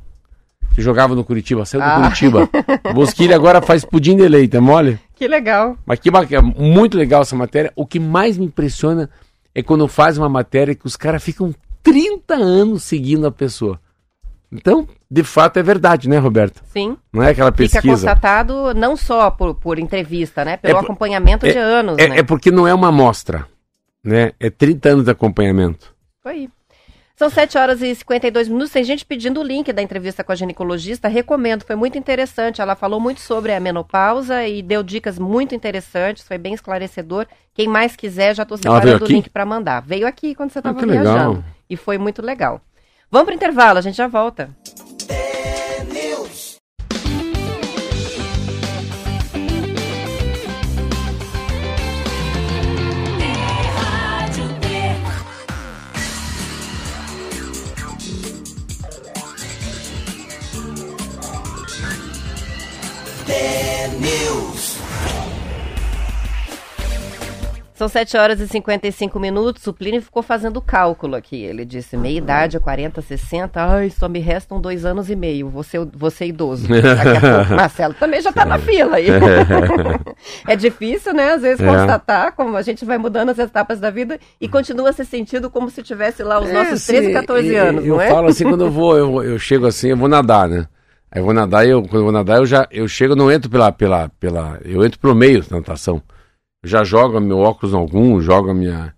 que 0.75 0.81
jogava 0.81 1.15
no 1.15 1.23
Curitiba, 1.23 1.65
saiu 1.65 1.81
do 1.81 1.87
Ah. 1.87 2.01
Curitiba. 2.01 2.49
O 2.89 2.93
Bosquilha 2.93 3.35
agora 3.35 3.61
faz 3.61 3.83
pudim 3.85 4.15
de 4.17 4.27
leite, 4.27 4.57
é 4.57 4.59
mole? 4.59 4.99
Que 5.15 5.27
legal. 5.27 5.77
Mas 5.85 5.99
que 5.99 6.11
bacana, 6.11 6.41
muito 6.57 6.97
legal 6.97 7.21
essa 7.21 7.35
matéria. 7.35 7.71
O 7.75 7.85
que 7.85 7.99
mais 7.99 8.37
me 8.37 8.45
impressiona 8.45 9.09
é 9.53 9.63
quando 9.63 9.87
faz 9.87 10.17
uma 10.17 10.27
matéria 10.29 10.75
que 10.75 10.85
os 10.85 10.95
caras 10.97 11.23
ficam 11.23 11.53
30 11.81 12.33
anos 12.35 12.83
seguindo 12.83 13.25
a 13.25 13.31
pessoa. 13.31 13.79
Então, 14.51 14.87
de 15.09 15.23
fato, 15.23 15.57
é 15.57 15.63
verdade, 15.63 16.07
né, 16.07 16.17
Roberto? 16.17 16.61
Sim. 16.71 16.97
Não 17.11 17.23
é 17.23 17.29
aquela 17.31 17.51
Fica 17.51 17.57
pesquisa. 17.63 17.87
constatado 17.93 18.73
não 18.73 18.95
só 18.95 19.29
por, 19.31 19.55
por 19.55 19.79
entrevista, 19.79 20.45
né? 20.45 20.57
Pelo 20.57 20.73
É 20.77 20.79
por- 20.79 20.85
acompanhamento 20.85 21.45
de 21.47 21.57
anos, 21.57 21.97
É, 21.97 22.07
né? 22.07 22.19
é 22.19 22.23
porque 22.23 22.51
não 22.51 22.67
é 22.67 22.73
uma 22.73 22.89
amostra, 22.89 23.47
né? 24.03 24.31
É 24.39 24.49
30 24.49 24.89
anos 24.89 25.05
de 25.05 25.11
acompanhamento. 25.11 25.93
Isso 26.19 26.27
aí. 26.29 26.49
São 27.15 27.29
7 27.29 27.57
horas 27.57 27.81
e 27.81 27.95
52 27.95 28.49
minutos. 28.49 28.71
Tem 28.71 28.83
gente 28.83 29.05
pedindo 29.05 29.39
o 29.39 29.43
link 29.43 29.71
da 29.71 29.81
entrevista 29.81 30.21
com 30.21 30.33
a 30.33 30.35
ginecologista. 30.35 31.07
Recomendo, 31.07 31.63
foi 31.63 31.75
muito 31.75 31.97
interessante. 31.97 32.61
Ela 32.61 32.75
falou 32.75 32.99
muito 32.99 33.21
sobre 33.21 33.53
a 33.53 33.59
menopausa 33.59 34.45
e 34.45 34.61
deu 34.61 34.83
dicas 34.83 35.17
muito 35.17 35.55
interessantes. 35.55 36.27
Foi 36.27 36.37
bem 36.37 36.53
esclarecedor. 36.53 37.25
Quem 37.53 37.69
mais 37.69 37.95
quiser, 37.95 38.35
já 38.35 38.43
estou 38.43 38.57
separando 38.57 39.05
o 39.05 39.07
link 39.07 39.29
para 39.29 39.45
mandar. 39.45 39.81
Veio 39.81 40.05
aqui 40.05 40.35
quando 40.35 40.51
você 40.51 40.59
estava 40.59 40.77
que 40.77 40.85
viajando. 40.85 41.09
legal. 41.09 41.43
E 41.69 41.77
foi 41.77 41.97
muito 41.97 42.21
legal. 42.21 42.59
Vamos 43.09 43.25
para 43.25 43.33
o 43.33 43.35
intervalo, 43.35 43.79
a 43.79 43.81
gente 43.81 43.95
já 43.95 44.07
volta. 44.07 44.49
São 67.73 67.89
7 67.89 68.15
horas 68.15 68.39
e 68.39 68.47
55 68.47 69.19
minutos. 69.19 69.67
O 69.67 69.73
Plínio 69.73 70.01
ficou 70.01 70.23
fazendo 70.23 70.61
cálculo 70.61 71.13
aqui. 71.13 71.43
Ele 71.43 71.65
disse: 71.65 71.97
meia 71.97 72.17
idade, 72.19 72.57
40, 72.57 73.01
60. 73.01 73.61
Ai, 73.61 73.89
só 73.89 74.07
me 74.07 74.19
restam 74.19 74.61
dois 74.61 74.85
anos 74.85 75.09
e 75.09 75.15
meio. 75.15 75.49
Você, 75.49 75.79
você 75.93 76.25
idoso. 76.27 76.67
Daqui 76.71 77.17
a 77.25 77.35
pouco. 77.35 77.53
Marcelo 77.53 77.93
também 77.95 78.21
já 78.21 78.31
tá 78.31 78.45
na 78.45 78.57
fila 78.59 78.95
aí. 78.95 79.07
é 80.47 80.55
difícil, 80.55 81.13
né? 81.13 81.33
Às 81.33 81.41
vezes 81.41 81.59
É. 81.59 81.65
constatar 81.67 82.31
como 82.31 82.55
a 82.55 82.61
gente 82.61 82.85
vai 82.85 82.97
mudando 82.97 83.31
as 83.31 83.39
etapas 83.39 83.77
da 83.77 83.89
vida 83.89 84.17
e 84.39 84.47
continua 84.47 84.93
se 84.93 85.03
sentindo 85.03 85.49
como 85.49 85.69
se 85.69 85.83
tivesse 85.83 86.23
lá 86.23 86.39
os 86.39 86.49
nossos 86.53 86.85
13, 86.87 87.11
14 87.11 87.45
e- 87.45 87.55
anos, 87.57 87.83
Eu 87.85 87.95
não 87.95 88.01
é? 88.01 88.09
falo 88.09 88.27
assim, 88.27 88.45
quando 88.45 88.63
eu 88.63 88.71
vou, 88.71 88.97
eu, 88.97 89.21
eu 89.21 89.37
chego 89.39 89.67
assim, 89.67 89.89
eu 89.89 89.97
vou 89.97 90.07
nadar, 90.07 90.47
né? 90.47 90.65
Aí 91.15 91.21
eu 91.21 91.23
vou 91.23 91.33
nadar 91.33 91.65
e 91.65 91.69
eu, 91.69 91.81
quando 91.81 91.95
eu 91.95 92.03
vou 92.03 92.11
nadar, 92.11 92.39
eu 92.39 92.45
já 92.45 92.67
eu 92.69 92.85
chego, 92.89 93.13
eu 93.13 93.15
não 93.15 93.31
entro 93.31 93.49
pela, 93.49 93.71
pela, 93.71 94.09
pela. 94.19 94.59
Eu 94.65 94.85
entro 94.85 94.99
pro 94.99 95.15
meio 95.15 95.41
da 95.47 95.55
natação. 95.55 96.03
Eu 96.61 96.67
já 96.69 96.83
jogo 96.83 97.21
meu 97.21 97.39
óculos 97.39 97.73
em 97.73 97.77
algum, 97.77 98.19
jogo 98.19 98.49
a 98.51 98.53
minha, 98.53 98.93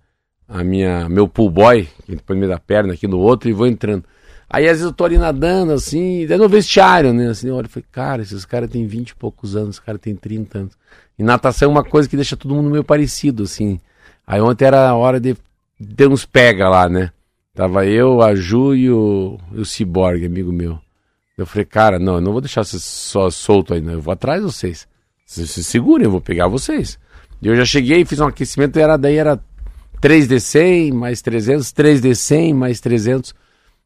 a 0.47 0.63
minha, 0.63 1.07
meu 1.07 1.27
pull 1.27 1.51
boy, 1.51 1.87
no 2.07 2.35
meio 2.35 2.47
da 2.47 2.57
perna 2.57 2.93
aqui 2.93 3.07
no 3.07 3.19
outro 3.19 3.47
e 3.47 3.53
vou 3.53 3.67
entrando. 3.67 4.03
Aí 4.49 4.63
às 4.63 4.71
vezes 4.71 4.85
eu 4.85 4.93
tô 4.93 5.05
ali 5.05 5.19
nadando, 5.19 5.73
assim, 5.73 6.25
daí 6.25 6.39
no 6.39 6.49
vestiário, 6.49 7.13
né? 7.13 7.27
Assim, 7.27 7.49
eu 7.49 7.55
olho 7.55 7.67
e 7.67 7.69
falei, 7.69 7.85
cara, 7.91 8.21
esses 8.23 8.45
caras 8.45 8.71
têm 8.71 8.87
20 8.87 9.09
e 9.09 9.15
poucos 9.15 9.55
anos, 9.55 9.75
esse 9.75 9.81
cara 9.85 9.99
tem 9.99 10.15
30 10.15 10.57
anos. 10.57 10.73
E 11.19 11.23
natação 11.23 11.67
é 11.67 11.71
uma 11.71 11.83
coisa 11.83 12.09
que 12.09 12.15
deixa 12.15 12.35
todo 12.35 12.55
mundo 12.55 12.71
meio 12.71 12.83
parecido, 12.83 13.43
assim. 13.43 13.79
Aí 14.25 14.41
ontem 14.41 14.65
era 14.65 14.89
a 14.89 14.95
hora 14.95 15.19
de 15.19 15.37
ter 15.95 16.07
uns 16.07 16.25
pega 16.25 16.67
lá, 16.67 16.89
né? 16.89 17.11
Tava 17.53 17.85
eu, 17.85 18.23
a 18.23 18.33
Ju 18.33 18.73
e 18.73 18.89
o, 18.89 19.37
e 19.53 19.59
o 19.59 19.65
Cyborg, 19.65 20.25
amigo 20.25 20.51
meu. 20.51 20.79
Eu 21.37 21.45
falei, 21.45 21.65
cara, 21.65 21.99
não, 21.99 22.15
eu 22.15 22.21
não 22.21 22.31
vou 22.31 22.41
deixar 22.41 22.63
vocês 22.63 22.83
só 22.83 23.29
solto 23.29 23.79
não. 23.79 23.93
Eu 23.93 24.01
vou 24.01 24.11
atrás 24.11 24.41
de 24.41 24.45
vocês. 24.51 24.87
Vocês 25.25 25.51
se 25.51 25.63
segurem, 25.63 26.05
eu 26.05 26.11
vou 26.11 26.21
pegar 26.21 26.47
vocês. 26.47 26.97
E 27.41 27.47
eu 27.47 27.55
já 27.55 27.63
cheguei, 27.63 28.03
fiz 28.05 28.19
um 28.19 28.25
aquecimento, 28.25 28.79
era, 28.79 28.97
daí 28.97 29.17
era 29.17 29.39
3D100 30.01 30.93
mais 30.93 31.21
300, 31.21 31.67
3D100 31.71 32.55
mais 32.55 32.79
300. 32.79 33.35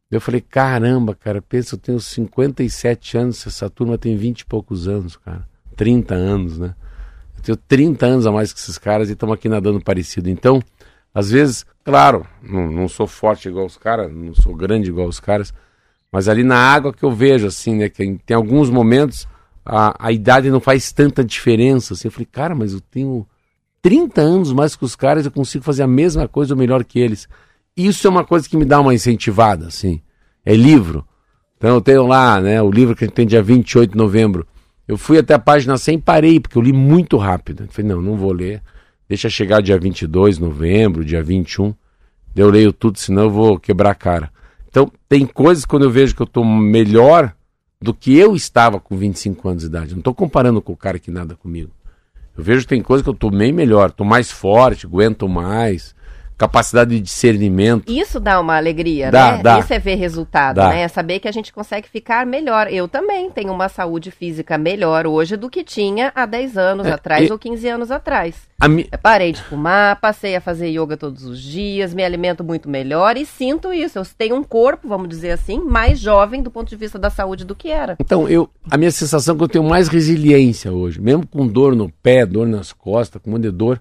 Eu 0.10 0.22
falei, 0.22 0.42
caramba, 0.42 1.16
cara, 1.16 1.42
pensa, 1.42 1.76
eu 1.76 1.80
tenho 1.80 2.00
57 2.00 3.18
anos, 3.18 3.46
essa 3.46 3.70
turma 3.70 3.98
tem 3.98 4.16
20 4.16 4.42
e 4.42 4.46
poucos 4.46 4.88
anos, 4.88 5.18
cara. 5.18 5.48
30 5.76 6.14
anos, 6.14 6.58
né? 6.58 6.76
Eu 7.38 7.44
tenho 7.44 7.58
30 7.58 8.06
anos 8.06 8.26
a 8.28 8.32
mais 8.32 8.54
que 8.54 8.60
esses 8.60 8.78
caras 8.78 9.10
e 9.10 9.14
estamos 9.14 9.34
aqui 9.34 9.50
nadando 9.50 9.82
parecido. 9.82 10.30
Então, 10.30 10.62
às 11.14 11.32
vezes, 11.32 11.66
claro, 11.84 12.26
não, 12.42 12.70
não 12.72 12.88
sou 12.88 13.08
forte 13.08 13.50
igual 13.50 13.66
os 13.66 13.78
caras, 13.78 14.12
não 14.14 14.34
sou 14.36 14.54
grande 14.56 14.90
igual 14.90 15.08
os 15.08 15.20
caras, 15.20 15.54
mas 16.12 16.28
ali 16.28 16.44
na 16.44 16.58
água 16.58 16.94
que 16.94 17.04
eu 17.04 17.12
vejo, 17.12 17.48
assim, 17.48 17.76
né? 17.76 17.90
Que 17.90 18.18
tem 18.26 18.36
alguns 18.36 18.70
momentos 18.70 19.28
a, 19.66 20.08
a 20.08 20.12
idade 20.12 20.50
não 20.50 20.60
faz 20.60 20.92
tanta 20.92 21.24
diferença. 21.24 21.94
Assim, 21.94 22.08
eu 22.08 22.12
falei, 22.12 22.28
cara, 22.32 22.56
mas 22.56 22.74
eu 22.74 22.82
tenho 22.82 23.26
30 23.82 24.22
anos 24.22 24.52
mais 24.52 24.76
que 24.76 24.84
os 24.84 24.96
caras, 24.96 25.26
eu 25.26 25.32
consigo 25.32 25.64
fazer 25.64 25.84
a 25.84 25.88
mesma 25.88 26.28
coisa 26.28 26.54
ou 26.54 26.58
melhor 26.58 26.84
que 26.84 27.00
eles. 27.00 27.28
Isso 27.76 28.06
é 28.06 28.10
uma 28.10 28.26
coisa 28.26 28.48
que 28.50 28.58
me 28.58 28.66
dá 28.66 28.80
uma 28.80 28.94
incentivada, 28.94 29.68
assim. 29.68 30.02
É 30.46 30.56
livro. 30.56 31.06
Então 31.58 31.76
eu 31.76 31.82
tenho 31.82 32.08
lá, 32.08 32.42
né, 32.42 32.62
o 32.62 32.72
livro 32.72 32.96
que 32.96 33.04
a 33.04 33.08
gente 33.08 33.16
tem 33.16 33.28
dia 33.28 33.42
28 33.42 33.92
de 33.92 33.98
novembro. 33.98 34.48
Eu 34.88 34.98
fui 34.98 35.18
até 35.18 35.36
a 35.36 35.40
página 35.40 35.78
100 35.78 35.96
e 35.96 36.02
parei, 36.02 36.40
porque 36.40 36.58
eu 36.58 36.62
li 36.62 36.74
muito 36.74 37.16
rápido. 37.18 37.64
Eu 37.64 37.68
falei, 37.68 37.92
não, 37.92 38.02
não 38.02 38.18
vou 38.18 38.34
ler. 38.34 38.62
Deixa 39.08 39.30
chegar 39.30 39.62
dia 39.62 39.78
22 39.78 40.38
de 40.38 40.42
novembro, 40.42 41.06
dia 41.06 41.22
21. 41.22 41.74
Daí 42.34 42.44
Eu 42.44 42.50
leio 42.50 42.74
tudo, 42.74 42.98
senão 42.98 43.24
eu 43.24 43.30
vou 43.30 43.60
quebrar 43.60 43.92
a 43.92 43.96
cara. 43.96 44.32
Então, 44.72 44.90
tem 45.08 45.28
coisas 45.28 45.66
quando 45.66 45.84
eu 45.84 45.92
vejo 45.92 46.16
que 46.16 46.22
eu 46.22 46.26
estou 46.26 46.46
melhor 46.46 47.36
do 47.80 47.94
que 47.94 48.18
eu 48.18 48.36
estava 48.36 48.80
com 48.80 48.96
25 48.96 49.50
anos 49.50 49.64
de 49.64 49.68
idade. 49.68 49.92
Não 49.92 50.00
estou 50.00 50.16
comparando 50.16 50.62
com 50.62 50.72
o 50.72 50.78
cara 50.78 50.98
que 50.98 51.12
nada 51.12 51.36
comigo. 51.36 51.72
Eu 52.38 52.44
vejo 52.44 52.62
que 52.62 52.70
tem 52.70 52.82
coisas 52.82 53.04
que 53.04 53.10
eu 53.10 53.14
estou 53.14 53.30
bem 53.30 53.52
melhor, 53.52 53.90
estou 53.90 54.06
mais 54.08 54.32
forte, 54.32 54.86
aguento 54.86 55.28
mais, 55.28 55.94
capacidade 56.42 56.90
de 56.96 57.00
discernimento. 57.00 57.84
Isso 57.92 58.20
dá 58.20 58.40
uma 58.40 58.58
alegria, 58.58 59.12
Dá, 59.12 59.38
né? 59.38 59.44
dá. 59.44 59.60
Isso 59.60 59.72
é 59.74 59.78
ver 59.78 59.94
resultado, 59.96 60.56
Dá. 60.56 60.70
né? 60.70 60.82
É 60.82 60.88
saber 60.88 61.20
que 61.20 61.28
a 61.28 61.32
gente 61.32 61.54
consegue 61.54 61.88
ficar 61.88 62.26
melhor. 62.26 62.68
Eu 62.72 62.88
também 62.88 63.30
tenho 63.30 63.54
uma 63.54 63.70
saúde 63.70 64.10
física 64.10 64.58
melhor 64.58 65.06
hoje 65.06 65.38
do 65.38 65.50
que 65.52 65.64
tinha 65.64 66.12
há 66.16 66.26
10 66.26 66.58
anos 66.58 66.88
É, 66.88 66.94
atrás 66.94 67.30
e- 67.30 67.32
ou 67.32 67.38
15 67.38 67.68
anos 67.68 67.92
atrás. 67.92 68.36
A 68.60 68.68
mi... 68.68 68.90
Parei 69.04 69.32
de 69.34 69.42
fumar, 69.44 70.00
passei 70.02 70.36
a 70.36 70.42
fazer 70.42 70.70
yoga 70.70 70.98
todos 70.98 71.24
os 71.26 71.40
dias, 71.42 71.94
me 71.94 72.04
alimento 72.04 72.44
muito 72.44 72.68
melhor 72.68 73.18
e 73.18 73.26
sinto 73.26 73.72
isso. 73.72 74.00
Eu 74.00 74.04
tenho 74.18 74.36
um 74.36 74.44
corpo, 74.44 74.88
vamos 74.88 75.10
dizer 75.10 75.32
assim, 75.32 75.60
mais 75.60 76.00
jovem 76.00 76.42
do 76.42 76.50
ponto 76.50 76.70
de 76.70 76.76
vista 76.76 76.98
da 76.98 77.10
saúde 77.12 77.46
do 77.46 77.56
que 77.56 77.70
era. 77.70 77.96
Então, 78.00 78.28
eu, 78.28 78.50
a 78.70 78.78
minha 78.78 78.92
sensação 78.92 79.36
é 79.36 79.38
que 79.38 79.44
eu 79.44 79.48
tenho 79.48 79.64
mais 79.64 79.88
resiliência 79.88 80.72
hoje, 80.72 81.00
mesmo 81.00 81.26
com 81.28 81.46
dor 81.46 81.76
no 81.76 81.90
pé, 82.02 82.26
dor 82.26 82.48
nas 82.48 82.74
costas, 82.74 83.22
com 83.22 83.30
um 83.30 83.34
monte 83.34 83.44
de 83.44 83.52
dor. 83.52 83.80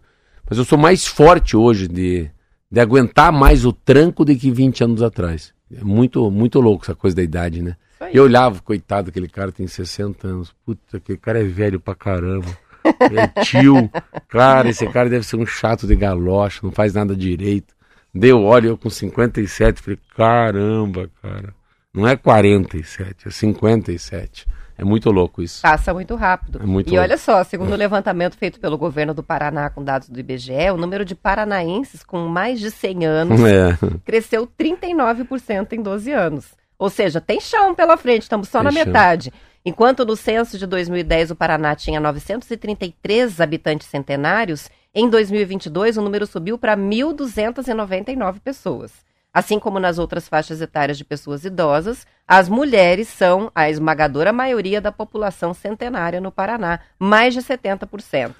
Mas 0.49 0.59
eu 0.59 0.65
sou 0.65 0.77
mais 0.79 1.07
forte 1.07 1.57
hoje 1.57 1.87
de, 1.87 2.29
de 2.71 2.81
aguentar 2.81 3.33
mais 3.33 3.65
o 3.65 3.73
tranco 3.73 4.25
do 4.25 4.35
que 4.37 4.51
20 4.51 4.85
anos 4.85 5.03
atrás. 5.03 5.53
É 5.75 5.83
muito, 5.83 6.31
muito 6.31 6.61
louco 6.61 6.85
essa 6.85 6.95
coisa 6.95 7.17
da 7.17 7.23
idade, 7.23 7.63
né? 7.63 7.77
Eu 8.13 8.25
olhava, 8.25 8.61
coitado, 8.61 9.11
aquele 9.11 9.29
cara 9.29 9.53
tem 9.53 9.67
60 9.67 10.27
anos. 10.27 10.55
Puta, 10.65 10.97
aquele 10.97 11.19
cara 11.19 11.41
é 11.41 11.45
velho 11.45 11.79
pra 11.79 11.95
caramba. 11.95 12.49
É 12.85 13.45
tio. 13.45 13.91
Cara, 14.29 14.71
esse 14.71 14.87
cara 14.87 15.09
deve 15.09 15.27
ser 15.27 15.37
um 15.37 15.47
chato 15.47 15.87
de 15.87 15.95
galocha, 15.95 16.61
não 16.63 16.73
faz 16.73 16.95
nada 16.95 17.15
direito. 17.15 17.75
Deu 18.13 18.43
olho, 18.43 18.71
eu 18.71 18.79
com 18.79 18.91
57, 18.91 19.83
falei, 19.83 19.99
caramba, 20.17 21.11
cara. 21.23 21.55
Não 21.93 22.07
é 22.07 22.17
47, 22.17 23.29
é 23.29 23.31
57. 23.31 24.47
É 24.81 24.85
muito 24.85 25.11
louco 25.11 25.43
isso. 25.43 25.61
Passa 25.61 25.93
muito 25.93 26.15
rápido. 26.15 26.59
É 26.63 26.67
muito 26.67 26.89
e 26.89 26.93
louco. 26.93 27.03
olha 27.03 27.19
só, 27.19 27.45
segundo 27.45 27.73
o 27.73 27.77
levantamento 27.77 28.37
feito 28.37 28.59
pelo 28.59 28.79
governo 28.79 29.13
do 29.13 29.23
Paraná 29.23 29.69
com 29.69 29.85
dados 29.85 30.09
do 30.09 30.19
IBGE, 30.19 30.71
o 30.73 30.79
número 30.79 31.05
de 31.05 31.15
paranaenses 31.15 32.03
com 32.03 32.27
mais 32.27 32.59
de 32.59 32.71
100 32.71 33.05
anos 33.05 33.41
É. 33.45 33.77
cresceu 34.05 34.47
39% 34.47 35.73
em 35.75 35.83
12 35.83 36.13
anos. 36.13 36.47
Ou 36.79 36.89
seja, 36.89 37.21
tem 37.21 37.39
chão 37.41 37.75
pela 37.75 37.97
frente, 37.99 38.23
estamos 38.23 38.49
só 38.49 38.61
Tem 38.61 38.65
na 38.65 38.73
chão. 38.73 38.87
metade. 38.87 39.33
Enquanto 39.67 40.07
no 40.07 40.17
censo 40.17 40.57
de 40.57 40.67
2010 40.67 41.33
o 41.33 41.37
Paraná 41.37 41.75
tinha 41.77 42.01
933 42.01 43.39
habitantes 43.41 43.87
centenários, 43.89 44.71
em 44.95 45.09
2022 45.11 45.99
o 45.99 46.03
número 46.03 46.27
subiu 46.27 46.57
para 46.57 46.75
1.299 46.77 48.41
pessoas. 48.43 48.93
Assim 49.33 49.59
como 49.61 49.79
nas 49.79 49.99
outras 49.99 50.29
faixas 50.29 50.61
etárias 50.61 50.99
de 50.99 51.05
pessoas 51.05 51.45
idosas, 51.45 52.05
as 52.27 52.49
mulheres 52.49 53.07
são 53.09 53.51
a 53.55 53.71
esmagadora 53.71 54.33
maioria 54.33 54.81
da 54.81 54.91
população 54.91 55.55
centenária 55.55 56.21
no 56.21 56.33
Paraná, 56.33 56.81
mais 56.99 57.33
de 57.35 57.41
70%. 57.41 58.35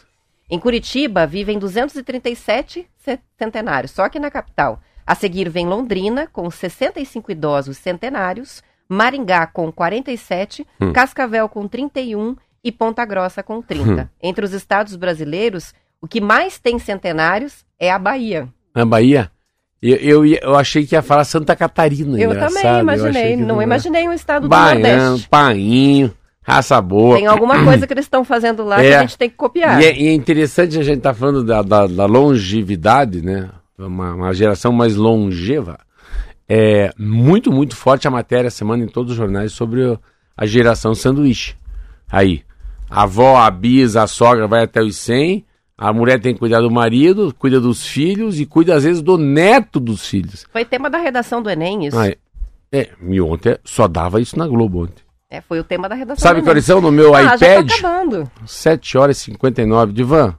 Em 0.51 0.59
Curitiba 0.59 1.27
vivem 1.29 1.59
237 2.05 2.89
ce- 2.97 3.21
centenários, 3.39 3.93
só 3.93 4.05
aqui 4.05 4.19
na 4.19 4.31
capital. 4.31 4.81
A 5.07 5.15
seguir 5.15 5.49
vem 5.49 5.67
Londrina, 5.67 6.27
com 6.27 6.51
65 6.51 7.31
idosos 7.31 7.77
centenários, 7.79 8.63
Maringá 8.89 9.47
com 9.47 9.71
47, 9.71 10.67
Hum. 10.81 10.93
Cascavel 10.93 11.49
com 11.49 11.69
31 11.69 12.37
e 12.65 12.73
Ponta 12.73 13.05
Grossa 13.05 13.43
com 13.43 13.63
30. 13.63 14.11
Entre 14.21 14.45
os 14.45 14.53
estados 14.53 14.97
brasileiros, 14.97 15.73
o 16.01 16.09
que 16.09 16.21
mais 16.21 16.59
tem 16.59 16.79
centenários 16.79 17.65
é 17.79 17.91
a 17.91 17.99
Bahia. 17.99 18.49
Na 18.75 18.85
Bahia, 18.85 19.31
eu, 19.83 19.97
eu, 19.97 20.27
eu 20.43 20.57
achei 20.57 20.85
que 20.87 20.95
ia 20.95 21.03
falar 21.03 21.25
Santa 21.25 21.57
Catarina. 21.57 22.19
Eu 22.21 22.31
também 22.39 22.65
Eu 22.67 22.81
imaginei, 22.81 23.37
que 23.37 23.43
não 23.43 23.57
ia- 23.59 23.65
imaginei 23.65 24.09
um 24.09 24.13
estado 24.13 24.43
do 24.43 24.49
Baiano, 24.49 24.81
Nordeste. 25.09 25.29
painho, 25.29 26.13
raça 26.43 26.81
boa. 26.83 27.17
Tem 27.17 27.27
alguma 27.27 27.63
coisa 27.65 27.87
que 27.87 27.93
eles 27.93 28.05
estão 28.05 28.25
fazendo 28.25 28.65
lá 28.65 28.77
que 28.77 28.87
É. 28.87 28.97
a 28.99 29.01
gente 29.03 29.17
tem 29.19 29.31
que 29.31 29.37
copiar. 29.37 29.81
E 29.81 29.87
é, 29.87 29.99
e 30.01 30.09
é 30.09 30.13
interessante 30.13 30.79
a 30.79 30.83
gente 30.83 30.99
estar 30.99 31.15
falando 31.15 31.43
da, 31.45 31.63
da- 31.63 31.87
da 31.87 32.07
longevidade, 32.07 33.23
né? 33.23 33.49
Uma, 33.79 34.15
uma 34.15 34.35
geração 34.35 34.73
mais 34.73 34.95
longeva. 34.97 35.79
É 36.49 36.93
muito, 36.99 37.51
muito 37.53 37.77
forte 37.77 38.07
a 38.09 38.11
matéria 38.11 38.49
essa 38.49 38.59
semana 38.59 38.83
em 38.85 38.89
todos 38.89 39.13
os 39.13 39.17
jornais 39.17 39.53
sobre 39.53 39.99
a 40.37 40.47
geração 40.47 40.95
sanduíche. 40.95 41.55
Aí, 42.11 42.43
a 42.91 43.05
avó, 43.05 43.37
a 43.39 43.51
bisa, 43.51 44.03
a 44.03 44.07
sogra 44.07 44.47
vai 44.49 44.65
até 44.65 44.83
os 44.83 44.97
100, 44.97 45.45
a 45.81 45.95
mulher 45.95 46.21
tem 46.21 46.35
que 46.35 46.41
cuidar 46.41 46.61
do 46.61 46.71
marido, 46.71 47.35
cuida 47.39 47.59
dos 47.59 47.87
filhos 47.87 48.39
e 48.39 48.45
cuida 48.45 48.77
às 48.77 48.85
vezes 48.85 49.01
do 49.01 49.17
neto 49.17 49.81
dos 49.81 50.07
filhos. 50.07 50.45
Foi 50.53 50.63
tema 50.63 50.91
da 50.91 50.99
redação 50.99 51.43
do 51.43 51.49
Enem, 51.49 51.87
isso. 51.87 51.99
Aí, 51.99 52.17
é, 52.71 52.91
e 53.03 53.19
ontem 53.19 53.57
só 53.65 53.89
dava 53.89 54.21
isso 54.21 54.39
na 54.39 54.47
Globo 54.47 54.85
ontem. 54.85 55.03
É, 55.31 55.41
foi 55.41 55.59
o 55.59 55.65
tema 55.65 55.89
da 55.89 55.95
redação 55.95 56.21
Sabe 56.21 56.47
horas 56.47 56.65
são 56.67 56.83
no 56.83 56.93
meu 56.93 57.15
ah, 57.15 57.37
já 57.37 57.55
iPad? 57.57 57.69
tá 57.69 57.75
acabando. 57.75 58.31
7 58.45 58.99
horas 58.99 59.17
e 59.17 59.21
59. 59.21 59.93
Divan, 59.93 60.37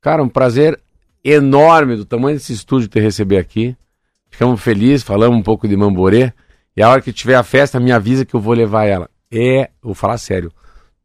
cara, 0.00 0.22
um 0.22 0.28
prazer 0.28 0.78
enorme 1.24 1.96
do 1.96 2.04
tamanho 2.04 2.36
desse 2.36 2.52
estúdio 2.52 2.88
ter 2.88 3.00
receber 3.00 3.38
aqui. 3.38 3.76
Ficamos 4.30 4.60
felizes, 4.60 5.02
falamos 5.02 5.36
um 5.38 5.42
pouco 5.42 5.66
de 5.66 5.76
Mamborê. 5.76 6.32
E 6.76 6.82
a 6.82 6.88
hora 6.88 7.00
que 7.00 7.12
tiver 7.12 7.34
a 7.34 7.42
festa, 7.42 7.80
me 7.80 7.90
avisa 7.90 8.24
que 8.24 8.34
eu 8.34 8.40
vou 8.40 8.54
levar 8.54 8.84
ela. 8.84 9.10
É, 9.32 9.70
vou 9.82 9.94
falar 9.94 10.18
sério. 10.18 10.52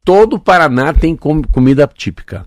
Todo 0.06 0.36
o 0.36 0.40
Paraná 0.40 0.94
tem 0.94 1.16
com- 1.16 1.42
comida 1.42 1.88
típica, 1.88 2.46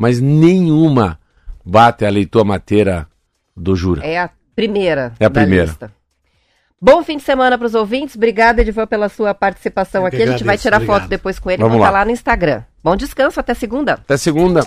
mas 0.00 0.18
nenhuma 0.18 1.18
bate 1.62 2.06
a 2.06 2.08
leitoa 2.10 2.42
mateira 2.42 3.06
do 3.54 3.76
Jura. 3.76 4.02
É 4.02 4.18
a 4.18 4.30
primeira. 4.56 5.12
É 5.20 5.26
a 5.26 5.30
primeira. 5.30 5.66
lista. 5.66 5.92
Bom 6.80 7.02
fim 7.04 7.18
de 7.18 7.22
semana 7.22 7.58
para 7.58 7.66
os 7.66 7.74
ouvintes. 7.74 8.16
Obrigada, 8.16 8.62
Edivan, 8.62 8.86
pela 8.86 9.10
sua 9.10 9.34
participação 9.34 10.00
Eu 10.00 10.06
aqui. 10.06 10.16
que 10.16 10.22
A 10.22 10.26
gente 10.26 10.38
vai 10.42 10.54
agradeço, 10.54 10.62
tirar 10.62 10.76
obrigado. 10.78 11.00
foto 11.02 11.08
depois 11.10 11.38
com 11.38 11.50
ele 11.50 11.60
e 11.60 11.64
Vamos 11.64 11.76
botar 11.76 11.90
lá. 11.90 11.98
lá 11.98 12.04
no 12.06 12.10
Instagram. 12.12 12.62
Bom 12.82 12.96
descanso, 12.96 13.38
até 13.38 13.52
segunda. 13.52 13.92
Até 13.92 14.16
segunda. 14.16 14.62